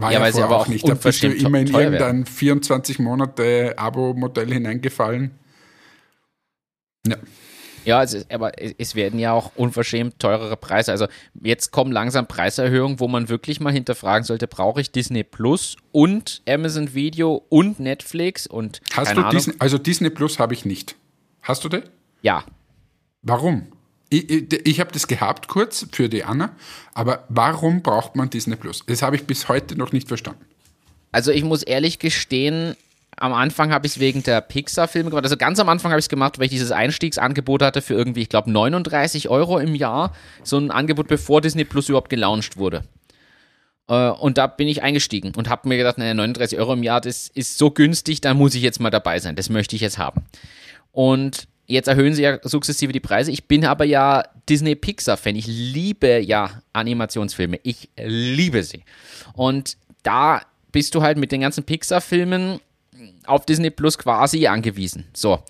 War 0.00 0.10
ja, 0.12 0.18
ja 0.18 0.24
weil 0.24 0.32
sie 0.32 0.42
aber 0.42 0.56
auch 0.56 0.68
nicht. 0.68 0.88
Da 0.88 0.94
bist 0.94 1.22
du 1.22 1.28
immer 1.28 1.58
in 1.58 1.66
irgendein 1.68 2.24
24 2.24 2.98
Monate 3.00 3.74
Abo-Modell 3.76 4.52
hineingefallen. 4.52 5.32
Ja. 7.06 7.16
Ja, 7.84 7.98
also, 7.98 8.18
aber 8.30 8.52
es 8.78 8.94
werden 8.94 9.18
ja 9.18 9.32
auch 9.32 9.52
unverschämt 9.56 10.18
teurere 10.18 10.56
Preise. 10.56 10.92
Also 10.92 11.06
jetzt 11.42 11.70
kommen 11.70 11.92
langsam 11.92 12.26
Preiserhöhungen, 12.26 13.00
wo 13.00 13.08
man 13.08 13.30
wirklich 13.30 13.58
mal 13.60 13.72
hinterfragen 13.72 14.24
sollte, 14.24 14.46
brauche 14.46 14.82
ich 14.82 14.90
Disney 14.92 15.24
Plus 15.24 15.76
und 15.90 16.42
Amazon 16.46 16.92
Video 16.92 17.42
und 17.48 17.80
Netflix 17.80 18.46
und 18.46 18.82
Hast 18.92 19.16
du 19.16 19.22
Disney, 19.30 19.54
also 19.58 19.78
Disney 19.78 20.10
Plus 20.10 20.38
habe 20.38 20.52
ich 20.52 20.66
nicht. 20.66 20.96
Hast 21.40 21.64
du 21.64 21.70
das? 21.70 21.82
Ja. 22.20 22.44
Warum? 23.22 23.68
Ich, 24.10 24.28
ich, 24.28 24.66
ich 24.66 24.80
habe 24.80 24.90
das 24.92 25.06
gehabt 25.06 25.48
kurz 25.48 25.86
für 25.92 26.08
die 26.08 26.24
Anna, 26.24 26.50
aber 26.94 27.24
warum 27.28 27.82
braucht 27.82 28.16
man 28.16 28.28
Disney 28.28 28.56
Plus? 28.56 28.82
Das 28.86 29.02
habe 29.02 29.16
ich 29.16 29.24
bis 29.24 29.48
heute 29.48 29.76
noch 29.76 29.92
nicht 29.92 30.08
verstanden. 30.08 30.44
Also 31.12 31.30
ich 31.30 31.44
muss 31.44 31.62
ehrlich 31.62 31.98
gestehen, 31.98 32.76
am 33.16 33.32
Anfang 33.32 33.72
habe 33.72 33.86
ich 33.86 33.92
es 33.94 34.00
wegen 34.00 34.22
der 34.22 34.40
Pixar-Filme 34.40 35.10
gemacht. 35.10 35.24
Also 35.24 35.36
ganz 35.36 35.58
am 35.60 35.68
Anfang 35.68 35.92
habe 35.92 35.98
ich 35.98 36.04
es 36.04 36.08
gemacht, 36.08 36.38
weil 36.38 36.46
ich 36.46 36.50
dieses 36.50 36.72
Einstiegsangebot 36.72 37.62
hatte 37.62 37.82
für 37.82 37.94
irgendwie, 37.94 38.22
ich 38.22 38.28
glaube, 38.28 38.50
39 38.50 39.28
Euro 39.28 39.58
im 39.58 39.74
Jahr. 39.74 40.14
So 40.42 40.58
ein 40.58 40.70
Angebot, 40.70 41.08
bevor 41.08 41.40
Disney 41.40 41.64
Plus 41.64 41.88
überhaupt 41.88 42.10
gelauncht 42.10 42.56
wurde. 42.56 42.84
Äh, 43.88 44.10
und 44.10 44.38
da 44.38 44.46
bin 44.46 44.68
ich 44.68 44.82
eingestiegen 44.82 45.34
und 45.36 45.48
habe 45.48 45.68
mir 45.68 45.76
gedacht, 45.76 45.98
naja, 45.98 46.14
39 46.14 46.58
Euro 46.58 46.72
im 46.72 46.82
Jahr, 46.82 47.00
das 47.00 47.28
ist 47.28 47.58
so 47.58 47.70
günstig, 47.70 48.20
da 48.20 48.32
muss 48.34 48.54
ich 48.54 48.62
jetzt 48.62 48.80
mal 48.80 48.90
dabei 48.90 49.18
sein. 49.18 49.36
Das 49.36 49.50
möchte 49.50 49.76
ich 49.76 49.82
jetzt 49.82 49.98
haben. 49.98 50.24
Und 50.92 51.46
Jetzt 51.70 51.86
erhöhen 51.86 52.14
sie 52.14 52.22
ja 52.22 52.38
sukzessive 52.42 52.92
die 52.92 52.98
Preise. 52.98 53.30
Ich 53.30 53.44
bin 53.44 53.64
aber 53.64 53.84
ja 53.84 54.24
Disney-Pixar-Fan. 54.48 55.36
Ich 55.36 55.46
liebe 55.46 56.18
ja 56.18 56.62
Animationsfilme. 56.72 57.60
Ich 57.62 57.90
liebe 57.96 58.64
sie. 58.64 58.82
Und 59.34 59.76
da 60.02 60.42
bist 60.72 60.96
du 60.96 61.02
halt 61.02 61.16
mit 61.16 61.30
den 61.30 61.42
ganzen 61.42 61.62
Pixar-Filmen 61.62 62.58
auf 63.24 63.46
Disney 63.46 63.70
Plus 63.70 63.98
quasi 63.98 64.48
angewiesen. 64.48 65.06
So. 65.14 65.44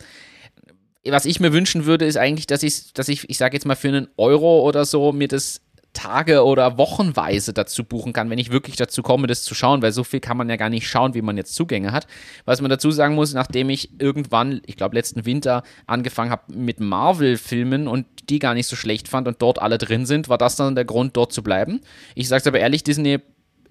Was 1.06 1.24
ich 1.24 1.40
mir 1.40 1.54
wünschen 1.54 1.86
würde, 1.86 2.04
ist 2.04 2.18
eigentlich, 2.18 2.46
dass 2.46 2.62
ich, 2.62 2.92
dass 2.92 3.08
ich, 3.08 3.28
ich 3.30 3.38
sage 3.38 3.56
jetzt 3.56 3.64
mal 3.64 3.74
für 3.74 3.88
einen 3.88 4.08
Euro 4.18 4.60
oder 4.60 4.84
so, 4.84 5.12
mir 5.12 5.28
das 5.28 5.62
Tage 5.92 6.44
oder 6.44 6.78
Wochenweise 6.78 7.52
dazu 7.52 7.84
buchen 7.84 8.12
kann, 8.12 8.30
wenn 8.30 8.38
ich 8.38 8.52
wirklich 8.52 8.76
dazu 8.76 9.02
komme, 9.02 9.26
das 9.26 9.42
zu 9.42 9.54
schauen, 9.54 9.82
weil 9.82 9.92
so 9.92 10.04
viel 10.04 10.20
kann 10.20 10.36
man 10.36 10.48
ja 10.48 10.56
gar 10.56 10.68
nicht 10.68 10.88
schauen, 10.88 11.14
wie 11.14 11.22
man 11.22 11.36
jetzt 11.36 11.54
Zugänge 11.54 11.92
hat. 11.92 12.06
Was 12.44 12.60
man 12.60 12.70
dazu 12.70 12.90
sagen 12.90 13.14
muss, 13.14 13.34
nachdem 13.34 13.70
ich 13.70 13.90
irgendwann, 14.00 14.62
ich 14.66 14.76
glaube 14.76 14.94
letzten 14.94 15.24
Winter, 15.24 15.62
angefangen 15.86 16.30
habe 16.30 16.52
mit 16.54 16.80
Marvel-Filmen 16.80 17.88
und 17.88 18.06
die 18.28 18.38
gar 18.38 18.54
nicht 18.54 18.68
so 18.68 18.76
schlecht 18.76 19.08
fand 19.08 19.26
und 19.26 19.42
dort 19.42 19.60
alle 19.60 19.78
drin 19.78 20.06
sind, 20.06 20.28
war 20.28 20.38
das 20.38 20.56
dann 20.56 20.74
der 20.74 20.84
Grund, 20.84 21.16
dort 21.16 21.32
zu 21.32 21.42
bleiben. 21.42 21.80
Ich 22.14 22.28
sage 22.28 22.40
es 22.40 22.46
aber 22.46 22.60
ehrlich, 22.60 22.84
Disney 22.84 23.18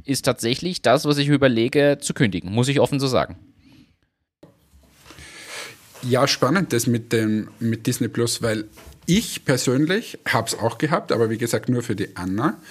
ist 0.03 0.25
tatsächlich 0.25 0.81
das, 0.81 1.05
was 1.05 1.17
ich 1.17 1.27
überlege, 1.27 1.97
zu 2.01 2.13
kündigen, 2.13 2.51
muss 2.51 2.67
ich 2.67 2.79
offen 2.79 2.99
so 2.99 3.07
sagen. 3.07 3.37
Ja, 6.01 6.27
spannend 6.27 6.71
das 6.73 6.87
mit, 6.87 7.11
dem, 7.11 7.49
mit 7.59 7.85
Disney 7.85 8.07
Plus, 8.07 8.41
weil 8.41 8.65
ich 9.09 9.43
persönlich 9.43 10.19
habe 10.27 10.47
es 10.47 10.57
auch 10.57 10.77
gehabt, 10.77 11.11
aber 11.11 11.31
wie 11.31 11.39
gesagt 11.39 11.67
nur 11.67 11.81
für 11.81 11.95
die 11.95 12.15
Anna. 12.15 12.61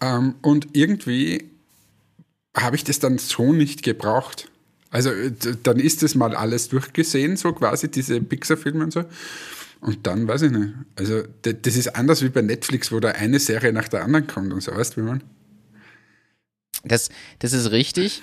Ähm, 0.00 0.36
und 0.40 0.68
irgendwie 0.72 1.50
habe 2.56 2.76
ich 2.76 2.84
das 2.84 2.98
dann 2.98 3.18
so 3.18 3.52
nicht 3.52 3.82
gebraucht. 3.82 4.48
Also 4.90 5.10
dann 5.62 5.78
ist 5.78 6.02
das 6.02 6.14
mal 6.14 6.34
alles 6.34 6.68
durchgesehen, 6.70 7.36
so 7.36 7.52
quasi 7.52 7.90
diese 7.90 8.20
Pixar-Filme 8.20 8.84
und 8.84 8.92
so. 8.92 9.04
Und 9.80 10.06
dann 10.06 10.26
weiß 10.26 10.42
ich 10.42 10.50
nicht. 10.50 10.74
Also 10.96 11.24
das 11.42 11.76
ist 11.76 11.94
anders 11.94 12.22
wie 12.22 12.30
bei 12.30 12.40
Netflix, 12.40 12.90
wo 12.90 12.98
da 12.98 13.10
eine 13.10 13.38
Serie 13.38 13.72
nach 13.72 13.88
der 13.88 14.04
anderen 14.04 14.26
kommt 14.26 14.52
und 14.52 14.62
so, 14.62 14.74
weißt 14.74 14.96
du, 14.96 15.02
wie 15.02 15.06
man? 15.06 15.22
Das, 16.84 17.10
das 17.38 17.52
ist 17.52 17.70
richtig. 17.70 18.22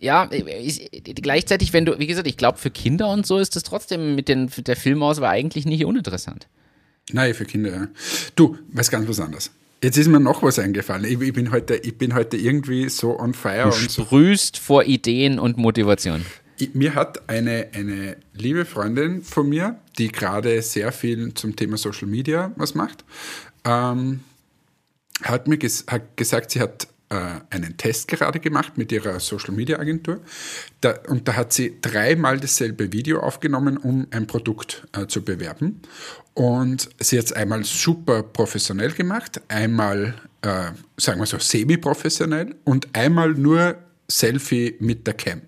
Ja, 0.00 0.28
ich, 0.32 0.90
gleichzeitig, 1.16 1.72
wenn 1.72 1.84
du, 1.84 1.98
wie 1.98 2.06
gesagt, 2.06 2.26
ich 2.26 2.36
glaube, 2.36 2.58
für 2.58 2.70
Kinder 2.70 3.08
und 3.12 3.26
so 3.26 3.38
ist 3.38 3.54
das 3.54 3.62
trotzdem 3.62 4.16
mit, 4.16 4.28
den, 4.28 4.50
der 4.56 4.76
Filmauswahl 4.76 5.30
eigentlich 5.30 5.66
nicht 5.66 5.84
uninteressant. 5.84 6.48
Nein, 7.14 7.34
für 7.34 7.44
Kinder, 7.44 7.70
ja. 7.70 7.88
Du, 8.36 8.56
was 8.72 8.90
ganz 8.90 9.08
was 9.08 9.20
anderes. 9.20 9.50
Jetzt 9.82 9.96
ist 9.96 10.08
mir 10.08 10.20
noch 10.20 10.42
was 10.42 10.58
eingefallen. 10.58 11.04
Ich, 11.04 11.20
ich, 11.20 11.32
bin, 11.32 11.50
heute, 11.52 11.76
ich 11.76 11.96
bin 11.96 12.14
heute 12.14 12.36
irgendwie 12.36 12.88
so 12.90 13.18
on 13.18 13.32
fire. 13.32 13.70
Du 13.70 13.72
sprühst 13.72 14.56
so. 14.56 14.62
vor 14.62 14.84
Ideen 14.84 15.38
und 15.38 15.56
Motivation. 15.56 16.24
Ich, 16.58 16.74
mir 16.74 16.94
hat 16.94 17.28
eine, 17.28 17.68
eine 17.72 18.18
liebe 18.34 18.66
Freundin 18.66 19.22
von 19.22 19.48
mir, 19.48 19.78
die 19.96 20.08
gerade 20.08 20.60
sehr 20.60 20.92
viel 20.92 21.32
zum 21.32 21.56
Thema 21.56 21.78
Social 21.78 22.08
Media 22.08 22.52
was 22.56 22.74
macht, 22.74 23.04
ähm, 23.64 24.20
hat 25.22 25.48
mir 25.48 25.56
ges 25.56 25.84
hat 25.86 26.16
gesagt, 26.16 26.50
sie 26.50 26.60
hat 26.60 26.86
einen 27.10 27.76
Test 27.76 28.06
gerade 28.06 28.38
gemacht 28.38 28.78
mit 28.78 28.92
ihrer 28.92 29.18
Social 29.18 29.52
Media 29.52 29.78
Agentur. 29.78 30.20
Da, 30.80 30.94
und 31.08 31.26
da 31.26 31.34
hat 31.34 31.52
sie 31.52 31.76
dreimal 31.80 32.38
dasselbe 32.38 32.92
Video 32.92 33.20
aufgenommen, 33.20 33.76
um 33.78 34.06
ein 34.12 34.28
Produkt 34.28 34.86
äh, 34.92 35.06
zu 35.06 35.24
bewerben. 35.24 35.82
Und 36.34 36.88
sie 37.00 37.18
hat 37.18 37.26
es 37.26 37.32
einmal 37.32 37.64
super 37.64 38.22
professionell 38.22 38.92
gemacht, 38.92 39.40
einmal, 39.48 40.14
äh, 40.42 40.70
sagen 40.96 41.20
wir 41.20 41.26
so, 41.26 41.38
semi-professionell 41.38 42.54
und 42.64 42.88
einmal 42.94 43.30
nur 43.30 43.76
Selfie 44.08 44.76
mit 44.78 45.06
der 45.06 45.14
Cam. 45.14 45.42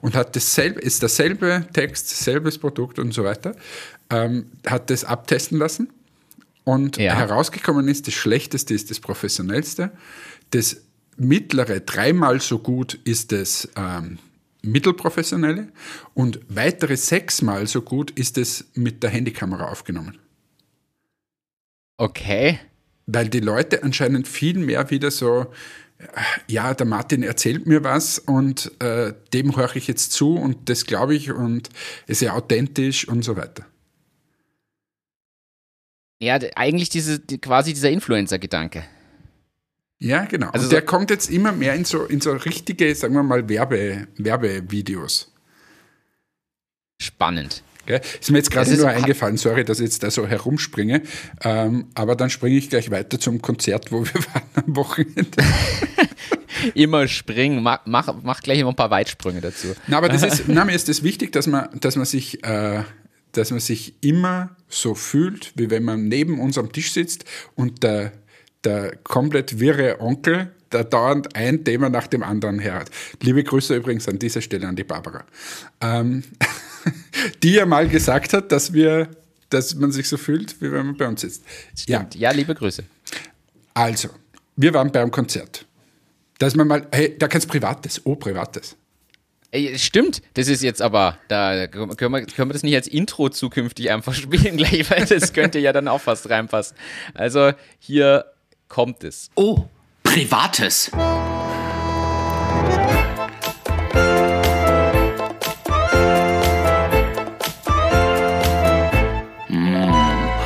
Und 0.00 0.16
hat 0.16 0.34
dasselbe, 0.34 0.80
ist 0.80 1.00
derselbe 1.00 1.64
Text, 1.72 2.08
selbes 2.08 2.58
Produkt 2.58 2.98
und 2.98 3.14
so 3.14 3.22
weiter, 3.22 3.54
ähm, 4.10 4.46
hat 4.66 4.90
das 4.90 5.04
abtesten 5.04 5.58
lassen. 5.58 5.92
Und 6.64 6.96
ja. 6.96 7.14
herausgekommen 7.14 7.88
ist, 7.88 8.06
das 8.06 8.14
Schlechteste 8.14 8.74
ist 8.74 8.90
das 8.90 9.00
Professionellste. 9.00 9.92
Das 10.52 10.82
mittlere, 11.16 11.80
dreimal 11.80 12.40
so 12.40 12.58
gut 12.58 12.94
ist 13.04 13.32
das 13.32 13.68
ähm, 13.76 14.18
mittelprofessionelle 14.62 15.68
und 16.14 16.40
weitere 16.48 16.96
sechsmal 16.96 17.66
so 17.66 17.82
gut 17.82 18.10
ist 18.12 18.38
es 18.38 18.70
mit 18.74 19.02
der 19.02 19.10
Handykamera 19.10 19.68
aufgenommen. 19.70 20.18
Okay. 21.98 22.58
Weil 23.06 23.28
die 23.28 23.40
Leute 23.40 23.82
anscheinend 23.82 24.28
viel 24.28 24.58
mehr 24.58 24.90
wieder 24.90 25.10
so, 25.10 25.46
äh, 25.98 26.06
ja, 26.48 26.74
der 26.74 26.86
Martin 26.86 27.22
erzählt 27.22 27.66
mir 27.66 27.84
was 27.84 28.18
und 28.18 28.72
äh, 28.80 29.12
dem 29.32 29.56
höre 29.56 29.76
ich 29.76 29.88
jetzt 29.88 30.12
zu 30.12 30.36
und 30.36 30.68
das 30.68 30.86
glaube 30.86 31.14
ich 31.14 31.32
und 31.32 31.68
ist 32.06 32.22
ja 32.22 32.32
authentisch 32.34 33.06
und 33.06 33.22
so 33.22 33.36
weiter. 33.36 33.66
Ja, 36.20 36.38
eigentlich 36.54 36.88
diese, 36.88 37.18
quasi 37.20 37.74
dieser 37.74 37.90
Influencer-Gedanke. 37.90 38.84
Ja, 40.02 40.24
genau. 40.24 40.48
Also 40.50 40.66
und 40.66 40.72
der 40.72 40.80
so 40.80 40.86
kommt 40.86 41.10
jetzt 41.10 41.30
immer 41.30 41.52
mehr 41.52 41.74
in 41.74 41.84
so, 41.84 42.04
in 42.04 42.20
so 42.20 42.32
richtige, 42.32 42.92
sagen 42.94 43.14
wir 43.14 43.22
mal, 43.22 43.48
Werbe, 43.48 44.08
Werbevideos. 44.16 45.32
Spannend. 47.00 47.62
Okay. 47.84 48.00
Ist 48.20 48.30
mir 48.30 48.38
jetzt 48.38 48.50
gerade 48.50 48.74
nur 48.76 48.88
eingefallen, 48.88 49.36
sorry, 49.36 49.64
dass 49.64 49.78
ich 49.78 49.84
jetzt 49.84 50.02
da 50.02 50.10
so 50.10 50.26
herumspringe. 50.26 51.02
Ähm, 51.42 51.86
aber 51.94 52.16
dann 52.16 52.30
springe 52.30 52.56
ich 52.56 52.68
gleich 52.68 52.90
weiter 52.90 53.18
zum 53.20 53.42
Konzert, 53.42 53.92
wo 53.92 54.04
wir 54.04 54.14
waren 54.34 54.42
am 54.54 54.76
Wochenende. 54.76 55.42
immer 56.74 57.06
springen. 57.06 57.62
Mach, 57.62 57.80
mach, 57.86 58.12
mach 58.22 58.40
gleich 58.40 58.58
immer 58.58 58.70
ein 58.70 58.76
paar 58.76 58.90
Weitsprünge 58.90 59.40
dazu. 59.40 59.68
Na, 59.86 59.98
aber 59.98 60.08
das 60.08 60.22
ist, 60.24 60.44
na, 60.48 60.64
mir 60.64 60.74
ist 60.74 60.88
es 60.88 61.04
wichtig, 61.04 61.30
dass 61.32 61.46
man, 61.46 61.68
dass 61.80 61.94
man 61.94 62.06
sich, 62.06 62.42
äh, 62.44 62.82
dass 63.32 63.52
man 63.52 63.60
sich 63.60 63.94
immer 64.00 64.56
so 64.68 64.96
fühlt, 64.96 65.52
wie 65.54 65.70
wenn 65.70 65.84
man 65.84 66.08
neben 66.08 66.40
uns 66.40 66.58
am 66.58 66.72
Tisch 66.72 66.92
sitzt 66.92 67.24
und 67.54 67.84
der, 67.84 68.12
der 68.64 68.96
komplett 69.02 69.58
wirre 69.58 70.00
Onkel 70.00 70.50
da 70.72 70.82
dauernd 70.82 71.36
ein 71.36 71.64
Thema 71.64 71.88
nach 71.88 72.06
dem 72.06 72.22
anderen 72.22 72.58
her 72.58 72.74
hat. 72.74 72.90
Liebe 73.20 73.44
Grüße 73.44 73.76
übrigens 73.76 74.08
an 74.08 74.18
dieser 74.18 74.40
Stelle 74.40 74.66
an 74.66 74.76
die 74.76 74.84
Barbara, 74.84 75.24
ähm, 75.80 76.24
die 77.42 77.52
ja 77.52 77.66
mal 77.66 77.88
gesagt 77.88 78.32
hat, 78.32 78.50
dass 78.52 78.72
wir, 78.72 79.08
dass 79.50 79.74
man 79.74 79.92
sich 79.92 80.08
so 80.08 80.16
fühlt, 80.16 80.60
wie 80.60 80.72
wenn 80.72 80.86
man 80.86 80.96
bei 80.96 81.06
uns 81.06 81.20
sitzt. 81.20 81.42
Stimmt. 81.76 82.14
Ja, 82.14 82.30
liebe 82.30 82.54
Grüße. 82.54 82.84
Also, 83.74 84.08
wir 84.56 84.72
waren 84.74 84.90
beim 84.90 85.10
Konzert. 85.10 85.66
Dass 86.38 86.56
man 86.56 86.66
mal, 86.66 86.86
hey, 86.90 87.16
da 87.18 87.28
kannst 87.28 87.48
Privates, 87.48 88.00
oh, 88.04 88.16
Privates. 88.16 88.76
Ey, 89.50 89.78
stimmt, 89.78 90.22
das 90.32 90.48
ist 90.48 90.62
jetzt 90.62 90.80
aber, 90.80 91.18
da 91.28 91.66
können 91.66 91.90
wir, 91.90 92.24
können 92.24 92.48
wir 92.48 92.54
das 92.54 92.62
nicht 92.62 92.74
als 92.74 92.88
Intro 92.88 93.28
zukünftig 93.28 93.90
einfach 93.90 94.14
spielen 94.14 94.56
gleich, 94.56 94.90
weil 94.90 95.04
das 95.04 95.34
könnte 95.34 95.58
ja 95.58 95.74
dann 95.74 95.88
auch 95.88 96.00
fast 96.00 96.30
reinpassen. 96.30 96.74
Also 97.12 97.52
hier 97.78 98.24
kommt 98.72 99.04
es. 99.04 99.30
Oh, 99.34 99.66
Privates. 100.02 100.90
Hm, 109.48 109.76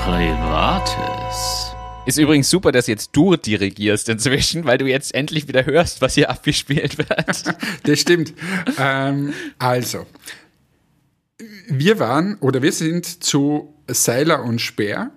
Privates. 0.03 1.72
Ist 2.07 2.18
übrigens 2.18 2.51
super, 2.51 2.72
dass 2.72 2.89
jetzt 2.89 3.11
du 3.12 3.37
dirigierst 3.37 4.09
inzwischen, 4.09 4.64
weil 4.64 4.79
du 4.79 4.87
jetzt 4.87 5.14
endlich 5.14 5.47
wieder 5.47 5.64
hörst, 5.64 6.01
was 6.03 6.14
hier 6.14 6.29
abgespielt 6.29 6.99
wird. 6.99 7.09
Das 7.85 8.01
stimmt. 8.01 8.35
ähm, 8.77 9.35
also, 9.61 10.05
wir 11.68 12.01
waren 12.01 12.39
oder 12.41 12.61
wir 12.61 12.72
sind 12.72 13.22
zu 13.22 13.72
Seiler 13.87 14.43
und 14.43 14.61
Speer 14.61 15.12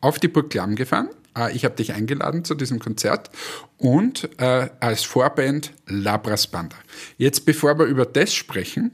auf 0.00 0.18
die 0.18 0.28
Burg 0.28 0.48
Klamm 0.48 0.76
gefahren. 0.76 1.10
Äh, 1.36 1.54
Ich 1.54 1.64
habe 1.64 1.76
dich 1.76 1.92
eingeladen 1.92 2.44
zu 2.44 2.54
diesem 2.54 2.78
Konzert 2.78 3.30
und 3.78 4.28
äh, 4.38 4.68
als 4.80 5.04
Vorband 5.04 5.72
Labras 5.86 6.46
Banda. 6.46 6.76
Jetzt, 7.18 7.44
bevor 7.46 7.78
wir 7.78 7.86
über 7.86 8.06
das 8.06 8.34
sprechen, 8.34 8.92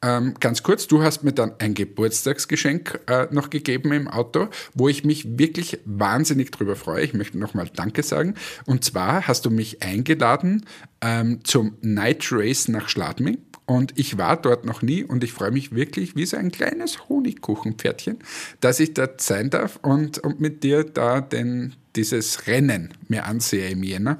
ähm, 0.00 0.34
ganz 0.38 0.62
kurz, 0.62 0.86
du 0.86 1.02
hast 1.02 1.24
mir 1.24 1.32
dann 1.32 1.52
ein 1.58 1.74
Geburtstagsgeschenk 1.74 3.00
äh, 3.08 3.26
noch 3.30 3.50
gegeben 3.50 3.92
im 3.92 4.06
Auto, 4.06 4.48
wo 4.74 4.88
ich 4.88 5.04
mich 5.04 5.38
wirklich 5.38 5.80
wahnsinnig 5.84 6.52
drüber 6.52 6.76
freue. 6.76 7.02
Ich 7.02 7.14
möchte 7.14 7.38
nochmal 7.38 7.68
Danke 7.74 8.02
sagen. 8.04 8.34
Und 8.64 8.84
zwar 8.84 9.26
hast 9.26 9.44
du 9.44 9.50
mich 9.50 9.82
eingeladen 9.82 10.66
ähm, 11.00 11.40
zum 11.44 11.76
Night 11.80 12.28
Race 12.30 12.68
nach 12.68 12.88
Schladming. 12.88 13.38
Und 13.68 13.92
ich 13.98 14.16
war 14.16 14.40
dort 14.40 14.64
noch 14.64 14.80
nie 14.80 15.04
und 15.04 15.22
ich 15.22 15.34
freue 15.34 15.50
mich 15.50 15.74
wirklich 15.74 16.16
wie 16.16 16.24
so 16.24 16.38
ein 16.38 16.50
kleines 16.50 17.06
Honigkuchenpferdchen, 17.10 18.18
dass 18.60 18.80
ich 18.80 18.94
dort 18.94 19.20
sein 19.20 19.50
darf 19.50 19.78
und, 19.82 20.16
und 20.20 20.40
mit 20.40 20.64
dir 20.64 20.84
da 20.84 21.20
den, 21.20 21.74
dieses 21.94 22.46
Rennen 22.46 22.94
mir 23.08 23.26
ansehe 23.26 23.68
im 23.68 23.82
Jänner. 23.82 24.16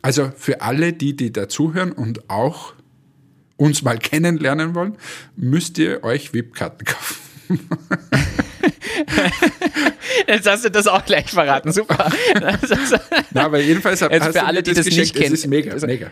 Also 0.00 0.32
für 0.34 0.62
alle, 0.62 0.94
die, 0.94 1.14
die 1.14 1.30
dazuhören 1.30 1.92
und 1.92 2.30
auch 2.30 2.72
uns 3.58 3.82
mal 3.82 3.98
kennenlernen 3.98 4.74
wollen, 4.74 4.96
müsst 5.36 5.76
ihr 5.76 6.02
euch 6.02 6.32
VIP-Karten 6.32 6.86
kaufen. 6.86 7.16
Jetzt 10.26 10.48
hast 10.48 10.64
du 10.64 10.70
das 10.70 10.86
auch 10.86 11.04
gleich 11.04 11.30
verraten, 11.30 11.70
super. 11.70 12.10
Na, 13.32 13.44
aber 13.44 13.60
jedenfalls 13.60 14.00
Jetzt 14.00 14.10
hast 14.20 14.26
für 14.28 14.32
du 14.32 14.44
alle, 14.44 14.62
die 14.62 14.72
das 14.72 14.86
geschenkt. 14.86 15.14
nicht 15.14 15.22
kennen. 15.22 15.34
Es 15.34 15.40
ist 15.40 15.46
mega, 15.48 15.72
Also- 15.72 15.86
mega. 15.86 16.10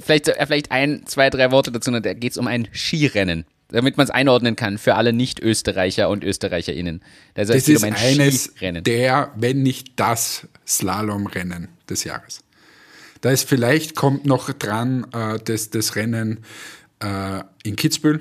Vielleicht, 0.00 0.28
äh, 0.28 0.46
vielleicht 0.46 0.70
ein, 0.70 1.04
zwei, 1.06 1.30
drei 1.30 1.50
Worte 1.50 1.72
dazu. 1.72 1.90
Da 1.90 2.14
geht 2.14 2.32
es 2.32 2.38
um 2.38 2.46
ein 2.46 2.68
Skirennen. 2.72 3.44
Damit 3.68 3.96
man 3.96 4.04
es 4.04 4.10
einordnen 4.10 4.54
kann 4.54 4.78
für 4.78 4.94
alle 4.94 5.12
Nicht-Österreicher 5.12 6.08
und 6.08 6.22
ÖsterreicherInnen. 6.22 7.02
Also 7.34 7.52
Das 7.52 7.66
ist 7.66 7.82
um 7.82 7.84
ein 7.84 7.96
eines 7.96 8.44
Skirennen. 8.44 8.84
der, 8.84 9.32
wenn 9.34 9.64
nicht 9.64 9.98
das 9.98 10.46
Slalomrennen 10.66 11.68
des 11.90 12.04
Jahres. 12.04 12.44
Da 13.22 13.30
ist 13.30 13.48
vielleicht 13.48 13.96
kommt 13.96 14.24
noch 14.24 14.52
dran 14.52 15.04
äh, 15.12 15.40
das, 15.44 15.70
das 15.70 15.96
Rennen 15.96 16.44
äh, 17.00 17.40
in 17.64 17.74
Kitzbühel, 17.74 18.20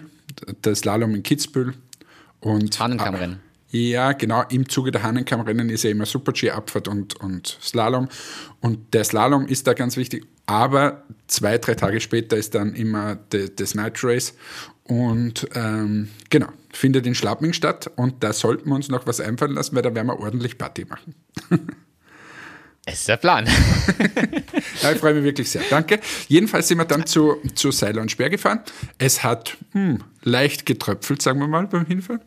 das 0.64 0.80
Slalom 0.80 1.14
in 1.14 1.22
Kitzbühel 1.22 1.76
und 2.40 2.80
Hahnenkammrennen. 2.80 3.40
Ja, 3.70 4.14
genau. 4.14 4.44
Im 4.50 4.68
Zuge 4.70 4.90
der 4.92 5.04
Hahnenkammrennen 5.04 5.70
ist 5.70 5.84
ja 5.84 5.90
immer 5.92 6.06
Super-G-Abfahrt 6.06 6.88
und, 6.88 7.20
und 7.20 7.58
Slalom. 7.62 8.08
Und 8.62 8.94
der 8.94 9.04
Slalom 9.04 9.46
ist 9.48 9.68
da 9.68 9.74
ganz 9.74 9.98
wichtig. 9.98 10.26
Aber 10.46 11.04
zwei, 11.28 11.58
drei 11.58 11.76
Tage 11.76 12.00
später 12.00 12.38
ist 12.38 12.56
dann 12.56 12.74
immer 12.76 13.18
das 13.56 13.76
Night 13.76 14.04
Race. 14.04 14.34
Und 14.84 15.48
ähm, 15.56 16.10
genau, 16.30 16.50
findet 16.72 17.08
in 17.08 17.16
Schladming 17.16 17.54
statt. 17.54 17.90
Und 17.96 18.24
da 18.24 18.34
sollten 18.34 18.70
wir 18.70 18.76
uns 18.76 18.90
noch 18.90 19.08
was 19.08 19.20
einfallen 19.20 19.54
lassen, 19.54 19.76
weil 19.76 19.82
da 19.82 19.96
werden 19.96 20.08
wir 20.08 20.20
ordentlich 20.20 20.58
Party 20.58 20.86
machen. 20.86 21.16
Es 22.88 23.00
ist 23.00 23.08
der 23.08 23.18
Plan. 23.18 23.48
Ja, 24.82 24.92
ich 24.92 25.00
freue 25.00 25.16
mich 25.16 25.24
wirklich 25.24 25.50
sehr. 25.50 25.64
Danke. 25.70 26.00
Jedenfalls 26.28 26.68
sind 26.68 26.78
wir 26.78 26.86
dann 26.86 27.08
zu, 27.08 27.38
zu 27.56 27.72
Seiler 27.72 28.02
und 28.02 28.12
Speer 28.12 28.30
gefahren. 28.30 28.60
Es 29.00 29.24
hat 29.24 29.58
hm, 29.72 30.04
leicht 30.22 30.66
getröpfelt, 30.66 31.22
sagen 31.22 31.40
wir 31.40 31.48
mal, 31.48 31.66
beim 31.66 31.86
Hinfahren. 31.86 32.22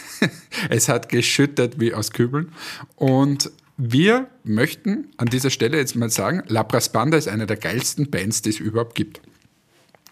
es 0.70 0.88
hat 0.88 1.10
geschüttet 1.10 1.78
wie 1.78 1.92
aus 1.92 2.12
Kübeln. 2.12 2.52
Und 2.96 3.50
wir 3.82 4.28
möchten 4.44 5.08
an 5.16 5.28
dieser 5.28 5.48
Stelle 5.48 5.78
jetzt 5.78 5.96
mal 5.96 6.10
sagen, 6.10 6.42
Labras 6.48 6.90
Banda 6.90 7.16
ist 7.16 7.28
eine 7.28 7.46
der 7.46 7.56
geilsten 7.56 8.10
Bands, 8.10 8.42
die 8.42 8.50
es 8.50 8.60
überhaupt 8.60 8.94
gibt. 8.94 9.22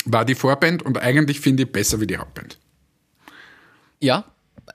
War 0.06 0.24
die 0.24 0.34
Vorband 0.34 0.82
und 0.82 0.96
eigentlich 0.96 1.40
finde 1.40 1.64
ich 1.64 1.72
besser 1.72 2.00
wie 2.00 2.06
die 2.06 2.16
Hauptband. 2.16 2.58
Ja, 4.00 4.24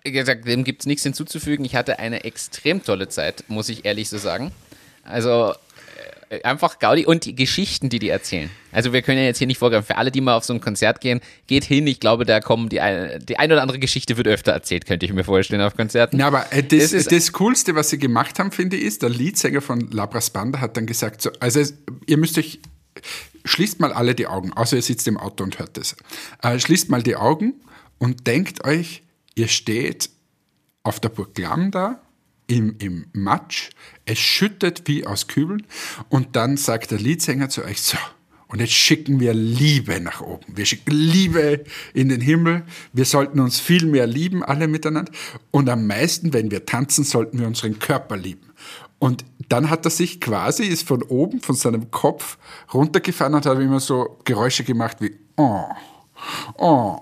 gesagt, 0.03 0.47
dem 0.47 0.63
gibt 0.63 0.81
es 0.81 0.85
nichts 0.85 1.01
hinzuzufügen. 1.01 1.65
Ich 1.65 1.75
hatte 1.75 1.97
eine 1.97 2.23
extrem 2.23 2.83
tolle 2.83 3.09
Zeit, 3.09 3.45
muss 3.47 3.69
ich 3.69 3.83
ehrlich 3.83 4.09
so 4.09 4.19
sagen. 4.19 4.51
Also 5.03 5.55
einfach 6.43 6.79
Gaudi 6.79 7.05
und 7.05 7.25
die 7.25 7.35
Geschichten, 7.35 7.89
die 7.89 7.99
die 7.99 8.09
erzählen. 8.09 8.49
Also 8.71 8.93
wir 8.93 9.01
können 9.01 9.19
ja 9.19 9.25
jetzt 9.25 9.37
hier 9.37 9.47
nicht 9.47 9.57
vorgreifen. 9.59 9.85
Für 9.85 9.97
alle, 9.97 10.11
die 10.11 10.21
mal 10.21 10.35
auf 10.35 10.43
so 10.43 10.53
ein 10.53 10.61
Konzert 10.61 11.01
gehen, 11.01 11.21
geht 11.47 11.63
hin. 11.63 11.85
Ich 11.87 11.99
glaube, 11.99 12.25
da 12.25 12.39
kommen 12.39 12.69
die, 12.69 12.79
ein- 12.81 13.23
die 13.25 13.37
ein 13.37 13.51
oder 13.51 13.61
andere 13.61 13.79
Geschichte 13.79 14.17
wird 14.17 14.27
öfter 14.27 14.51
erzählt, 14.51 14.85
könnte 14.85 15.05
ich 15.05 15.13
mir 15.13 15.23
vorstellen 15.23 15.61
auf 15.61 15.75
Konzerten. 15.75 16.17
Ja, 16.19 16.27
aber 16.27 16.51
äh, 16.51 16.63
das, 16.63 16.79
Das 16.79 16.93
ist- 16.93 17.11
das 17.11 17.31
Coolste, 17.33 17.75
was 17.75 17.89
sie 17.89 17.97
gemacht 17.99 18.39
haben, 18.39 18.51
finde 18.51 18.77
ich, 18.77 18.83
ist, 18.83 19.01
der 19.01 19.09
Leadsänger 19.09 19.61
von 19.61 19.91
Labras 19.91 20.29
Banda 20.29 20.59
hat 20.59 20.75
dann 20.77 20.85
gesagt, 20.85 21.21
so, 21.21 21.29
also 21.39 21.61
ihr 22.07 22.17
müsst 22.17 22.37
euch, 22.37 22.59
schließt 23.45 23.79
mal 23.79 23.91
alle 23.93 24.15
die 24.15 24.27
Augen, 24.27 24.53
außer 24.53 24.75
ihr 24.77 24.81
sitzt 24.81 25.07
im 25.07 25.17
Auto 25.17 25.43
und 25.43 25.59
hört 25.59 25.77
das. 25.77 25.95
Äh, 26.41 26.59
schließt 26.59 26.89
mal 26.89 27.03
die 27.03 27.15
Augen 27.15 27.53
und 27.99 28.25
denkt 28.27 28.65
euch, 28.65 29.03
ihr 29.35 29.47
steht 29.47 30.09
auf 30.83 30.99
der 30.99 31.09
Burg 31.09 31.37
Lamm 31.37 31.71
da, 31.71 32.01
im, 32.47 32.75
im 32.79 33.05
Matsch, 33.13 33.69
es 34.05 34.19
schüttet 34.19 34.83
wie 34.85 35.05
aus 35.05 35.27
Kübeln 35.27 35.65
und 36.09 36.35
dann 36.35 36.57
sagt 36.57 36.91
der 36.91 36.99
Leadsänger 36.99 37.49
zu 37.49 37.63
euch, 37.63 37.81
so, 37.81 37.97
und 38.53 38.59
jetzt 38.59 38.73
schicken 38.73 39.19
wir 39.19 39.33
Liebe 39.33 39.99
nach 39.99 40.21
oben. 40.21 40.55
Wir 40.55 40.67
schicken 40.67 40.91
Liebe 40.91 41.63
in 41.95 42.09
den 42.09 42.21
Himmel. 42.21 42.61
Wir 42.91 43.05
sollten 43.05 43.39
uns 43.39 43.59
viel 43.59 43.87
mehr 43.87 44.05
lieben, 44.05 44.43
alle 44.43 44.67
miteinander. 44.67 45.11
Und 45.49 45.69
am 45.69 45.87
meisten, 45.87 46.33
wenn 46.33 46.51
wir 46.51 46.63
tanzen, 46.67 47.03
sollten 47.03 47.39
wir 47.39 47.47
unseren 47.47 47.79
Körper 47.79 48.15
lieben. 48.15 48.51
Und 48.99 49.25
dann 49.49 49.71
hat 49.71 49.85
er 49.85 49.89
sich 49.89 50.21
quasi, 50.21 50.65
ist 50.65 50.87
von 50.87 51.01
oben, 51.01 51.41
von 51.41 51.55
seinem 51.55 51.89
Kopf 51.89 52.37
runtergefahren 52.71 53.33
und 53.33 53.45
hat 53.47 53.57
immer 53.57 53.79
so 53.79 54.19
Geräusche 54.23 54.63
gemacht 54.63 54.97
wie, 54.99 55.15
oh, 55.35 55.65
Oh, 56.57 56.97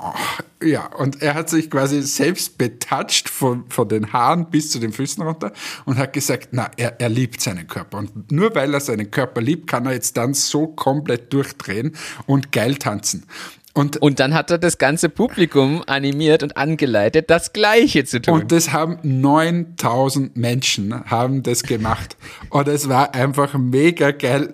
ja, 0.63 0.87
und 0.97 1.21
er 1.21 1.33
hat 1.33 1.49
sich 1.49 1.69
quasi 1.69 2.01
selbst 2.01 2.57
betatscht 2.57 3.29
von, 3.29 3.69
von 3.69 3.87
den 3.89 4.13
Haaren 4.13 4.49
bis 4.49 4.71
zu 4.71 4.79
den 4.79 4.93
Füßen 4.93 5.23
runter 5.23 5.51
und 5.85 5.97
hat 5.97 6.13
gesagt, 6.13 6.49
na, 6.51 6.69
er, 6.77 6.99
er 6.99 7.09
liebt 7.09 7.41
seinen 7.41 7.67
Körper. 7.67 7.97
Und 7.97 8.31
nur 8.31 8.53
weil 8.55 8.73
er 8.73 8.79
seinen 8.79 9.09
Körper 9.09 9.41
liebt, 9.41 9.67
kann 9.67 9.85
er 9.85 9.93
jetzt 9.93 10.17
dann 10.17 10.33
so 10.33 10.67
komplett 10.67 11.33
durchdrehen 11.33 11.95
und 12.25 12.51
geil 12.51 12.75
tanzen. 12.75 13.25
Und, 13.73 13.97
Und 13.97 14.19
dann 14.19 14.33
hat 14.33 14.51
er 14.51 14.57
das 14.57 14.77
ganze 14.77 15.07
Publikum 15.07 15.81
animiert 15.87 16.43
und 16.43 16.57
angeleitet, 16.57 17.29
das 17.29 17.53
Gleiche 17.53 18.03
zu 18.03 18.21
tun. 18.21 18.41
und 18.41 18.51
das 18.51 18.73
haben 18.73 18.97
9000 19.01 20.35
Menschen 20.35 21.05
haben 21.05 21.41
das 21.41 21.63
gemacht. 21.63 22.17
Und 22.49 22.67
es 22.67 22.89
war 22.89 23.13
einfach 23.15 23.53
mega 23.53 24.11
geil. 24.11 24.51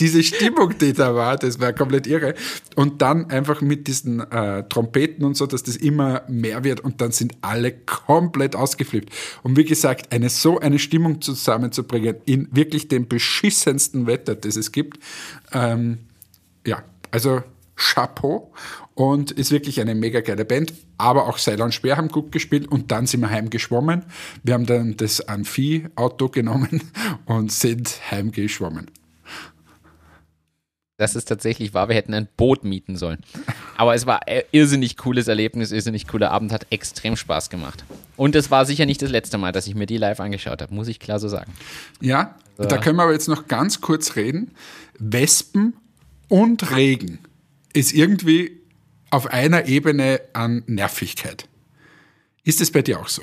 Diese 0.00 0.24
Stimmung, 0.24 0.76
die 0.78 0.92
da 0.92 1.14
war, 1.14 1.36
das 1.36 1.60
war 1.60 1.72
komplett 1.72 2.08
irre. 2.08 2.34
Und 2.74 3.00
dann 3.00 3.30
einfach 3.30 3.60
mit 3.60 3.86
diesen 3.86 4.20
äh, 4.32 4.64
Trompeten 4.68 5.24
und 5.24 5.36
so, 5.36 5.46
dass 5.46 5.62
das 5.62 5.76
immer 5.76 6.22
mehr 6.28 6.64
wird 6.64 6.80
und 6.80 7.00
dann 7.00 7.12
sind 7.12 7.34
alle 7.42 7.72
komplett 7.72 8.56
ausgeflippt. 8.56 9.12
Und 9.42 9.56
wie 9.56 9.64
gesagt, 9.64 10.12
eine 10.12 10.28
so 10.28 10.58
eine 10.58 10.78
Stimmung 10.78 11.20
zusammenzubringen 11.20 12.16
in 12.24 12.48
wirklich 12.50 12.88
dem 12.88 13.06
beschissensten 13.06 14.06
Wetter, 14.06 14.34
das 14.34 14.56
es 14.56 14.72
gibt, 14.72 14.98
ähm, 15.52 15.98
ja, 16.66 16.82
also 17.10 17.42
Chapeau 17.78 18.52
und 18.94 19.30
ist 19.30 19.52
wirklich 19.52 19.80
eine 19.80 19.94
mega 19.94 20.20
geile 20.20 20.44
Band. 20.44 20.74
Aber 20.98 21.28
auch 21.28 21.38
Seiler 21.38 21.64
und 21.64 21.72
Speer 21.72 21.96
haben 21.96 22.08
gut 22.08 22.32
gespielt 22.32 22.66
und 22.66 22.90
dann 22.90 23.06
sind 23.06 23.20
wir 23.20 23.30
heimgeschwommen. 23.30 24.04
Wir 24.42 24.54
haben 24.54 24.66
dann 24.66 24.96
das 24.96 25.20
Amphi-Auto 25.20 26.28
genommen 26.30 26.82
und 27.24 27.52
sind 27.52 28.10
heimgeschwommen. 28.10 28.90
dass 30.96 31.14
es 31.14 31.24
tatsächlich 31.24 31.74
war, 31.74 31.88
wir 31.88 31.94
hätten 31.94 32.12
ein 32.12 32.26
Boot 32.36 32.64
mieten 32.64 32.96
sollen. 32.96 33.20
Aber 33.76 33.94
es 33.94 34.04
war 34.06 34.26
ein 34.26 34.42
irrsinnig 34.50 34.96
cooles 34.96 35.28
Erlebnis, 35.28 35.70
irrsinnig 35.70 36.08
cooler 36.08 36.32
Abend, 36.32 36.50
hat 36.50 36.66
extrem 36.70 37.14
Spaß 37.14 37.50
gemacht. 37.50 37.84
Und 38.16 38.34
es 38.34 38.50
war 38.50 38.66
sicher 38.66 38.84
nicht 38.84 39.00
das 39.00 39.10
letzte 39.10 39.38
Mal, 39.38 39.52
dass 39.52 39.68
ich 39.68 39.76
mir 39.76 39.86
die 39.86 39.98
live 39.98 40.18
angeschaut 40.18 40.60
habe, 40.60 40.74
muss 40.74 40.88
ich 40.88 40.98
klar 40.98 41.20
so 41.20 41.28
sagen. 41.28 41.52
Ja, 42.00 42.34
da 42.56 42.78
können 42.78 42.96
wir 42.96 43.04
aber 43.04 43.12
jetzt 43.12 43.28
noch 43.28 43.46
ganz 43.46 43.80
kurz 43.80 44.16
reden. 44.16 44.50
Wespen 44.98 45.74
und 46.26 46.74
Regen 46.74 47.20
ist 47.72 47.92
irgendwie 47.92 48.60
auf 49.10 49.26
einer 49.26 49.66
Ebene 49.66 50.20
an 50.32 50.62
Nervigkeit. 50.66 51.48
Ist 52.44 52.60
es 52.60 52.70
bei 52.70 52.82
dir 52.82 53.00
auch 53.00 53.08
so? 53.08 53.22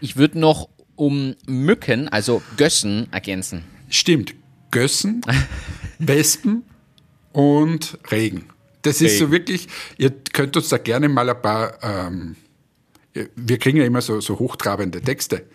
Ich 0.00 0.16
würde 0.16 0.38
noch 0.38 0.68
um 0.96 1.34
Mücken, 1.46 2.08
also 2.08 2.42
Gössen, 2.56 3.08
ergänzen. 3.12 3.64
Stimmt. 3.88 4.34
Gössen, 4.70 5.22
Wespen 5.98 6.64
und 7.32 7.98
Regen. 8.10 8.48
Das 8.82 9.00
ist 9.00 9.18
so 9.18 9.24
Regen. 9.24 9.32
wirklich, 9.32 9.68
ihr 9.96 10.10
könnt 10.10 10.56
uns 10.56 10.68
da 10.68 10.78
gerne 10.78 11.08
mal 11.08 11.28
ein 11.28 11.40
paar, 11.40 11.82
ähm, 11.82 12.36
wir 13.34 13.58
kriegen 13.58 13.78
ja 13.78 13.84
immer 13.84 14.00
so, 14.00 14.20
so 14.20 14.38
hochtrabende 14.38 15.00
Texte. 15.00 15.46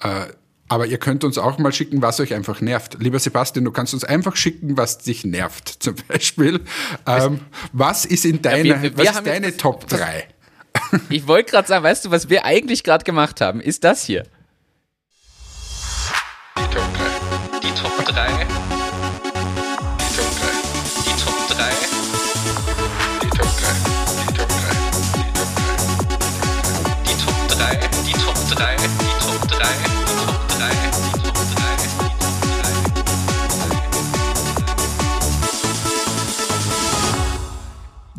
Äh, 0.00 0.26
aber 0.70 0.86
ihr 0.86 0.98
könnt 0.98 1.24
uns 1.24 1.36
auch 1.36 1.58
mal 1.58 1.72
schicken, 1.72 2.00
was 2.00 2.20
euch 2.20 2.32
einfach 2.32 2.60
nervt. 2.60 2.96
Lieber 3.00 3.18
Sebastian, 3.18 3.64
du 3.64 3.72
kannst 3.72 3.92
uns 3.92 4.04
einfach 4.04 4.36
schicken, 4.36 4.76
was 4.76 4.98
dich 4.98 5.24
nervt. 5.24 5.68
Zum 5.80 5.96
Beispiel, 6.08 6.60
ähm, 7.06 7.40
was 7.72 8.04
ist 8.06 8.24
in 8.24 8.40
deiner, 8.40 8.80
wir- 8.80 8.96
wir 8.96 8.96
was 8.96 9.16
ist 9.16 9.26
deine 9.26 9.48
jetzt- 9.48 9.60
Top 9.60 9.86
3? 9.88 10.24
Ich 11.08 11.26
wollte 11.26 11.50
gerade 11.50 11.66
sagen, 11.68 11.82
weißt 11.84 12.04
du, 12.04 12.10
was 12.12 12.30
wir 12.30 12.44
eigentlich 12.44 12.84
gerade 12.84 13.04
gemacht 13.04 13.40
haben, 13.40 13.60
ist 13.60 13.82
das 13.84 14.04
hier. 14.04 14.22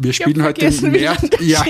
Wir 0.02 0.14
spielen 0.14 0.44
heute 0.44 0.70
mehr. 0.82 1.16
Ja, 1.40 1.66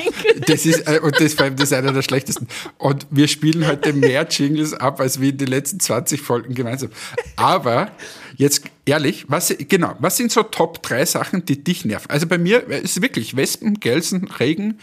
das 0.47 0.65
ist, 0.65 0.87
äh, 0.87 0.99
und 1.01 1.19
das, 1.19 1.33
vor 1.33 1.45
allem, 1.45 1.55
das 1.55 1.71
ist 1.71 1.73
einer 1.73 1.91
der 1.91 2.01
schlechtesten. 2.01 2.47
Und 2.77 3.05
wir 3.09 3.27
spielen 3.27 3.67
heute 3.67 3.93
mehr 3.93 4.25
Jingles 4.29 4.73
ab, 4.73 4.99
als 4.99 5.19
wir 5.19 5.29
in 5.29 5.37
den 5.37 5.47
letzten 5.47 5.79
20 5.79 6.21
Folgen 6.21 6.53
gemeinsam. 6.53 6.89
Aber 7.35 7.91
jetzt 8.37 8.63
ehrlich, 8.85 9.25
was, 9.27 9.53
genau, 9.67 9.95
was 9.99 10.17
sind 10.17 10.31
so 10.31 10.43
Top 10.43 10.81
3 10.81 11.05
Sachen, 11.05 11.45
die 11.45 11.63
dich 11.63 11.85
nerven? 11.85 12.09
Also 12.09 12.27
bei 12.27 12.37
mir 12.37 12.67
ist 12.67 13.01
wirklich 13.01 13.35
Wespen, 13.35 13.79
Gelsen, 13.79 14.29
Regen, 14.39 14.79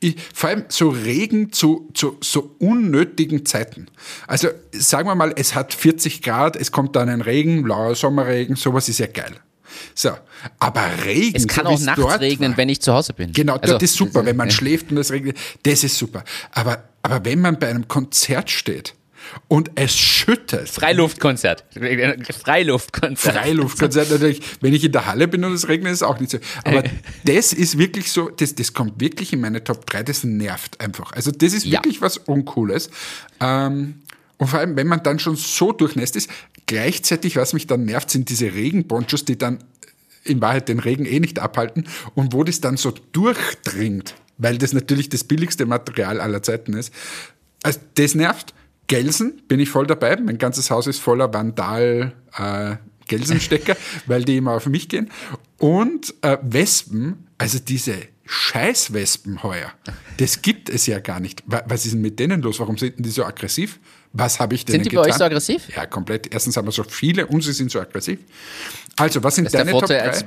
ich, 0.00 0.16
vor 0.34 0.50
allem 0.50 0.64
so 0.68 0.88
Regen 0.88 1.52
zu, 1.52 1.88
zu 1.94 2.16
so 2.20 2.56
unnötigen 2.58 3.46
Zeiten. 3.46 3.86
Also 4.26 4.48
sagen 4.72 5.08
wir 5.08 5.14
mal, 5.14 5.32
es 5.36 5.54
hat 5.54 5.74
40 5.74 6.22
Grad, 6.22 6.56
es 6.56 6.72
kommt 6.72 6.96
dann 6.96 7.08
ein 7.08 7.20
Regen, 7.20 7.62
blauer 7.62 7.94
Sommerregen, 7.94 8.56
sowas 8.56 8.88
ist 8.88 8.98
ja 8.98 9.06
geil. 9.06 9.36
So, 9.94 10.10
aber 10.58 10.84
Regen, 11.04 11.36
Es 11.36 11.46
kann 11.46 11.64
so 11.66 11.72
auch 11.72 11.80
nachts 11.80 12.00
dort 12.02 12.20
regnen, 12.20 12.50
war, 12.52 12.56
wenn 12.58 12.68
ich 12.68 12.80
zu 12.80 12.92
Hause 12.92 13.12
bin. 13.14 13.32
Genau, 13.32 13.56
Also, 13.56 13.74
das 13.74 13.82
ist 13.84 13.94
super, 13.94 14.24
wenn 14.26 14.36
man 14.36 14.48
ja. 14.48 14.54
schläft 14.54 14.90
und 14.90 14.98
es 14.98 15.10
regnet, 15.10 15.36
das 15.62 15.84
ist 15.84 15.96
super. 15.96 16.24
Aber, 16.52 16.84
aber 17.02 17.24
wenn 17.24 17.40
man 17.40 17.58
bei 17.58 17.68
einem 17.68 17.88
Konzert 17.88 18.50
steht 18.50 18.94
und 19.48 19.70
es 19.76 19.96
schüttet, 19.96 20.68
Freiluftkonzert. 20.68 21.64
Freiluftkonzert. 22.44 23.34
Freiluftkonzert 23.34 24.10
natürlich, 24.10 24.40
wenn 24.60 24.72
ich 24.74 24.84
in 24.84 24.92
der 24.92 25.06
Halle 25.06 25.28
bin 25.28 25.44
und 25.44 25.52
es 25.52 25.68
regnet, 25.68 25.92
ist 25.92 26.02
auch 26.02 26.18
nicht 26.18 26.30
so. 26.32 26.38
Aber 26.64 26.82
das 27.24 27.52
ist 27.52 27.78
wirklich 27.78 28.10
so, 28.10 28.28
das, 28.30 28.54
das 28.54 28.72
kommt 28.72 29.00
wirklich 29.00 29.32
in 29.32 29.40
meine 29.40 29.62
Top 29.62 29.86
3, 29.86 30.02
das 30.02 30.24
nervt 30.24 30.80
einfach. 30.80 31.12
Also 31.12 31.30
das 31.30 31.52
ist 31.52 31.64
Ja. 31.64 31.78
wirklich 31.78 32.00
was 32.00 32.18
Uncooles. 32.18 32.90
Ähm, 33.40 34.02
und 34.38 34.48
vor 34.48 34.58
allem, 34.58 34.74
wenn 34.76 34.88
man 34.88 35.02
dann 35.04 35.20
schon 35.20 35.36
so 35.36 35.70
durchnässt 35.70 36.16
ist, 36.16 36.28
gleichzeitig, 36.72 37.36
was 37.36 37.52
mich 37.52 37.66
dann 37.66 37.84
nervt, 37.84 38.08
sind 38.08 38.30
diese 38.30 38.54
Regenponchos, 38.54 39.26
die 39.26 39.36
dann 39.36 39.58
in 40.24 40.40
Wahrheit 40.40 40.70
den 40.70 40.78
Regen 40.78 41.04
eh 41.04 41.20
nicht 41.20 41.38
abhalten 41.38 41.86
und 42.14 42.32
wo 42.32 42.44
das 42.44 42.62
dann 42.62 42.78
so 42.78 42.94
durchdringt, 43.12 44.14
weil 44.38 44.56
das 44.56 44.72
natürlich 44.72 45.10
das 45.10 45.24
billigste 45.24 45.66
Material 45.66 46.18
aller 46.18 46.42
Zeiten 46.42 46.72
ist. 46.72 46.90
Also 47.62 47.78
das 47.96 48.14
nervt. 48.14 48.54
Gelsen 48.86 49.42
bin 49.48 49.60
ich 49.60 49.68
voll 49.68 49.86
dabei. 49.86 50.16
Mein 50.16 50.38
ganzes 50.38 50.70
Haus 50.70 50.86
ist 50.86 50.98
voller 50.98 51.34
Vandal 51.34 52.14
äh, 52.38 52.76
Gelsenstecker, 53.06 53.76
weil 54.06 54.24
die 54.24 54.38
immer 54.38 54.52
auf 54.52 54.64
mich 54.64 54.88
gehen. 54.88 55.10
Und 55.62 56.12
äh, 56.22 56.38
Wespen, 56.42 57.28
also 57.38 57.60
diese 57.60 57.94
Scheißwespen 58.26 59.44
heuer, 59.44 59.72
das 60.16 60.42
gibt 60.42 60.68
es 60.68 60.86
ja 60.86 60.98
gar 60.98 61.20
nicht. 61.20 61.44
Wa- 61.46 61.62
Was 61.66 61.84
ist 61.84 61.92
denn 61.94 62.00
mit 62.00 62.18
denen 62.18 62.42
los? 62.42 62.58
Warum 62.58 62.76
sind 62.78 62.96
denn 62.96 63.04
die 63.04 63.10
so 63.10 63.24
aggressiv? 63.24 63.78
Was 64.12 64.40
habe 64.40 64.56
ich 64.56 64.64
denen 64.64 64.82
Sind 64.82 64.90
die 64.92 64.96
bei 64.96 65.02
getan? 65.02 65.12
euch 65.12 65.18
so 65.18 65.24
aggressiv? 65.24 65.68
Ja, 65.76 65.86
komplett. 65.86 66.32
Erstens 66.34 66.56
haben 66.56 66.66
wir 66.66 66.72
so 66.72 66.82
viele 66.82 67.26
und 67.28 67.42
sie 67.42 67.52
sind 67.52 67.70
so 67.70 67.78
aggressiv. 67.80 68.18
Also, 68.96 69.22
was 69.22 69.36
sind 69.36 69.44
Das 69.44 69.52
ist 69.52 69.54
der 69.54 69.60
deine 69.64 69.70
Top 69.70 69.80
Vorteil 69.88 70.00
3? 70.00 70.06
als 70.08 70.24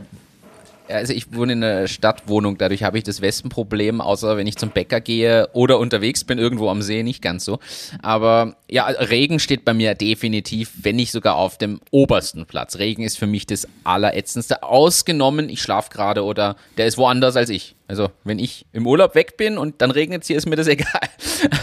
also 0.88 1.14
ich 1.14 1.34
wohne 1.34 1.54
in 1.54 1.64
einer 1.64 1.88
Stadtwohnung, 1.88 2.58
dadurch 2.58 2.84
habe 2.84 2.98
ich 2.98 3.04
das 3.04 3.22
Wespenproblem, 3.22 4.02
außer 4.02 4.38
wenn 4.38 4.48
ich 4.48 4.58
zum 4.58 4.70
Bäcker 4.70 5.02
gehe 5.02 5.50
oder 5.54 5.80
unterwegs 5.80 6.24
bin, 6.24 6.38
irgendwo 6.38 6.70
am 6.70 6.82
See, 6.82 7.04
nicht 7.04 7.22
ganz 7.22 7.46
so. 7.46 7.60
Aber 8.02 8.56
ja, 8.70 8.86
Regen 8.86 9.40
steht 9.40 9.66
bei 9.66 9.74
mir 9.74 9.96
definitiv, 9.96 10.72
wenn 10.82 10.96
nicht 10.96 11.12
sogar 11.12 11.36
auf 11.36 11.58
dem 11.58 11.80
obersten 11.92 12.46
Platz. 12.46 12.78
Regen 12.78 13.04
ist 13.04 13.18
für 13.18 13.28
mich 13.28 13.46
das 13.46 13.68
Allerätzendste. 13.84 14.64
Ausgenommen, 14.64 15.50
ich 15.50 15.62
schlafe 15.62 15.90
gerade 15.92 16.24
oder 16.24 16.56
der 16.78 16.86
ist 16.88 16.98
woanders 16.98 17.36
als 17.36 17.50
ich. 17.50 17.76
Also 17.88 18.10
wenn 18.24 18.40
ich 18.40 18.66
im 18.74 18.88
Urlaub 18.88 19.16
weg 19.16 19.38
bin 19.38 19.58
und 19.58 19.82
dann 19.82 19.92
regnet 19.92 20.22
es 20.24 20.28
hier, 20.28 20.38
ist 20.38 20.48
mir 20.48 20.56
das 20.56 20.68
egal. 20.68 20.88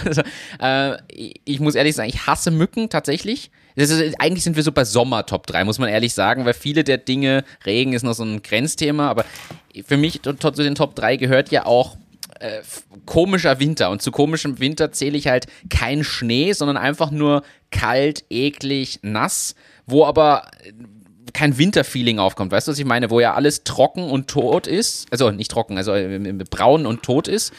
Also, 0.04 0.22
äh, 0.60 0.96
ich- 1.12 1.40
ich 1.44 1.60
muss 1.60 1.74
ehrlich 1.74 1.94
sagen, 1.94 2.08
ich 2.08 2.26
hasse 2.26 2.50
Mücken 2.50 2.88
tatsächlich. 2.88 3.50
Ist, 3.74 4.20
eigentlich 4.20 4.44
sind 4.44 4.56
wir 4.56 4.62
so 4.62 4.72
bei 4.72 4.84
Sommer 4.84 5.26
Top 5.26 5.46
3, 5.46 5.64
muss 5.64 5.78
man 5.78 5.88
ehrlich 5.88 6.14
sagen, 6.14 6.44
weil 6.44 6.54
viele 6.54 6.84
der 6.84 6.98
Dinge, 6.98 7.44
Regen 7.64 7.92
ist 7.92 8.02
noch 8.02 8.14
so 8.14 8.24
ein 8.24 8.42
Grenzthema, 8.42 9.08
aber 9.08 9.24
für 9.86 9.96
mich 9.96 10.22
zu 10.22 10.32
den 10.32 10.74
Top 10.74 10.94
3 10.94 11.16
gehört 11.16 11.50
ja 11.50 11.66
auch 11.66 11.96
äh, 12.40 12.60
komischer 13.06 13.60
Winter. 13.60 13.90
Und 13.90 14.02
zu 14.02 14.10
komischem 14.10 14.58
Winter 14.58 14.92
zähle 14.92 15.16
ich 15.16 15.28
halt 15.28 15.46
kein 15.70 16.04
Schnee, 16.04 16.52
sondern 16.52 16.76
einfach 16.76 17.10
nur 17.10 17.42
kalt, 17.70 18.24
eklig, 18.30 18.98
nass, 19.02 19.54
wo 19.86 20.04
aber 20.04 20.50
äh, 20.64 20.72
kein 21.32 21.56
Winterfeeling 21.56 22.18
aufkommt. 22.18 22.52
Weißt 22.52 22.68
du, 22.68 22.72
was 22.72 22.78
ich 22.78 22.84
meine? 22.84 23.10
Wo 23.10 23.20
ja 23.20 23.34
alles 23.34 23.64
trocken 23.64 24.10
und 24.10 24.28
tot 24.28 24.66
ist. 24.66 25.06
Also 25.10 25.30
nicht 25.30 25.50
trocken, 25.50 25.78
also 25.78 25.92
äh, 25.92 26.16
äh, 26.16 26.32
braun 26.50 26.84
und 26.84 27.02
tot 27.02 27.28
ist. 27.28 27.52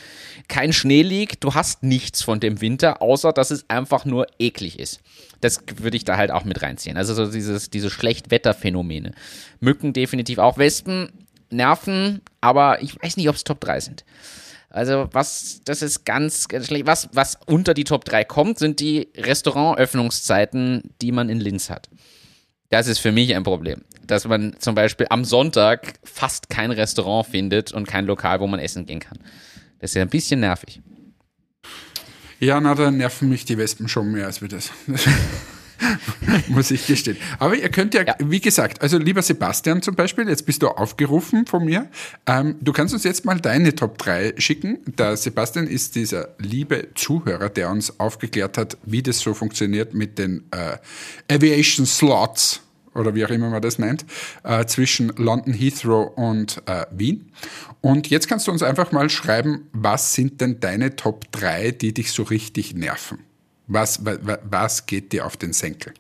Kein 0.48 0.74
Schnee 0.74 1.02
liegt. 1.02 1.44
Du 1.44 1.54
hast 1.54 1.84
nichts 1.84 2.22
von 2.22 2.40
dem 2.40 2.62
Winter, 2.62 3.02
außer 3.02 3.34
dass 3.34 3.52
es 3.52 3.70
einfach 3.70 4.06
nur 4.06 4.28
eklig 4.40 4.80
ist. 4.80 5.02
Das 5.42 5.62
würde 5.78 5.98
ich 5.98 6.06
da 6.06 6.18
halt 6.18 6.32
auch 6.32 6.46
mit 6.46 6.62
reinziehen. 6.62 6.98
Also 6.98 7.14
so 7.14 7.32
dieses, 7.32 7.70
diese 7.70 7.90
Schlechtwetterphänomene. 7.90 9.14
Mücken 9.60 9.94
definitiv 9.94 10.40
auch. 10.40 10.58
Wespen 10.58 11.12
nerven, 11.50 12.22
aber 12.42 12.82
ich 12.82 13.02
weiß 13.02 13.18
nicht, 13.18 13.30
ob 13.30 13.36
es 13.36 13.44
Top 13.44 13.60
3 13.62 13.80
sind. 13.80 14.06
Also 14.70 15.08
was, 15.12 15.62
das 15.66 15.84
ist 15.84 16.04
ganz, 16.04 16.48
ganz 16.48 16.66
schlecht. 16.66 16.88
Was, 16.88 17.08
was 17.14 17.38
unter 17.46 17.74
die 17.74 17.84
Top 17.84 18.06
3 18.06 18.24
kommt, 18.26 18.58
sind 18.58 18.80
die 18.80 19.10
Restaurantöffnungszeiten, 19.16 20.92
die 21.02 21.12
man 21.12 21.30
in 21.30 21.40
Linz 21.40 21.70
hat. 21.70 21.90
Das 22.70 22.88
ist 22.88 22.98
für 22.98 23.12
mich 23.12 23.36
ein 23.36 23.44
Problem. 23.44 23.84
Dass 24.08 24.26
man 24.26 24.56
zum 24.58 24.74
Beispiel 24.74 25.06
am 25.12 25.26
Sonntag 25.26 25.94
fast 26.04 26.50
kein 26.50 26.72
Restaurant 26.72 27.28
findet 27.28 27.72
und 27.72 27.88
kein 27.88 28.08
Lokal, 28.08 28.40
wo 28.40 28.48
man 28.48 28.60
essen 28.60 28.88
gehen 28.88 29.00
kann. 29.00 29.20
Das 29.84 29.92
ist 29.92 29.96
ja 29.96 30.02
ein 30.04 30.08
bisschen 30.10 30.40
nervig. 30.40 30.82
Ja, 32.40 32.62
na, 32.62 32.74
da 32.74 32.90
nerven 32.90 33.28
mich 33.28 33.44
die 33.44 33.58
Wespen 33.58 33.90
schon 33.90 34.14
mehr 34.14 34.28
als 34.28 34.42
wir 34.42 34.48
das. 34.48 34.72
Muss 36.48 36.72
ich 36.72 36.88
gestehen. 36.88 37.18
Aber 37.38 37.54
ihr 37.56 37.68
könnt 37.68 37.94
ja, 37.94 38.04
Ja. 38.04 38.16
wie 38.20 38.40
gesagt, 38.40 38.82
also 38.82 38.98
lieber 38.98 39.22
Sebastian 39.22 39.82
zum 39.82 39.96
Beispiel, 39.96 40.30
jetzt 40.30 40.46
bist 40.46 40.64
du 40.64 40.70
aufgerufen 40.70 41.46
von 41.48 41.66
mir. 41.66 41.90
Ähm, 42.26 42.56
du 42.62 42.72
kannst 42.72 42.94
uns 42.94 43.04
jetzt 43.04 43.26
mal 43.26 43.42
deine 43.42 43.76
Top 43.76 43.98
3 43.98 44.36
schicken. 44.38 44.80
Der 44.86 45.18
Sebastian 45.18 45.68
ist 45.68 45.96
dieser 45.96 46.30
liebe 46.40 46.88
Zuhörer, 46.96 47.50
der 47.50 47.70
uns 47.70 48.00
aufgeklärt 48.00 48.58
hat, 48.58 48.78
wie 48.86 49.04
das 49.04 49.20
so 49.20 49.34
funktioniert 49.34 49.94
mit 49.94 50.18
den 50.18 50.46
äh, 50.52 50.78
Aviation 51.30 51.86
Slots 51.86 52.62
oder 52.96 53.16
wie 53.16 53.26
auch 53.26 53.30
immer 53.30 53.50
man 53.50 53.62
das 53.62 53.80
nennt, 53.80 54.06
äh, 54.44 54.66
zwischen 54.66 55.10
London 55.18 55.54
Heathrow 55.54 56.12
und 56.16 56.62
äh, 56.66 56.86
Wien. 56.92 57.32
Und 57.82 58.10
jetzt 58.10 58.28
kannst 58.28 58.48
du 58.48 58.52
uns 58.52 58.64
einfach 58.64 58.92
mal 58.92 59.10
schreiben, 59.10 59.68
was 59.74 60.14
sind 60.14 60.42
denn 60.42 60.60
deine 60.60 60.96
Top 60.96 61.32
3, 61.32 61.72
die 61.72 61.94
dich 61.94 62.12
so 62.12 62.24
richtig 62.24 62.74
nerven? 62.76 63.20
Was, 63.68 64.06
wa, 64.06 64.16
wa, 64.22 64.38
was 64.44 64.86
geht 64.86 65.12
dir 65.14 65.26
auf 65.26 65.38
den 65.38 65.54
Senkel? 65.54 65.94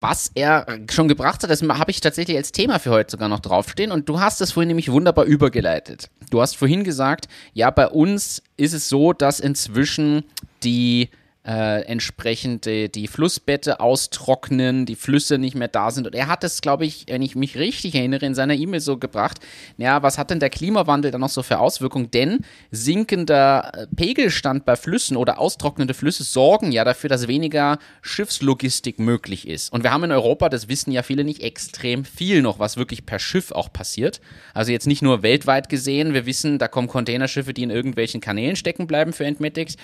Was 0.00 0.30
er 0.34 0.80
schon 0.90 1.08
gebracht 1.08 1.42
hat, 1.42 1.50
das 1.50 1.62
habe 1.62 1.90
ich 1.90 2.00
tatsächlich 2.00 2.36
als 2.36 2.52
Thema 2.52 2.78
für 2.78 2.90
heute 2.90 3.12
sogar 3.12 3.28
noch 3.28 3.40
draufstehen. 3.40 3.90
Und 3.90 4.08
du 4.08 4.20
hast 4.20 4.40
es 4.40 4.52
vorhin 4.52 4.68
nämlich 4.68 4.90
wunderbar 4.92 5.24
übergeleitet. 5.24 6.10
Du 6.30 6.40
hast 6.40 6.56
vorhin 6.56 6.84
gesagt, 6.84 7.28
ja, 7.54 7.70
bei 7.70 7.88
uns 7.88 8.42
ist 8.56 8.74
es 8.74 8.88
so, 8.88 9.12
dass 9.12 9.40
inzwischen 9.40 10.24
die 10.62 11.08
äh, 11.46 11.82
entsprechend 11.82 12.66
die, 12.66 12.90
die 12.90 13.06
Flussbette 13.06 13.78
austrocknen, 13.80 14.84
die 14.84 14.96
Flüsse 14.96 15.38
nicht 15.38 15.54
mehr 15.54 15.68
da 15.68 15.90
sind. 15.90 16.06
Und 16.06 16.14
er 16.14 16.26
hat 16.26 16.42
es, 16.42 16.60
glaube 16.60 16.84
ich, 16.84 17.06
wenn 17.08 17.22
ich 17.22 17.36
mich 17.36 17.56
richtig 17.56 17.94
erinnere, 17.94 18.26
in 18.26 18.34
seiner 18.34 18.54
E-Mail 18.54 18.80
so 18.80 18.96
gebracht, 18.96 19.38
ja, 19.76 20.02
was 20.02 20.18
hat 20.18 20.30
denn 20.30 20.40
der 20.40 20.50
Klimawandel 20.50 21.12
dann 21.12 21.20
noch 21.20 21.28
so 21.28 21.42
für 21.42 21.60
Auswirkungen? 21.60 22.10
Denn 22.10 22.40
sinkender 22.70 23.70
äh, 23.74 23.86
Pegelstand 23.94 24.64
bei 24.64 24.74
Flüssen 24.74 25.16
oder 25.16 25.38
austrocknende 25.38 25.94
Flüsse 25.94 26.24
sorgen 26.24 26.72
ja 26.72 26.84
dafür, 26.84 27.08
dass 27.08 27.28
weniger 27.28 27.78
Schiffslogistik 28.02 28.98
möglich 28.98 29.46
ist. 29.46 29.72
Und 29.72 29.84
wir 29.84 29.92
haben 29.92 30.04
in 30.04 30.12
Europa, 30.12 30.48
das 30.48 30.68
wissen 30.68 30.90
ja 30.90 31.04
viele 31.04 31.22
nicht, 31.22 31.42
extrem 31.42 32.04
viel 32.04 32.42
noch, 32.42 32.58
was 32.58 32.76
wirklich 32.76 33.06
per 33.06 33.20
Schiff 33.20 33.52
auch 33.52 33.72
passiert. 33.72 34.20
Also 34.52 34.72
jetzt 34.72 34.86
nicht 34.86 35.02
nur 35.02 35.22
weltweit 35.22 35.68
gesehen, 35.68 36.12
wir 36.12 36.26
wissen, 36.26 36.58
da 36.58 36.66
kommen 36.66 36.88
Containerschiffe, 36.88 37.54
die 37.54 37.62
in 37.62 37.70
irgendwelchen 37.70 38.20
Kanälen 38.20 38.56
stecken 38.56 38.88
bleiben 38.88 39.12
für 39.12 39.24
Entmetics. 39.24 39.76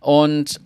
Und 0.00 0.60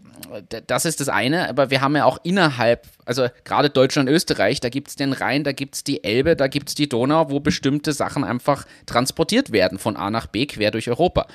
das 0.66 0.84
ist 0.84 1.00
das 1.00 1.08
eine, 1.08 1.48
aber 1.48 1.70
wir 1.70 1.80
haben 1.80 1.96
ja 1.96 2.04
auch 2.04 2.18
innerhalb, 2.22 2.86
also 3.04 3.28
gerade 3.44 3.70
Deutschland, 3.70 4.08
Österreich, 4.08 4.60
da 4.60 4.68
gibt 4.68 4.88
es 4.88 4.96
den 4.96 5.12
Rhein, 5.12 5.44
da 5.44 5.52
gibt 5.52 5.74
es 5.76 5.84
die 5.84 6.02
Elbe, 6.04 6.36
da 6.36 6.46
gibt 6.48 6.68
es 6.68 6.74
die 6.74 6.88
Donau, 6.88 7.30
wo 7.30 7.40
bestimmte 7.40 7.92
Sachen 7.92 8.24
einfach 8.24 8.66
transportiert 8.86 9.52
werden 9.52 9.78
von 9.78 9.96
A 9.96 10.10
nach 10.10 10.26
B 10.26 10.46
quer 10.46 10.70
durch 10.70 10.88
Europa. 10.88 11.26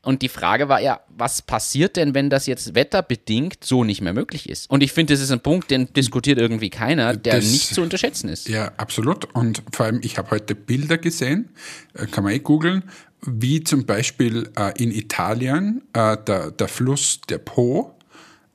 Und 0.00 0.22
die 0.22 0.28
Frage 0.28 0.68
war 0.68 0.80
ja, 0.80 1.00
was 1.08 1.42
passiert 1.42 1.96
denn, 1.96 2.14
wenn 2.14 2.30
das 2.30 2.46
jetzt 2.46 2.76
wetterbedingt 2.76 3.64
so 3.64 3.82
nicht 3.82 4.00
mehr 4.00 4.12
möglich 4.12 4.48
ist? 4.48 4.70
Und 4.70 4.82
ich 4.82 4.92
finde, 4.92 5.12
das 5.12 5.20
ist 5.20 5.32
ein 5.32 5.40
Punkt, 5.40 5.72
den 5.72 5.92
diskutiert 5.92 6.38
irgendwie 6.38 6.70
keiner, 6.70 7.16
der 7.16 7.36
Das- 7.36 7.50
nicht 7.50 7.74
zu 7.74 7.82
unterschätzen 7.82 8.28
ist. 8.28 8.48
Ja, 8.48 8.70
absolut. 8.76 9.24
Und 9.34 9.62
vor 9.72 9.86
allem, 9.86 10.00
ich 10.02 10.16
habe 10.16 10.30
heute 10.30 10.54
Bilder 10.54 10.98
gesehen, 10.98 11.50
äh, 11.94 12.06
kann 12.06 12.22
man 12.22 12.32
eh 12.32 12.38
googeln, 12.38 12.84
wie 13.26 13.64
zum 13.64 13.86
Beispiel 13.86 14.48
äh, 14.56 14.72
in 14.80 14.92
Italien 14.92 15.82
äh, 15.92 16.16
der, 16.16 16.52
der 16.52 16.68
Fluss 16.68 17.20
der 17.28 17.38
Po 17.38 17.97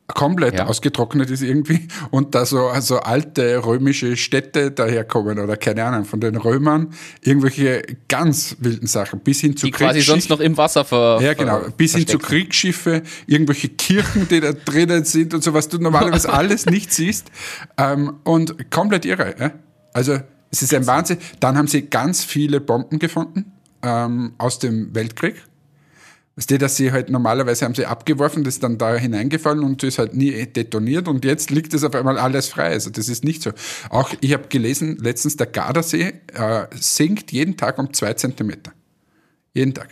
komplett 0.08 0.56
Ja. 0.56 0.66
ausgetrocknet 0.66 1.30
ist 1.30 1.42
irgendwie 1.42 1.88
und 2.12 2.36
da 2.36 2.46
so 2.46 2.68
also 2.68 3.00
alte 3.00 3.66
römische 3.66 4.18
Städte 4.18 4.72
daherkommen 4.72 5.40
oder 5.40 5.56
keine 5.58 5.86
Ahnung, 5.86 6.06
von 6.06 6.20
den 6.20 6.36
Römern 6.36 6.94
irgendwelche 7.22 7.84
ganz 8.10 8.58
wilden 8.60 8.88
Sachen 8.88 9.20
bis 9.22 9.40
hin 9.40 9.56
zu 9.56 9.66
Die 9.66 9.72
quasi 9.72 10.02
sonst 10.02 10.30
noch 10.30 10.40
im 10.40 10.58
Wasser 10.58 10.84
ver 10.86 11.20
ja, 11.22 11.34
genau. 11.34 11.62
Bis 11.78 11.96
hin 11.96 12.06
zu. 12.06 12.18
Kriegsschiffe, 12.18 13.04
irgendwelche 13.28 13.70
Kirchen, 13.70 14.28
die 14.28 14.40
da 14.40 14.54
drinnen 14.54 15.06
sind 15.06 15.34
und 15.34 15.44
so, 15.44 15.54
was 15.54 15.68
du 15.70 15.78
normalerweise 15.78 16.32
alles 16.34 16.66
nicht 16.66 16.92
siehst. 16.94 17.32
Ähm, 17.78 18.16
und 18.24 18.72
komplett 18.72 19.06
irre. 19.06 19.36
Ja? 19.40 19.52
Also, 19.94 20.20
es 20.52 20.62
ist 20.62 20.74
ein 20.74 20.86
Wahnsinn. 20.88 21.18
Dann 21.40 21.58
haben 21.58 21.68
sie 21.68 21.84
ganz 21.84 22.24
viele 22.24 22.62
Bomben 22.62 23.00
gefunden 23.00 23.52
ähm, 23.82 24.34
aus 24.38 24.60
dem 24.60 24.94
Weltkrieg. 24.94 25.44
Weißt 26.36 26.50
du, 26.50 26.58
dass 26.58 26.76
sie 26.76 26.92
halt 26.92 27.12
normalerweise 27.12 27.66
haben 27.66 27.76
sie 27.76 27.86
abgeworfen, 27.86 28.44
das 28.44 28.56
ist 28.56 28.64
dann 28.64 28.80
da 28.80 28.96
hineingefallen 28.96 29.64
und 29.64 29.84
ist 29.84 30.00
halt 30.00 30.16
nie 30.16 30.48
detoniert 30.48 31.08
und 31.08 31.26
jetzt 31.26 31.52
liegt 31.52 31.74
es 31.76 31.84
auf 31.84 31.94
einmal 31.94 32.18
alles 32.18 32.48
frei. 32.48 32.70
Also 32.70 32.90
das 32.90 33.08
ist 33.08 33.24
nicht 33.24 33.44
so. 33.44 33.52
Auch 33.90 34.12
ich 34.20 34.34
habe 34.34 34.48
gelesen, 34.48 34.98
letztens 34.98 35.38
der 35.38 35.46
Gardasee 35.46 36.14
äh, 36.34 36.66
sinkt 36.72 37.32
jeden 37.32 37.56
Tag 37.56 37.78
um 37.78 37.94
zwei 37.94 38.14
Zentimeter. 38.16 38.72
Jeden 39.54 39.76
Tag. 39.76 39.90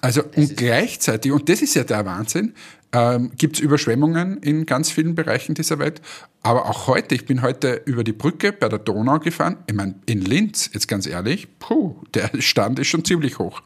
Also 0.00 0.22
und 0.34 0.56
gleichzeitig, 0.56 1.30
und 1.32 1.46
das 1.50 1.60
ist 1.60 1.74
ja 1.74 1.84
der 1.84 2.06
Wahnsinn, 2.06 2.54
ähm, 2.92 3.32
gibt 3.36 3.56
es 3.56 3.60
Überschwemmungen 3.60 4.38
in 4.38 4.66
ganz 4.66 4.90
vielen 4.90 5.14
Bereichen 5.14 5.54
dieser 5.54 5.78
Welt. 5.78 6.00
Aber 6.42 6.66
auch 6.66 6.86
heute, 6.86 7.14
ich 7.14 7.26
bin 7.26 7.42
heute 7.42 7.82
über 7.84 8.02
die 8.02 8.12
Brücke 8.12 8.52
bei 8.52 8.68
der 8.68 8.78
Donau 8.78 9.18
gefahren. 9.18 9.58
Ich 9.66 9.74
meine, 9.74 9.94
in 10.06 10.22
Linz, 10.22 10.70
jetzt 10.72 10.88
ganz 10.88 11.06
ehrlich, 11.06 11.48
puh, 11.58 11.96
der 12.14 12.30
Stand 12.40 12.78
ist 12.78 12.88
schon 12.88 13.04
ziemlich 13.04 13.38
hoch. 13.38 13.62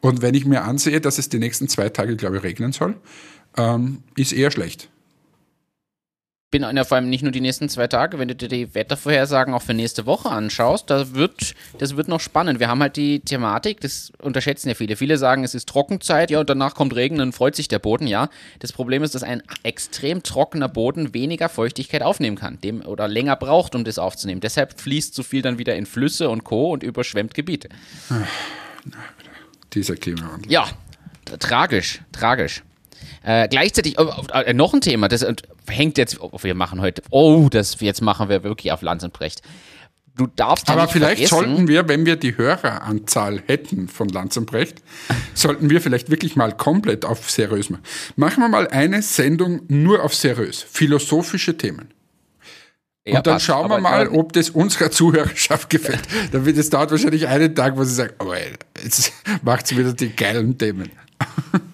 Und 0.00 0.22
wenn 0.22 0.34
ich 0.34 0.46
mir 0.46 0.62
ansehe, 0.62 1.00
dass 1.00 1.18
es 1.18 1.28
die 1.28 1.38
nächsten 1.38 1.68
zwei 1.68 1.88
Tage, 1.88 2.16
glaube 2.16 2.38
ich, 2.38 2.42
regnen 2.42 2.72
soll, 2.72 2.96
ähm, 3.56 4.02
ist 4.16 4.32
eher 4.32 4.50
schlecht. 4.50 4.88
Bin 6.54 6.76
ja 6.76 6.84
vor 6.84 6.94
allem 6.94 7.10
nicht 7.10 7.24
nur 7.24 7.32
die 7.32 7.40
nächsten 7.40 7.68
zwei 7.68 7.88
Tage, 7.88 8.20
wenn 8.20 8.28
du 8.28 8.36
dir 8.36 8.46
die 8.46 8.76
Wettervorhersagen 8.76 9.52
auch 9.54 9.62
für 9.62 9.74
nächste 9.74 10.06
Woche 10.06 10.28
anschaust, 10.30 10.88
da 10.88 11.12
wird, 11.12 11.56
das 11.78 11.96
wird 11.96 12.06
noch 12.06 12.20
spannend. 12.20 12.60
Wir 12.60 12.68
haben 12.68 12.80
halt 12.80 12.94
die 12.94 13.18
Thematik, 13.18 13.80
das 13.80 14.12
unterschätzen 14.22 14.68
ja 14.68 14.76
viele. 14.76 14.94
Viele 14.94 15.18
sagen, 15.18 15.42
es 15.42 15.56
ist 15.56 15.68
Trockenzeit, 15.68 16.30
ja, 16.30 16.38
und 16.38 16.48
danach 16.48 16.76
kommt 16.76 16.94
Regen, 16.94 17.18
dann 17.18 17.32
freut 17.32 17.56
sich 17.56 17.66
der 17.66 17.80
Boden, 17.80 18.06
ja. 18.06 18.28
Das 18.60 18.72
Problem 18.72 19.02
ist, 19.02 19.16
dass 19.16 19.24
ein 19.24 19.42
extrem 19.64 20.22
trockener 20.22 20.68
Boden 20.68 21.12
weniger 21.12 21.48
Feuchtigkeit 21.48 22.02
aufnehmen 22.02 22.36
kann, 22.36 22.60
dem, 22.60 22.86
oder 22.86 23.08
länger 23.08 23.34
braucht, 23.34 23.74
um 23.74 23.82
das 23.82 23.98
aufzunehmen. 23.98 24.40
Deshalb 24.40 24.80
fließt 24.80 25.12
so 25.12 25.24
viel 25.24 25.42
dann 25.42 25.58
wieder 25.58 25.74
in 25.74 25.86
Flüsse 25.86 26.30
und 26.30 26.44
Co. 26.44 26.72
und 26.72 26.84
überschwemmt 26.84 27.34
Gebiete. 27.34 27.68
Dieser 29.72 29.96
Klimawandel. 29.96 30.52
Ja, 30.52 30.68
tragisch, 31.40 32.00
tragisch. 32.12 32.62
Äh, 33.24 33.48
gleichzeitig 33.48 33.98
äh, 33.98 34.04
äh, 34.32 34.52
noch 34.52 34.74
ein 34.74 34.82
Thema, 34.82 35.08
das 35.08 35.26
hängt 35.66 35.96
jetzt, 35.96 36.20
oh, 36.20 36.30
wir 36.42 36.54
machen 36.54 36.82
heute, 36.82 37.02
oh, 37.10 37.48
das 37.50 37.80
jetzt 37.80 38.02
machen 38.02 38.28
wir 38.28 38.44
wirklich 38.44 38.70
auf 38.70 38.82
Lanz 38.82 39.02
und 39.02 39.14
Brecht. 39.14 39.40
Du 40.16 40.26
darfst 40.26 40.68
ja 40.68 40.74
Aber 40.74 40.82
nicht 40.82 40.92
vielleicht 40.92 41.28
sollten 41.28 41.66
wir, 41.66 41.88
wenn 41.88 42.06
wir 42.06 42.16
die 42.16 42.36
Höreranzahl 42.36 43.42
hätten 43.46 43.88
von 43.88 44.10
Lanz 44.10 44.36
und 44.36 44.46
Brecht, 44.46 44.82
sollten 45.34 45.70
wir 45.70 45.80
vielleicht 45.80 46.10
wirklich 46.10 46.36
mal 46.36 46.52
komplett 46.52 47.04
auf 47.06 47.30
seriös 47.30 47.70
machen. 47.70 47.82
Machen 48.14 48.42
wir 48.42 48.48
mal 48.48 48.68
eine 48.68 49.00
Sendung 49.00 49.62
nur 49.68 50.04
auf 50.04 50.14
seriös, 50.14 50.62
philosophische 50.62 51.56
Themen. 51.56 51.94
Ja, 53.06 53.18
und 53.18 53.26
dann 53.26 53.34
passt, 53.34 53.46
schauen 53.46 53.70
wir 53.70 53.80
mal, 53.80 54.08
ob 54.08 54.34
das 54.34 54.50
unserer 54.50 54.90
Zuhörerschaft 54.90 55.68
gefällt. 55.68 56.00
Dann 56.32 56.46
wird 56.46 56.56
es 56.56 56.70
dauert 56.70 56.90
wahrscheinlich 56.90 57.28
einen 57.28 57.54
Tag, 57.54 57.76
wo 57.76 57.84
sie 57.84 57.94
sagen, 57.94 58.14
aber 58.16 58.38
jetzt 58.82 59.12
macht 59.42 59.66
sie 59.66 59.76
wieder 59.76 59.92
die 59.92 60.08
geilen 60.16 60.56
Themen. 60.56 60.90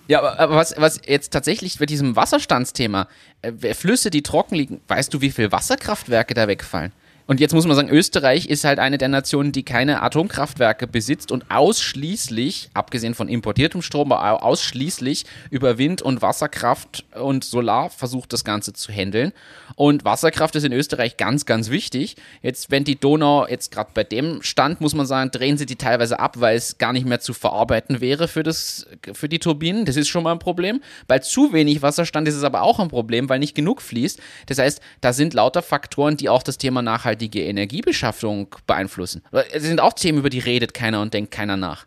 Ja, 0.09 0.19
aber, 0.19 0.41
aber 0.41 0.57
was, 0.57 0.75
was 0.77 1.01
jetzt 1.07 1.33
tatsächlich 1.33 1.79
bei 1.79 1.87
diesem 1.87 2.17
Wasserstandsthema, 2.17 3.07
äh, 3.43 3.75
Flüsse, 3.75 4.11
die 4.11 4.23
trocken 4.23 4.57
liegen, 4.57 4.81
weißt 4.89 5.15
du, 5.15 5.21
wie 5.21 5.31
viele 5.31 5.53
Wasserkraftwerke 5.53 6.35
da 6.35 6.49
wegfallen? 6.49 6.93
Und 7.31 7.39
jetzt 7.39 7.55
muss 7.55 7.65
man 7.65 7.77
sagen, 7.77 7.91
Österreich 7.91 8.47
ist 8.47 8.65
halt 8.65 8.81
eine 8.81 8.99
der 8.99 9.07
Nationen, 9.07 9.53
die 9.53 9.63
keine 9.63 10.03
Atomkraftwerke 10.03 10.89
besitzt 10.89 11.31
und 11.31 11.49
ausschließlich, 11.49 12.71
abgesehen 12.75 13.15
von 13.15 13.29
importiertem 13.29 13.83
Strom, 13.83 14.11
aber 14.11 14.33
au- 14.33 14.45
ausschließlich 14.49 15.27
über 15.49 15.79
Wind- 15.79 16.03
und 16.03 16.23
Wasserkraft 16.23 17.05
und 17.15 17.45
Solar 17.45 17.89
versucht, 17.89 18.33
das 18.33 18.43
Ganze 18.43 18.73
zu 18.73 18.91
handeln. 18.91 19.33
Und 19.77 20.05
Wasserkraft 20.05 20.57
ist 20.57 20.65
in 20.65 20.73
Österreich 20.73 21.19
ganz, 21.19 21.47
ganz 21.47 21.71
wichtig. 21.71 22.17
Jetzt, 22.43 22.73
wenn 22.73 22.83
die 22.83 22.99
Donau, 22.99 23.47
jetzt 23.47 23.71
gerade 23.71 23.91
bei 23.95 24.03
dem 24.03 24.43
Stand, 24.43 24.81
muss 24.81 24.97
man 24.97 25.07
sagen, 25.07 25.31
drehen 25.31 25.57
sie 25.57 25.67
die 25.67 25.77
teilweise 25.77 26.19
ab, 26.19 26.41
weil 26.41 26.57
es 26.57 26.79
gar 26.79 26.93
nicht 26.93 27.07
mehr 27.07 27.21
zu 27.21 27.33
verarbeiten 27.33 28.01
wäre 28.01 28.27
für, 28.27 28.43
das, 28.43 28.89
für 29.13 29.29
die 29.29 29.39
Turbinen. 29.39 29.85
Das 29.85 29.95
ist 29.95 30.09
schon 30.09 30.25
mal 30.25 30.33
ein 30.33 30.41
Problem. 30.41 30.83
Bei 31.07 31.21
zu 31.21 31.53
wenig 31.53 31.81
Wasserstand 31.81 32.27
ist 32.27 32.35
es 32.35 32.43
aber 32.43 32.63
auch 32.63 32.81
ein 32.81 32.89
Problem, 32.89 33.29
weil 33.29 33.39
nicht 33.39 33.55
genug 33.55 33.83
fließt. 33.83 34.19
Das 34.47 34.59
heißt, 34.59 34.81
da 35.01 35.13
sind 35.13 35.33
lauter 35.33 35.63
Faktoren, 35.63 36.17
die 36.17 36.29
auch 36.29 36.43
das 36.43 36.59
Thema 36.59 36.83
nachhaltige 37.21 37.45
Energiebeschaffung 37.45 38.49
beeinflussen. 38.67 39.23
Es 39.53 39.63
sind 39.63 39.81
auch 39.81 39.93
Themen, 39.93 40.19
über 40.19 40.31
die 40.31 40.39
redet 40.39 40.75
keiner 40.75 41.03
und 41.03 41.13
denkt 41.13 41.31
keiner 41.31 41.57
nach. 41.57 41.87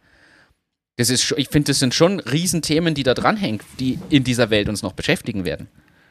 Das 0.97 1.09
ist, 1.09 1.33
ich 1.37 1.49
finde, 1.49 1.71
das 1.71 1.79
sind 1.79 1.95
schon 1.95 2.19
Riesenthemen, 2.19 2.93
die 2.93 3.03
da 3.03 3.15
dranhängen, 3.15 3.61
die 3.79 3.97
in 4.09 4.23
dieser 4.23 4.51
Welt 4.51 4.69
uns 4.69 4.83
noch 4.83 4.93
beschäftigen 4.93 5.43
werden. 5.43 5.67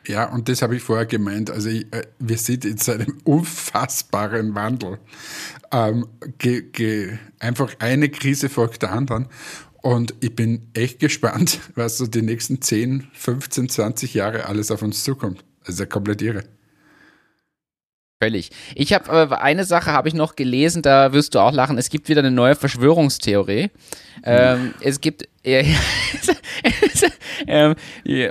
Ja, 0.08 0.24
und 0.24 0.48
das 0.48 0.62
habe 0.62 0.74
ich 0.74 0.82
vorher 0.82 1.06
gemeint. 1.06 1.48
Also 1.52 1.68
ich, 1.68 1.86
äh, 1.92 2.02
wir 2.18 2.36
sind 2.36 2.64
in 2.64 2.76
so 2.78 2.90
einem 2.90 3.18
unfassbaren 3.24 4.56
Wandel. 4.56 4.98
Ähm, 5.70 6.08
ge, 6.38 6.62
ge, 6.62 7.18
einfach 7.38 7.72
eine 7.78 8.08
Krise 8.08 8.48
folgt 8.48 8.82
der 8.82 8.90
anderen. 8.90 9.28
Und 9.80 10.14
ich 10.20 10.34
bin 10.34 10.66
echt 10.74 10.98
gespannt, 10.98 11.60
was 11.76 11.98
so 11.98 12.08
die 12.08 12.22
nächsten 12.22 12.60
10, 12.60 13.06
15, 13.12 13.68
20 13.68 14.14
Jahre 14.14 14.46
alles 14.46 14.72
auf 14.72 14.82
uns 14.82 15.04
zukommt. 15.04 15.44
Also 15.64 15.86
komplett 15.86 16.22
irre. 16.22 16.42
Völlig. 18.22 18.50
Ich 18.76 18.92
habe 18.92 19.28
äh, 19.32 19.34
eine 19.34 19.64
Sache 19.64 19.90
habe 19.92 20.06
ich 20.06 20.14
noch 20.14 20.36
gelesen, 20.36 20.80
da 20.80 21.12
wirst 21.12 21.34
du 21.34 21.40
auch 21.40 21.50
lachen. 21.50 21.76
Es 21.76 21.90
gibt 21.90 22.08
wieder 22.08 22.20
eine 22.20 22.30
neue 22.30 22.54
Verschwörungstheorie. 22.54 23.70
Ähm, 24.22 24.74
es 24.80 25.00
gibt 25.00 25.28
äh, 25.42 25.64
ähm, 27.48 27.74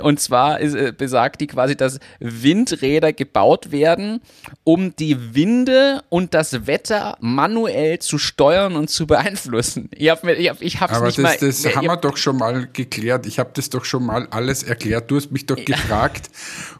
und 0.02 0.18
zwar 0.18 0.60
ist, 0.60 0.74
äh, 0.74 0.94
besagt 0.96 1.42
die 1.42 1.46
quasi, 1.46 1.76
dass 1.76 2.00
Windräder 2.20 3.12
gebaut 3.12 3.70
werden, 3.70 4.22
um 4.64 4.96
die 4.96 5.34
Winde 5.34 6.02
und 6.08 6.32
das 6.32 6.66
Wetter 6.66 7.18
manuell 7.20 7.98
zu 7.98 8.16
steuern 8.16 8.76
und 8.76 8.88
zu 8.88 9.06
beeinflussen. 9.06 9.90
Ich 9.94 10.08
habe 10.08 10.32
ich 10.32 10.48
hab, 10.48 10.62
ich 10.62 10.80
hab's 10.80 10.94
Aber 10.94 11.06
nicht 11.06 11.18
das, 11.18 11.22
mal. 11.22 11.36
das 11.38 11.76
haben 11.76 11.86
wir 11.86 11.96
doch 11.98 12.16
schon 12.16 12.38
mal 12.38 12.66
geklärt. 12.72 13.26
Ich 13.26 13.38
habe 13.38 13.50
das 13.52 13.68
doch 13.68 13.84
schon 13.84 14.06
mal 14.06 14.26
alles 14.30 14.62
erklärt. 14.62 15.10
Du 15.10 15.16
hast 15.16 15.32
mich 15.32 15.44
doch 15.44 15.62
gefragt, 15.62 16.30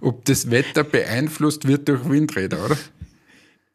ob 0.01 0.25
das 0.25 0.51
Wetter 0.51 0.83
beeinflusst 0.83 1.69
wird 1.69 1.89
durch 1.89 2.09
Windräder, 2.09 2.65
oder? 2.65 2.79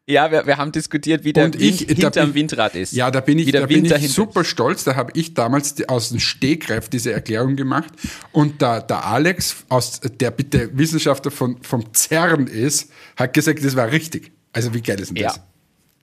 Ja, 0.08 0.30
wir, 0.32 0.46
wir 0.46 0.56
haben 0.56 0.72
diskutiert, 0.72 1.22
wie 1.24 1.32
der 1.32 1.44
Und 1.44 1.58
Wind 1.60 1.80
ich- 1.82 1.86
hinterm 1.88 2.32
bin- 2.32 2.34
Windrad 2.50 2.74
ist. 2.74 2.92
Ja, 2.94 3.10
da 3.10 3.20
bin 3.20 3.38
ich, 3.38 3.52
da 3.52 3.66
bin 3.66 3.84
ich 3.84 4.10
super 4.10 4.42
stolz. 4.44 4.84
Da 4.84 4.96
habe 4.96 5.12
ich 5.14 5.34
damals 5.34 5.74
die, 5.74 5.88
aus 5.88 6.08
dem 6.08 6.18
Stegreif 6.18 6.88
diese 6.88 7.12
Erklärung 7.12 7.56
gemacht. 7.56 7.92
Und 8.32 8.62
da, 8.62 8.80
der 8.80 9.04
Alex, 9.04 9.56
aus, 9.68 10.00
der 10.00 10.30
bitte 10.30 10.70
Wissenschaftler 10.76 11.30
von, 11.30 11.62
vom 11.62 11.84
CERN 11.94 12.46
ist, 12.46 12.90
hat 13.16 13.34
gesagt, 13.34 13.62
das 13.64 13.76
war 13.76 13.92
richtig. 13.92 14.32
Also 14.52 14.72
wie 14.74 14.80
geil 14.80 14.98
ist 14.98 15.10
denn 15.10 15.16
Ja. 15.18 15.28
das? 15.28 15.40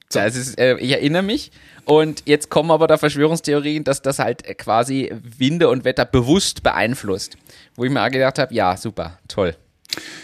So. 0.10 0.20
Das 0.20 0.36
ist, 0.36 0.60
äh, 0.60 0.78
ich 0.78 0.92
erinnere 0.92 1.24
mich. 1.24 1.52
Und 1.84 2.24
jetzt 2.26 2.50
kommen 2.50 2.70
aber 2.72 2.88
da 2.88 2.98
Verschwörungstheorien, 2.98 3.84
dass 3.84 4.02
das 4.04 4.20
halt 4.20 4.46
äh, 4.46 4.54
quasi 4.54 5.12
Winde 5.38 5.68
und 5.70 5.84
Wetter 5.84 6.06
bewusst 6.06 6.62
beeinflusst. 6.64 7.38
Wo 7.76 7.84
ich 7.86 7.92
mir 7.92 8.04
auch 8.04 8.10
gedacht 8.12 8.38
habe, 8.40 8.54
ja, 8.54 8.78
super, 8.78 9.18
toll. 9.28 9.56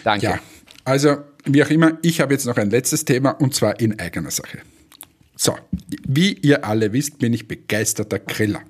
Danke. 0.04 0.26
Ja, 0.26 0.40
also 0.84 1.18
wie 1.46 1.64
auch 1.64 1.70
immer, 1.70 1.98
ich 2.02 2.22
habe 2.22 2.34
jetzt 2.34 2.46
noch 2.46 2.58
ein 2.58 2.70
letztes 2.70 3.06
Thema 3.06 3.32
und 3.32 3.54
zwar 3.56 3.80
in 3.80 4.00
eigener 4.00 4.32
Sache. 4.32 4.60
So, 5.36 5.58
wie 6.08 6.34
ihr 6.34 6.66
alle 6.66 6.94
wisst, 6.94 7.18
bin 7.20 7.34
ich 7.34 7.48
begeisterter 7.48 8.20
Griller. 8.20 8.62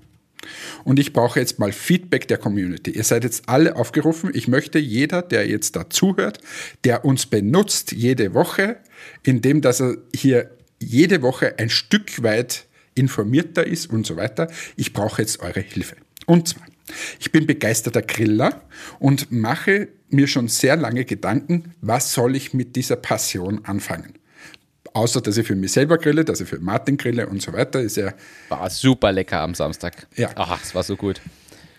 Und 0.84 1.00
ich 1.00 1.14
brauche 1.14 1.40
jetzt 1.40 1.60
mal 1.60 1.72
Feedback 1.72 2.28
der 2.28 2.38
Community. 2.38 2.92
Ihr 2.92 3.04
seid 3.04 3.24
jetzt 3.24 3.48
alle 3.48 3.76
aufgerufen. 3.76 4.32
Ich 4.34 4.48
möchte 4.48 4.80
jeder, 4.80 5.22
der 5.22 5.48
jetzt 5.48 5.76
da 5.76 5.90
zuhört, 5.90 6.40
der 6.84 7.06
uns 7.06 7.26
benutzt 7.26 7.92
jede 7.92 8.34
Woche, 8.34 8.78
indem 9.24 9.62
dass 9.62 9.82
er 9.82 9.98
hier 10.16 10.50
jede 10.80 11.22
Woche 11.22 11.60
ein 11.60 11.70
Stück 11.70 12.24
weit 12.24 12.66
informierter 12.96 13.66
ist 13.66 13.90
und 13.92 14.06
so 14.06 14.16
weiter. 14.16 14.50
Ich 14.76 14.94
brauche 14.94 15.22
jetzt 15.22 15.40
eure 15.42 15.60
Hilfe. 15.60 15.96
Und 16.26 16.48
zwar, 16.48 16.66
ich 17.20 17.32
bin 17.32 17.48
begeisterter 17.48 18.02
Griller 18.02 18.62
und 19.00 19.32
mache 19.32 19.90
mir 20.10 20.28
schon 20.28 20.48
sehr 20.48 20.76
lange 20.76 21.06
Gedanken, 21.06 21.74
was 21.82 22.14
soll 22.14 22.36
ich 22.36 22.54
mit 22.54 22.76
dieser 22.76 22.96
Passion 22.96 23.66
anfangen. 23.66 24.14
Außer, 24.94 25.22
dass 25.22 25.38
ich 25.38 25.48
für 25.48 25.56
mich 25.56 25.72
selber 25.72 25.98
grille, 25.98 26.26
dass 26.26 26.42
ich 26.42 26.50
für 26.50 26.60
Martin 26.60 26.98
grille 26.98 27.28
und 27.28 27.42
so 27.42 27.54
weiter, 27.54 27.80
ist 27.80 27.96
ja 27.96 28.14
War 28.50 28.70
super 28.70 29.12
lecker 29.12 29.40
am 29.40 29.56
Samstag. 29.56 30.08
Ja. 30.18 30.30
Ach, 30.36 30.62
es 30.62 30.76
war 30.76 30.84
so 30.84 30.98
gut. 30.98 31.22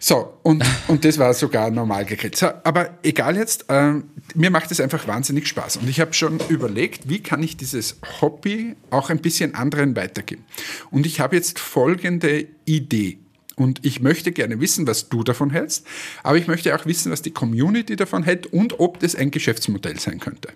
So, 0.05 0.37
und, 0.43 0.65
und 0.89 1.05
das 1.05 1.17
war 1.19 1.33
sogar 1.33 1.71
normal 1.71 2.05
gegrillt. 2.05 2.35
So, 2.35 2.47
aber 2.65 2.99
egal 3.05 3.37
jetzt, 3.37 3.67
ähm, 3.69 4.11
mir 4.35 4.51
macht 4.51 4.73
es 4.73 4.81
einfach 4.81 5.07
wahnsinnig 5.07 5.47
Spaß. 5.47 5.77
Und 5.77 5.89
ich 5.89 6.01
habe 6.01 6.13
schon 6.13 6.41
überlegt, 6.49 7.09
wie 7.09 7.23
kann 7.23 7.41
ich 7.41 7.57
dieses 7.57 7.99
Hobby 8.21 8.75
auch 8.91 9.11
ein 9.11 9.21
bisschen 9.21 9.55
anderen 9.55 9.95
weitergeben. 9.95 10.45
Und 10.91 11.07
ich 11.07 11.21
habe 11.21 11.37
jetzt 11.37 11.61
folgende 11.61 12.49
Idee. 12.65 13.21
Und 13.57 13.85
ich 13.85 14.01
möchte 14.01 14.33
gerne 14.33 14.61
wissen, 14.61 14.87
was 14.87 15.09
du 15.09 15.23
davon 15.23 15.51
hältst, 15.51 15.87
aber 16.23 16.39
ich 16.39 16.47
möchte 16.47 16.75
auch 16.75 16.87
wissen, 16.87 17.13
was 17.13 17.23
die 17.23 17.33
Community 17.33 17.97
davon 17.97 18.23
hält 18.23 18.47
und 18.47 18.81
ob 18.81 18.99
das 19.01 19.15
ein 19.15 19.31
Geschäftsmodell 19.31 19.99
sein 19.99 20.21
könnte. 20.21 20.49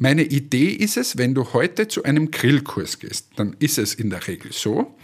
Meine 0.00 0.22
Idee 0.22 0.68
ist 0.68 0.96
es, 0.96 1.18
wenn 1.18 1.34
du 1.34 1.52
heute 1.52 1.88
zu 1.88 2.04
einem 2.04 2.30
Grillkurs 2.30 3.00
gehst, 3.00 3.30
dann 3.36 3.56
ist 3.58 3.78
es 3.78 3.94
in 3.94 4.10
der 4.10 4.28
Regel 4.28 4.52
so, 4.52 4.96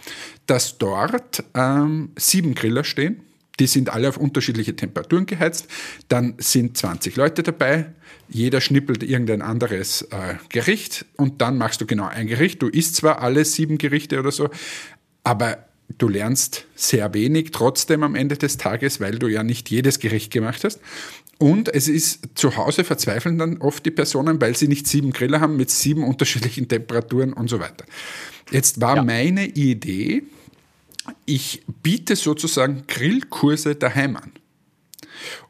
dass 0.47 0.79
dort 0.79 1.43
ähm, 1.55 2.11
sieben 2.17 2.55
Griller 2.55 2.85
stehen. 2.85 3.21
Die 3.59 3.67
sind 3.67 3.89
alle 3.89 4.09
auf 4.09 4.17
unterschiedliche 4.17 4.75
Temperaturen 4.75 5.27
geheizt. 5.27 5.69
Dann 6.09 6.35
sind 6.39 6.77
20 6.77 7.17
Leute 7.17 7.43
dabei. 7.43 7.93
Jeder 8.29 8.61
schnippelt 8.61 9.03
irgendein 9.03 9.43
anderes 9.43 10.03
äh, 10.03 10.37
Gericht 10.49 11.07
und 11.17 11.41
dann 11.41 11.59
machst 11.59 11.81
du 11.81 11.87
genau 11.87 12.07
ein 12.07 12.27
Gericht. 12.27 12.63
Du 12.63 12.69
isst 12.69 12.97
zwar 12.97 13.21
alle 13.21 13.45
sieben 13.45 13.79
Gerichte 13.79 14.19
oder 14.19 14.33
so, 14.33 14.49
aber 15.23 15.67
du 15.99 16.09
lernst 16.09 16.67
sehr 16.75 17.15
wenig 17.15 17.51
trotzdem 17.53 18.03
am 18.03 18.15
Ende 18.15 18.37
des 18.37 18.57
Tages, 18.57 19.01
weil 19.01 19.19
du 19.19 19.29
ja 19.29 19.43
nicht 19.43 19.71
jedes 19.71 19.99
Gericht 19.99 20.33
gemacht 20.33 20.65
hast. 20.65 20.81
Und 21.39 21.69
es 21.75 21.89
ist 21.89 22.21
zu 22.35 22.57
Hause 22.57 22.85
verzweifeln 22.85 23.39
dann 23.39 23.59
oft 23.59 23.85
die 23.85 23.91
Personen, 23.91 24.41
weil 24.41 24.57
sie 24.57 24.69
nicht 24.69 24.87
sieben 24.87 25.11
Griller 25.13 25.41
haben 25.41 25.57
mit 25.57 25.71
sieben 25.71 26.05
unterschiedlichen 26.05 26.69
Temperaturen 26.69 27.33
und 27.33 27.51
so 27.51 27.61
weiter. 27.61 27.85
Jetzt 28.51 28.81
war 28.81 28.97
Ja. 28.97 29.03
meine 29.03 29.47
Idee, 29.47 30.23
ich 31.27 31.63
biete 31.83 32.17
sozusagen 32.17 32.85
Grillkurse 32.87 33.75
daheim 33.75 34.17
an. 34.17 34.33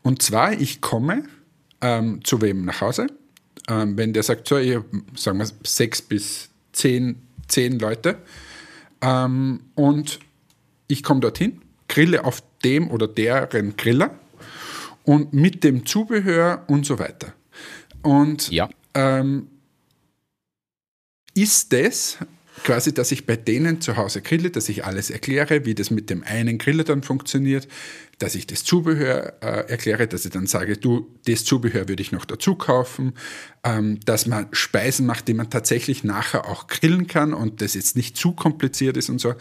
Und 0.02 0.22
zwar, 0.22 0.52
ich 0.58 0.80
komme 0.80 1.24
ähm, 1.80 2.24
zu 2.24 2.40
wem 2.40 2.64
nach 2.64 2.80
Hause, 2.80 3.06
ähm, 3.68 3.96
wenn 3.96 4.12
der 4.12 4.22
sagt, 4.22 4.48
so, 4.48 4.58
ihr, 4.58 4.84
sagen 5.16 5.38
wir 5.38 5.48
sechs 5.64 6.02
bis 6.02 6.48
zehn, 6.72 7.16
zehn 7.48 7.78
Leute, 7.78 8.18
ähm, 9.04 9.60
und 9.74 10.18
ich 10.88 11.02
komme 11.02 11.20
dorthin, 11.20 11.60
grille 11.88 12.24
auf 12.24 12.42
dem 12.64 12.90
oder 12.90 13.06
deren 13.06 13.76
Griller 13.76 14.18
und 15.04 15.32
mit 15.34 15.62
dem 15.62 15.84
Zubehör 15.84 16.64
und 16.68 16.86
so 16.86 16.98
weiter. 16.98 17.34
Und 18.02 18.50
Ja. 18.50 18.68
ähm, 18.94 19.48
ist 21.34 21.72
das 21.72 22.18
quasi, 22.64 22.92
dass 22.92 23.12
ich 23.12 23.26
bei 23.26 23.36
denen 23.36 23.80
zu 23.80 23.96
Hause 23.96 24.22
grille, 24.22 24.50
dass 24.50 24.68
ich 24.68 24.84
alles 24.84 25.10
erkläre, 25.10 25.64
wie 25.64 25.74
das 25.74 25.90
mit 25.90 26.10
dem 26.10 26.24
einen 26.24 26.58
Griller 26.58 26.82
dann 26.82 27.02
funktioniert, 27.02 27.68
dass 28.18 28.34
ich 28.34 28.46
das 28.46 28.64
Zubehör 28.64 29.34
äh, 29.42 29.70
erkläre, 29.70 30.08
dass 30.08 30.24
ich 30.24 30.32
dann 30.32 30.46
sage, 30.46 30.76
du, 30.76 31.06
das 31.26 31.44
Zubehör 31.44 31.88
würde 31.88 32.02
ich 32.02 32.10
noch 32.10 32.24
dazu 32.24 32.56
kaufen, 32.56 33.12
ähm, 33.62 34.00
dass 34.04 34.26
man 34.26 34.48
Speisen 34.52 35.06
macht, 35.06 35.28
die 35.28 35.34
man 35.34 35.50
tatsächlich 35.50 36.02
nachher 36.02 36.48
auch 36.48 36.66
grillen 36.66 37.06
kann 37.06 37.34
und 37.34 37.60
das 37.60 37.74
jetzt 37.74 37.96
nicht 37.96 38.16
zu 38.16 38.32
kompliziert 38.32 38.96
ist 38.96 39.10
und 39.10 39.20
so. 39.20 39.34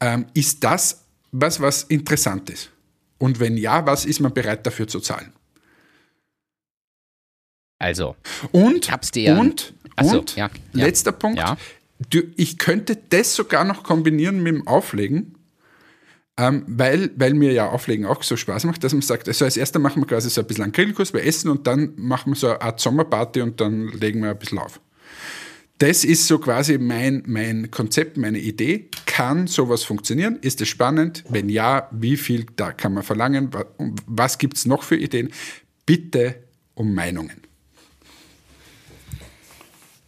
Ähm, 0.00 0.26
ist 0.34 0.64
das 0.64 1.04
was, 1.32 1.60
was 1.60 1.82
interessant 1.82 2.48
ist? 2.48 2.70
Und 3.18 3.40
wenn 3.40 3.56
ja, 3.56 3.84
was 3.86 4.04
ist 4.04 4.20
man 4.20 4.32
bereit 4.32 4.64
dafür 4.66 4.86
zu 4.86 5.00
zahlen? 5.00 5.32
Also, 7.80 8.14
Und, 8.52 8.86
Ich 8.86 8.92
hab's 8.92 9.10
dir 9.10 9.36
und, 9.36 9.74
so, 10.00 10.20
und 10.20 10.36
ja, 10.36 10.48
ja. 10.72 10.84
letzter 10.84 11.12
Punkt, 11.12 11.38
Ja. 11.38 11.56
Ich 12.36 12.58
könnte 12.58 12.96
das 13.10 13.34
sogar 13.34 13.64
noch 13.64 13.82
kombinieren 13.82 14.42
mit 14.42 14.54
dem 14.54 14.66
Auflegen, 14.66 15.34
ähm, 16.36 16.64
weil, 16.66 17.10
weil 17.16 17.34
mir 17.34 17.52
ja 17.52 17.68
Auflegen 17.68 18.06
auch 18.06 18.22
so 18.22 18.36
Spaß 18.36 18.64
macht, 18.64 18.82
dass 18.82 18.92
man 18.92 19.02
sagt, 19.02 19.28
also 19.28 19.44
als 19.44 19.56
erster 19.56 19.78
machen 19.78 20.02
wir 20.02 20.06
quasi 20.06 20.30
so 20.30 20.40
ein 20.40 20.46
bisschen 20.46 20.64
einen 20.64 20.72
Grillkurs, 20.72 21.12
wir 21.12 21.24
essen 21.24 21.48
und 21.48 21.66
dann 21.66 21.92
machen 21.96 22.32
wir 22.32 22.36
so 22.36 22.48
eine 22.48 22.62
Art 22.62 22.80
Sommerparty 22.80 23.40
und 23.40 23.60
dann 23.60 23.88
legen 23.88 24.20
wir 24.22 24.30
ein 24.30 24.38
bisschen 24.38 24.58
auf. 24.58 24.80
Das 25.78 26.04
ist 26.04 26.26
so 26.26 26.38
quasi 26.38 26.78
mein, 26.78 27.24
mein 27.26 27.70
Konzept, 27.70 28.16
meine 28.16 28.38
Idee. 28.38 28.88
Kann 29.06 29.48
sowas 29.48 29.82
funktionieren? 29.82 30.38
Ist 30.40 30.60
es 30.60 30.68
spannend? 30.68 31.24
Wenn 31.28 31.48
ja, 31.48 31.88
wie 31.92 32.16
viel 32.16 32.46
da 32.56 32.72
kann 32.72 32.94
man 32.94 33.02
verlangen? 33.02 33.50
Was 34.06 34.38
gibt 34.38 34.56
es 34.56 34.66
noch 34.66 34.84
für 34.84 34.96
Ideen? 34.96 35.30
Bitte 35.84 36.36
um 36.74 36.94
Meinungen. 36.94 37.44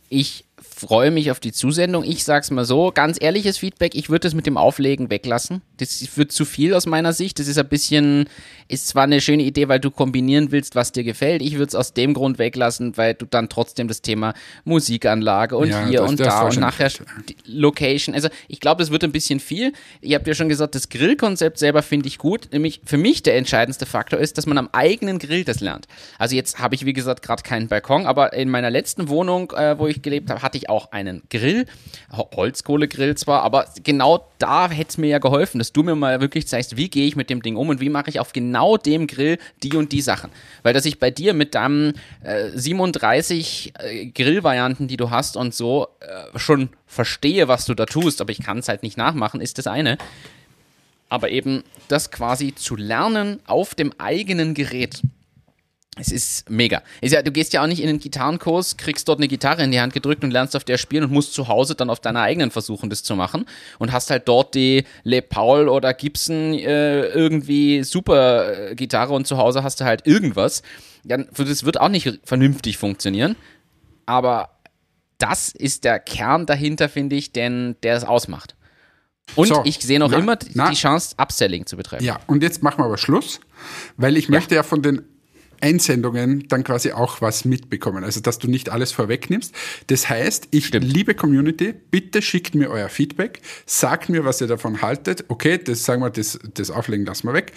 ich 0.08 0.45
freue 0.78 1.10
mich 1.10 1.30
auf 1.30 1.40
die 1.40 1.52
Zusendung. 1.52 2.04
Ich 2.04 2.22
sag's 2.22 2.50
mal 2.50 2.66
so, 2.66 2.92
ganz 2.92 3.16
ehrliches 3.18 3.56
Feedback, 3.56 3.94
ich 3.94 4.10
würde 4.10 4.20
das 4.26 4.34
mit 4.34 4.44
dem 4.44 4.58
Auflegen 4.58 5.08
weglassen. 5.08 5.62
Das 5.78 6.18
wird 6.18 6.32
zu 6.32 6.44
viel 6.44 6.74
aus 6.74 6.84
meiner 6.84 7.14
Sicht. 7.14 7.38
Das 7.38 7.48
ist 7.48 7.56
ein 7.56 7.66
bisschen, 7.68 8.28
ist 8.68 8.88
zwar 8.88 9.04
eine 9.04 9.22
schöne 9.22 9.42
Idee, 9.42 9.68
weil 9.68 9.80
du 9.80 9.90
kombinieren 9.90 10.52
willst, 10.52 10.74
was 10.74 10.92
dir 10.92 11.02
gefällt. 11.02 11.40
Ich 11.40 11.54
würde 11.54 11.68
es 11.68 11.74
aus 11.74 11.94
dem 11.94 12.12
Grund 12.12 12.38
weglassen, 12.38 12.98
weil 12.98 13.14
du 13.14 13.24
dann 13.24 13.48
trotzdem 13.48 13.88
das 13.88 14.02
Thema 14.02 14.34
Musikanlage 14.64 15.56
und 15.56 15.70
Ja, 15.70 15.86
hier 15.86 16.00
das- 16.00 16.10
und 16.10 16.20
das 16.20 16.26
da 16.28 16.42
und 16.42 16.58
nachher 16.60 16.90
Location. 17.46 18.14
Also 18.14 18.28
ich 18.48 18.60
glaube, 18.60 18.82
das 18.82 18.90
wird 18.90 19.02
ein 19.02 19.12
bisschen 19.12 19.40
viel. 19.40 19.72
Ihr 20.02 20.16
habt 20.16 20.26
ja 20.28 20.34
schon 20.34 20.50
gesagt, 20.50 20.74
das 20.74 20.90
Grillkonzept 20.90 21.58
selber 21.58 21.82
finde 21.82 22.08
ich 22.08 22.18
gut. 22.18 22.48
Nämlich 22.52 22.82
für 22.84 22.98
mich 22.98 23.22
der 23.22 23.36
entscheidendste 23.36 23.86
Faktor 23.86 24.18
ist, 24.18 24.36
dass 24.36 24.44
man 24.44 24.58
am 24.58 24.68
eigenen 24.72 25.18
Grill 25.18 25.44
das 25.44 25.60
lernt. 25.60 25.86
Also 26.18 26.36
jetzt 26.36 26.58
habe 26.58 26.74
ich, 26.74 26.84
wie 26.84 26.92
gesagt, 26.92 27.22
gerade 27.22 27.42
keinen 27.42 27.68
Balkon, 27.68 28.04
aber 28.04 28.34
in 28.34 28.50
meiner 28.50 28.70
letzten 28.70 29.08
Wohnung, 29.08 29.52
äh, 29.52 29.78
wo 29.78 29.86
ich 29.86 30.02
gelebt 30.02 30.28
habe, 30.28 30.42
hatte 30.42 30.58
ich 30.58 30.65
auch 30.68 30.92
einen 30.92 31.22
Grill. 31.30 31.66
Ho- 32.16 32.28
Holzkohlegrill 32.34 33.14
zwar, 33.16 33.42
aber 33.42 33.66
genau 33.82 34.28
da 34.38 34.70
hätte 34.70 34.90
es 34.90 34.98
mir 34.98 35.08
ja 35.08 35.18
geholfen, 35.18 35.58
dass 35.58 35.72
du 35.72 35.82
mir 35.82 35.94
mal 35.94 36.20
wirklich 36.20 36.46
zeigst, 36.46 36.76
wie 36.76 36.88
gehe 36.88 37.06
ich 37.06 37.16
mit 37.16 37.30
dem 37.30 37.42
Ding 37.42 37.56
um 37.56 37.68
und 37.68 37.80
wie 37.80 37.88
mache 37.88 38.10
ich 38.10 38.20
auf 38.20 38.32
genau 38.32 38.76
dem 38.76 39.06
Grill 39.06 39.38
die 39.62 39.74
und 39.76 39.92
die 39.92 40.00
Sachen. 40.02 40.30
Weil 40.62 40.72
dass 40.74 40.84
ich 40.84 40.98
bei 40.98 41.10
dir 41.10 41.34
mit 41.34 41.54
deinem 41.54 41.94
äh, 42.22 42.50
37 42.54 43.72
äh, 43.78 44.06
Grillvarianten, 44.06 44.88
die 44.88 44.96
du 44.96 45.10
hast 45.10 45.36
und 45.36 45.54
so, 45.54 45.88
äh, 46.00 46.38
schon 46.38 46.70
verstehe, 46.86 47.48
was 47.48 47.64
du 47.64 47.74
da 47.74 47.86
tust, 47.86 48.20
aber 48.20 48.30
ich 48.30 48.42
kann 48.42 48.58
es 48.58 48.68
halt 48.68 48.82
nicht 48.82 48.96
nachmachen, 48.96 49.40
ist 49.40 49.58
das 49.58 49.66
eine. 49.66 49.98
Aber 51.08 51.30
eben 51.30 51.62
das 51.88 52.10
quasi 52.10 52.54
zu 52.54 52.74
lernen 52.74 53.38
auf 53.46 53.74
dem 53.76 53.92
eigenen 53.98 54.54
Gerät. 54.54 55.02
Es 55.98 56.12
ist 56.12 56.50
mega. 56.50 56.82
Ist 57.00 57.12
ja, 57.12 57.22
du 57.22 57.32
gehst 57.32 57.54
ja 57.54 57.62
auch 57.62 57.66
nicht 57.66 57.82
in 57.82 57.88
einen 57.88 57.98
Gitarrenkurs, 57.98 58.76
kriegst 58.76 59.08
dort 59.08 59.18
eine 59.18 59.28
Gitarre 59.28 59.64
in 59.64 59.70
die 59.70 59.80
Hand 59.80 59.94
gedrückt 59.94 60.24
und 60.24 60.30
lernst 60.30 60.54
auf 60.54 60.62
der 60.62 60.76
spielen 60.76 61.04
und 61.04 61.10
musst 61.10 61.32
zu 61.32 61.48
Hause 61.48 61.74
dann 61.74 61.88
auf 61.88 62.00
deiner 62.00 62.20
eigenen 62.20 62.50
versuchen, 62.50 62.90
das 62.90 63.02
zu 63.02 63.16
machen. 63.16 63.46
Und 63.78 63.92
hast 63.92 64.10
halt 64.10 64.28
dort 64.28 64.54
die 64.54 64.84
Le 65.04 65.22
Paul 65.22 65.70
oder 65.70 65.94
Gibson 65.94 66.52
äh, 66.52 67.06
irgendwie 67.06 67.82
super 67.82 68.70
äh, 68.70 68.74
Gitarre 68.74 69.14
und 69.14 69.26
zu 69.26 69.38
Hause 69.38 69.62
hast 69.62 69.80
du 69.80 69.84
halt 69.84 70.06
irgendwas. 70.06 70.62
Dann, 71.02 71.28
das 71.34 71.64
wird 71.64 71.80
auch 71.80 71.88
nicht 71.88 72.20
vernünftig 72.24 72.76
funktionieren. 72.76 73.34
Aber 74.04 74.50
das 75.16 75.48
ist 75.48 75.84
der 75.84 75.98
Kern 75.98 76.44
dahinter, 76.44 76.90
finde 76.90 77.16
ich, 77.16 77.32
denn 77.32 77.76
der 77.82 77.96
es 77.96 78.04
ausmacht. 78.04 78.54
Und 79.34 79.48
So, 79.48 79.62
ich 79.64 79.78
sehe 79.78 79.98
noch 79.98 80.10
na, 80.10 80.18
immer 80.18 80.36
na. 80.52 80.68
die 80.68 80.76
Chance, 80.76 81.16
Upselling 81.16 81.64
zu 81.64 81.78
betreiben. 81.78 82.04
Ja, 82.04 82.20
und 82.26 82.42
jetzt 82.42 82.62
machen 82.62 82.80
wir 82.80 82.84
aber 82.84 82.98
Schluss, 82.98 83.40
weil 83.96 84.18
ich 84.18 84.28
möchte 84.28 84.54
ja 84.54 84.62
von 84.62 84.82
den 84.82 85.02
Einsendungen 85.60 86.48
dann 86.48 86.64
quasi 86.64 86.92
auch 86.92 87.20
was 87.20 87.44
mitbekommen. 87.44 88.04
Also, 88.04 88.20
dass 88.20 88.38
du 88.38 88.48
nicht 88.48 88.70
alles 88.70 88.92
vorwegnimmst. 88.92 89.54
Das 89.88 90.08
heißt, 90.08 90.48
ich, 90.50 90.66
Stimmt. 90.66 90.92
liebe 90.92 91.14
Community, 91.14 91.74
bitte 91.90 92.22
schickt 92.22 92.54
mir 92.54 92.70
euer 92.70 92.88
Feedback, 92.88 93.40
sagt 93.66 94.08
mir, 94.08 94.24
was 94.24 94.40
ihr 94.40 94.46
davon 94.46 94.82
haltet. 94.82 95.24
Okay, 95.28 95.58
das 95.58 95.84
sagen 95.84 96.02
wir, 96.02 96.10
das, 96.10 96.38
das 96.54 96.70
Auflegen 96.70 97.06
lassen 97.06 97.28
wir 97.28 97.34
weg. 97.34 97.52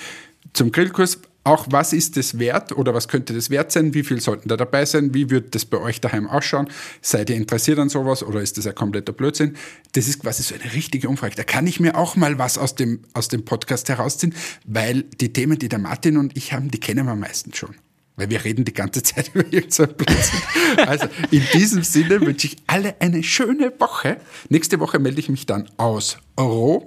Zum 0.54 0.72
Grillkurs, 0.72 1.20
auch 1.43 1.68
was 1.70 1.93
ist 1.93 2.18
das 2.18 2.38
wert 2.38 2.74
oder 2.74 2.93
was 2.93 3.08
könnte 3.08 3.34
das 3.34 3.50
wert 3.50 3.72
sein? 3.72 3.93
Wie 3.93 4.04
viel 4.04 4.20
sollten 4.20 4.50
da 4.50 4.58
dabei 4.58 4.86
sein? 4.86 5.14
Wie 5.14 5.30
wird 5.30 5.56
das 5.56 5.66
bei 5.66 5.78
euch 5.78 6.02
daheim 6.02 6.28
ausschauen? 6.28 6.70
Seid 7.02 7.30
ihr 7.30 7.38
interessiert 7.38 7.80
an 7.80 7.89
sowas 7.89 8.24
oder 8.24 8.41
ist 8.41 8.58
das 8.58 8.68
ein 8.68 8.76
kompletter 8.76 9.14
Blödsinn? 9.14 9.56
Das 9.93 10.08
ist 10.08 10.22
quasi 10.22 10.43
so 10.43 10.54
eine 10.56 10.74
richtige 10.74 11.08
Umfrage. 11.08 11.36
Da 11.36 11.43
kann 11.43 11.66
ich 11.66 11.80
mir 11.80 11.95
auch 11.95 12.16
mal 12.16 12.38
was 12.38 12.58
aus 12.58 12.76
dem, 12.76 13.02
aus 13.14 13.30
dem 13.30 13.45
Podcast 13.45 13.89
herausziehen, 13.89 14.36
weil 14.66 15.04
die 15.04 15.32
Themen, 15.34 15.58
die 15.58 15.70
der 15.70 15.80
Martin 15.80 16.18
und 16.18 16.36
ich 16.38 16.54
haben, 16.54 16.72
die 16.72 16.80
kennen 16.80 17.06
wir 17.06 17.16
meistens 17.16 17.58
schon. 17.58 17.76
Weil 18.20 18.30
wir 18.30 18.44
reden 18.44 18.66
die 18.66 18.74
ganze 18.74 19.02
Zeit 19.02 19.30
über 19.34 19.46
irgendeinen 19.46 19.96
Blödsinn. 19.96 20.42
Also 20.86 21.08
in 21.32 21.44
diesem 21.54 21.84
Sinne 21.84 22.20
wünsche 22.22 22.48
ich 22.48 22.58
alle 22.68 22.96
eine 23.00 23.24
schöne 23.24 23.72
Woche. 23.80 24.18
Nächste 24.50 24.80
Woche 24.80 25.00
melde 25.00 25.20
ich 25.20 25.30
mich 25.30 25.46
dann 25.46 25.70
aus 25.78 26.18
Rom 26.38 26.84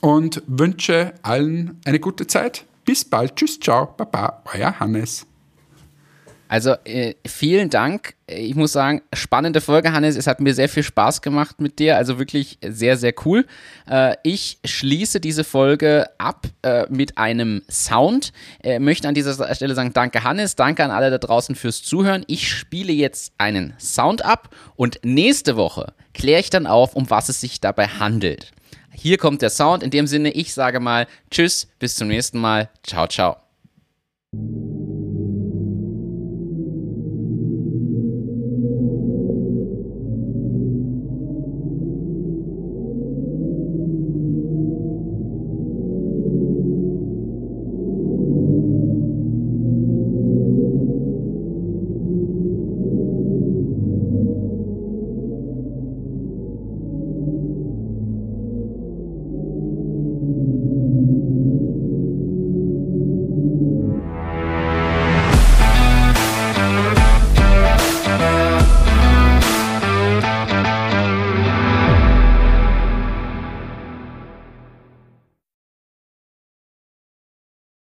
und 0.00 0.42
wünsche 0.46 1.12
allen 1.22 1.80
eine 1.84 2.00
gute 2.00 2.26
Zeit. 2.26 2.64
Bis 2.84 3.04
bald. 3.04 3.36
Tschüss, 3.36 3.60
ciao, 3.60 3.94
baba, 3.96 4.42
euer 4.54 4.80
Hannes. 4.80 5.26
Also 6.48 6.74
äh, 6.84 7.14
vielen 7.26 7.70
Dank. 7.70 8.14
Ich 8.26 8.54
muss 8.54 8.72
sagen, 8.72 9.02
spannende 9.12 9.60
Folge, 9.60 9.92
Hannes. 9.92 10.16
Es 10.16 10.26
hat 10.26 10.40
mir 10.40 10.54
sehr 10.54 10.68
viel 10.68 10.82
Spaß 10.82 11.22
gemacht 11.22 11.60
mit 11.60 11.78
dir. 11.78 11.96
Also 11.96 12.18
wirklich 12.18 12.58
sehr, 12.66 12.96
sehr 12.96 13.14
cool. 13.24 13.46
Äh, 13.90 14.16
ich 14.22 14.58
schließe 14.64 15.20
diese 15.20 15.42
Folge 15.42 16.08
ab 16.18 16.46
äh, 16.62 16.84
mit 16.90 17.16
einem 17.18 17.62
Sound. 17.70 18.32
Äh, 18.62 18.78
möchte 18.78 19.08
an 19.08 19.14
dieser 19.14 19.54
Stelle 19.54 19.74
sagen, 19.74 19.92
danke 19.94 20.22
Hannes, 20.22 20.54
danke 20.54 20.84
an 20.84 20.90
alle 20.90 21.10
da 21.10 21.18
draußen 21.18 21.54
fürs 21.54 21.82
Zuhören. 21.82 22.24
Ich 22.26 22.48
spiele 22.48 22.92
jetzt 22.92 23.32
einen 23.38 23.74
Sound 23.78 24.24
ab 24.24 24.54
und 24.76 25.00
nächste 25.02 25.56
Woche 25.56 25.94
kläre 26.12 26.40
ich 26.40 26.50
dann 26.50 26.66
auf, 26.66 26.94
um 26.94 27.10
was 27.10 27.28
es 27.28 27.40
sich 27.40 27.60
dabei 27.60 27.86
handelt. 27.86 28.52
Hier 28.92 29.18
kommt 29.18 29.42
der 29.42 29.50
Sound. 29.50 29.82
In 29.82 29.90
dem 29.90 30.06
Sinne, 30.06 30.30
ich 30.30 30.54
sage 30.54 30.78
mal 30.78 31.06
Tschüss, 31.30 31.68
bis 31.78 31.96
zum 31.96 32.08
nächsten 32.08 32.38
Mal. 32.38 32.68
Ciao, 32.84 33.08
ciao. 33.08 33.36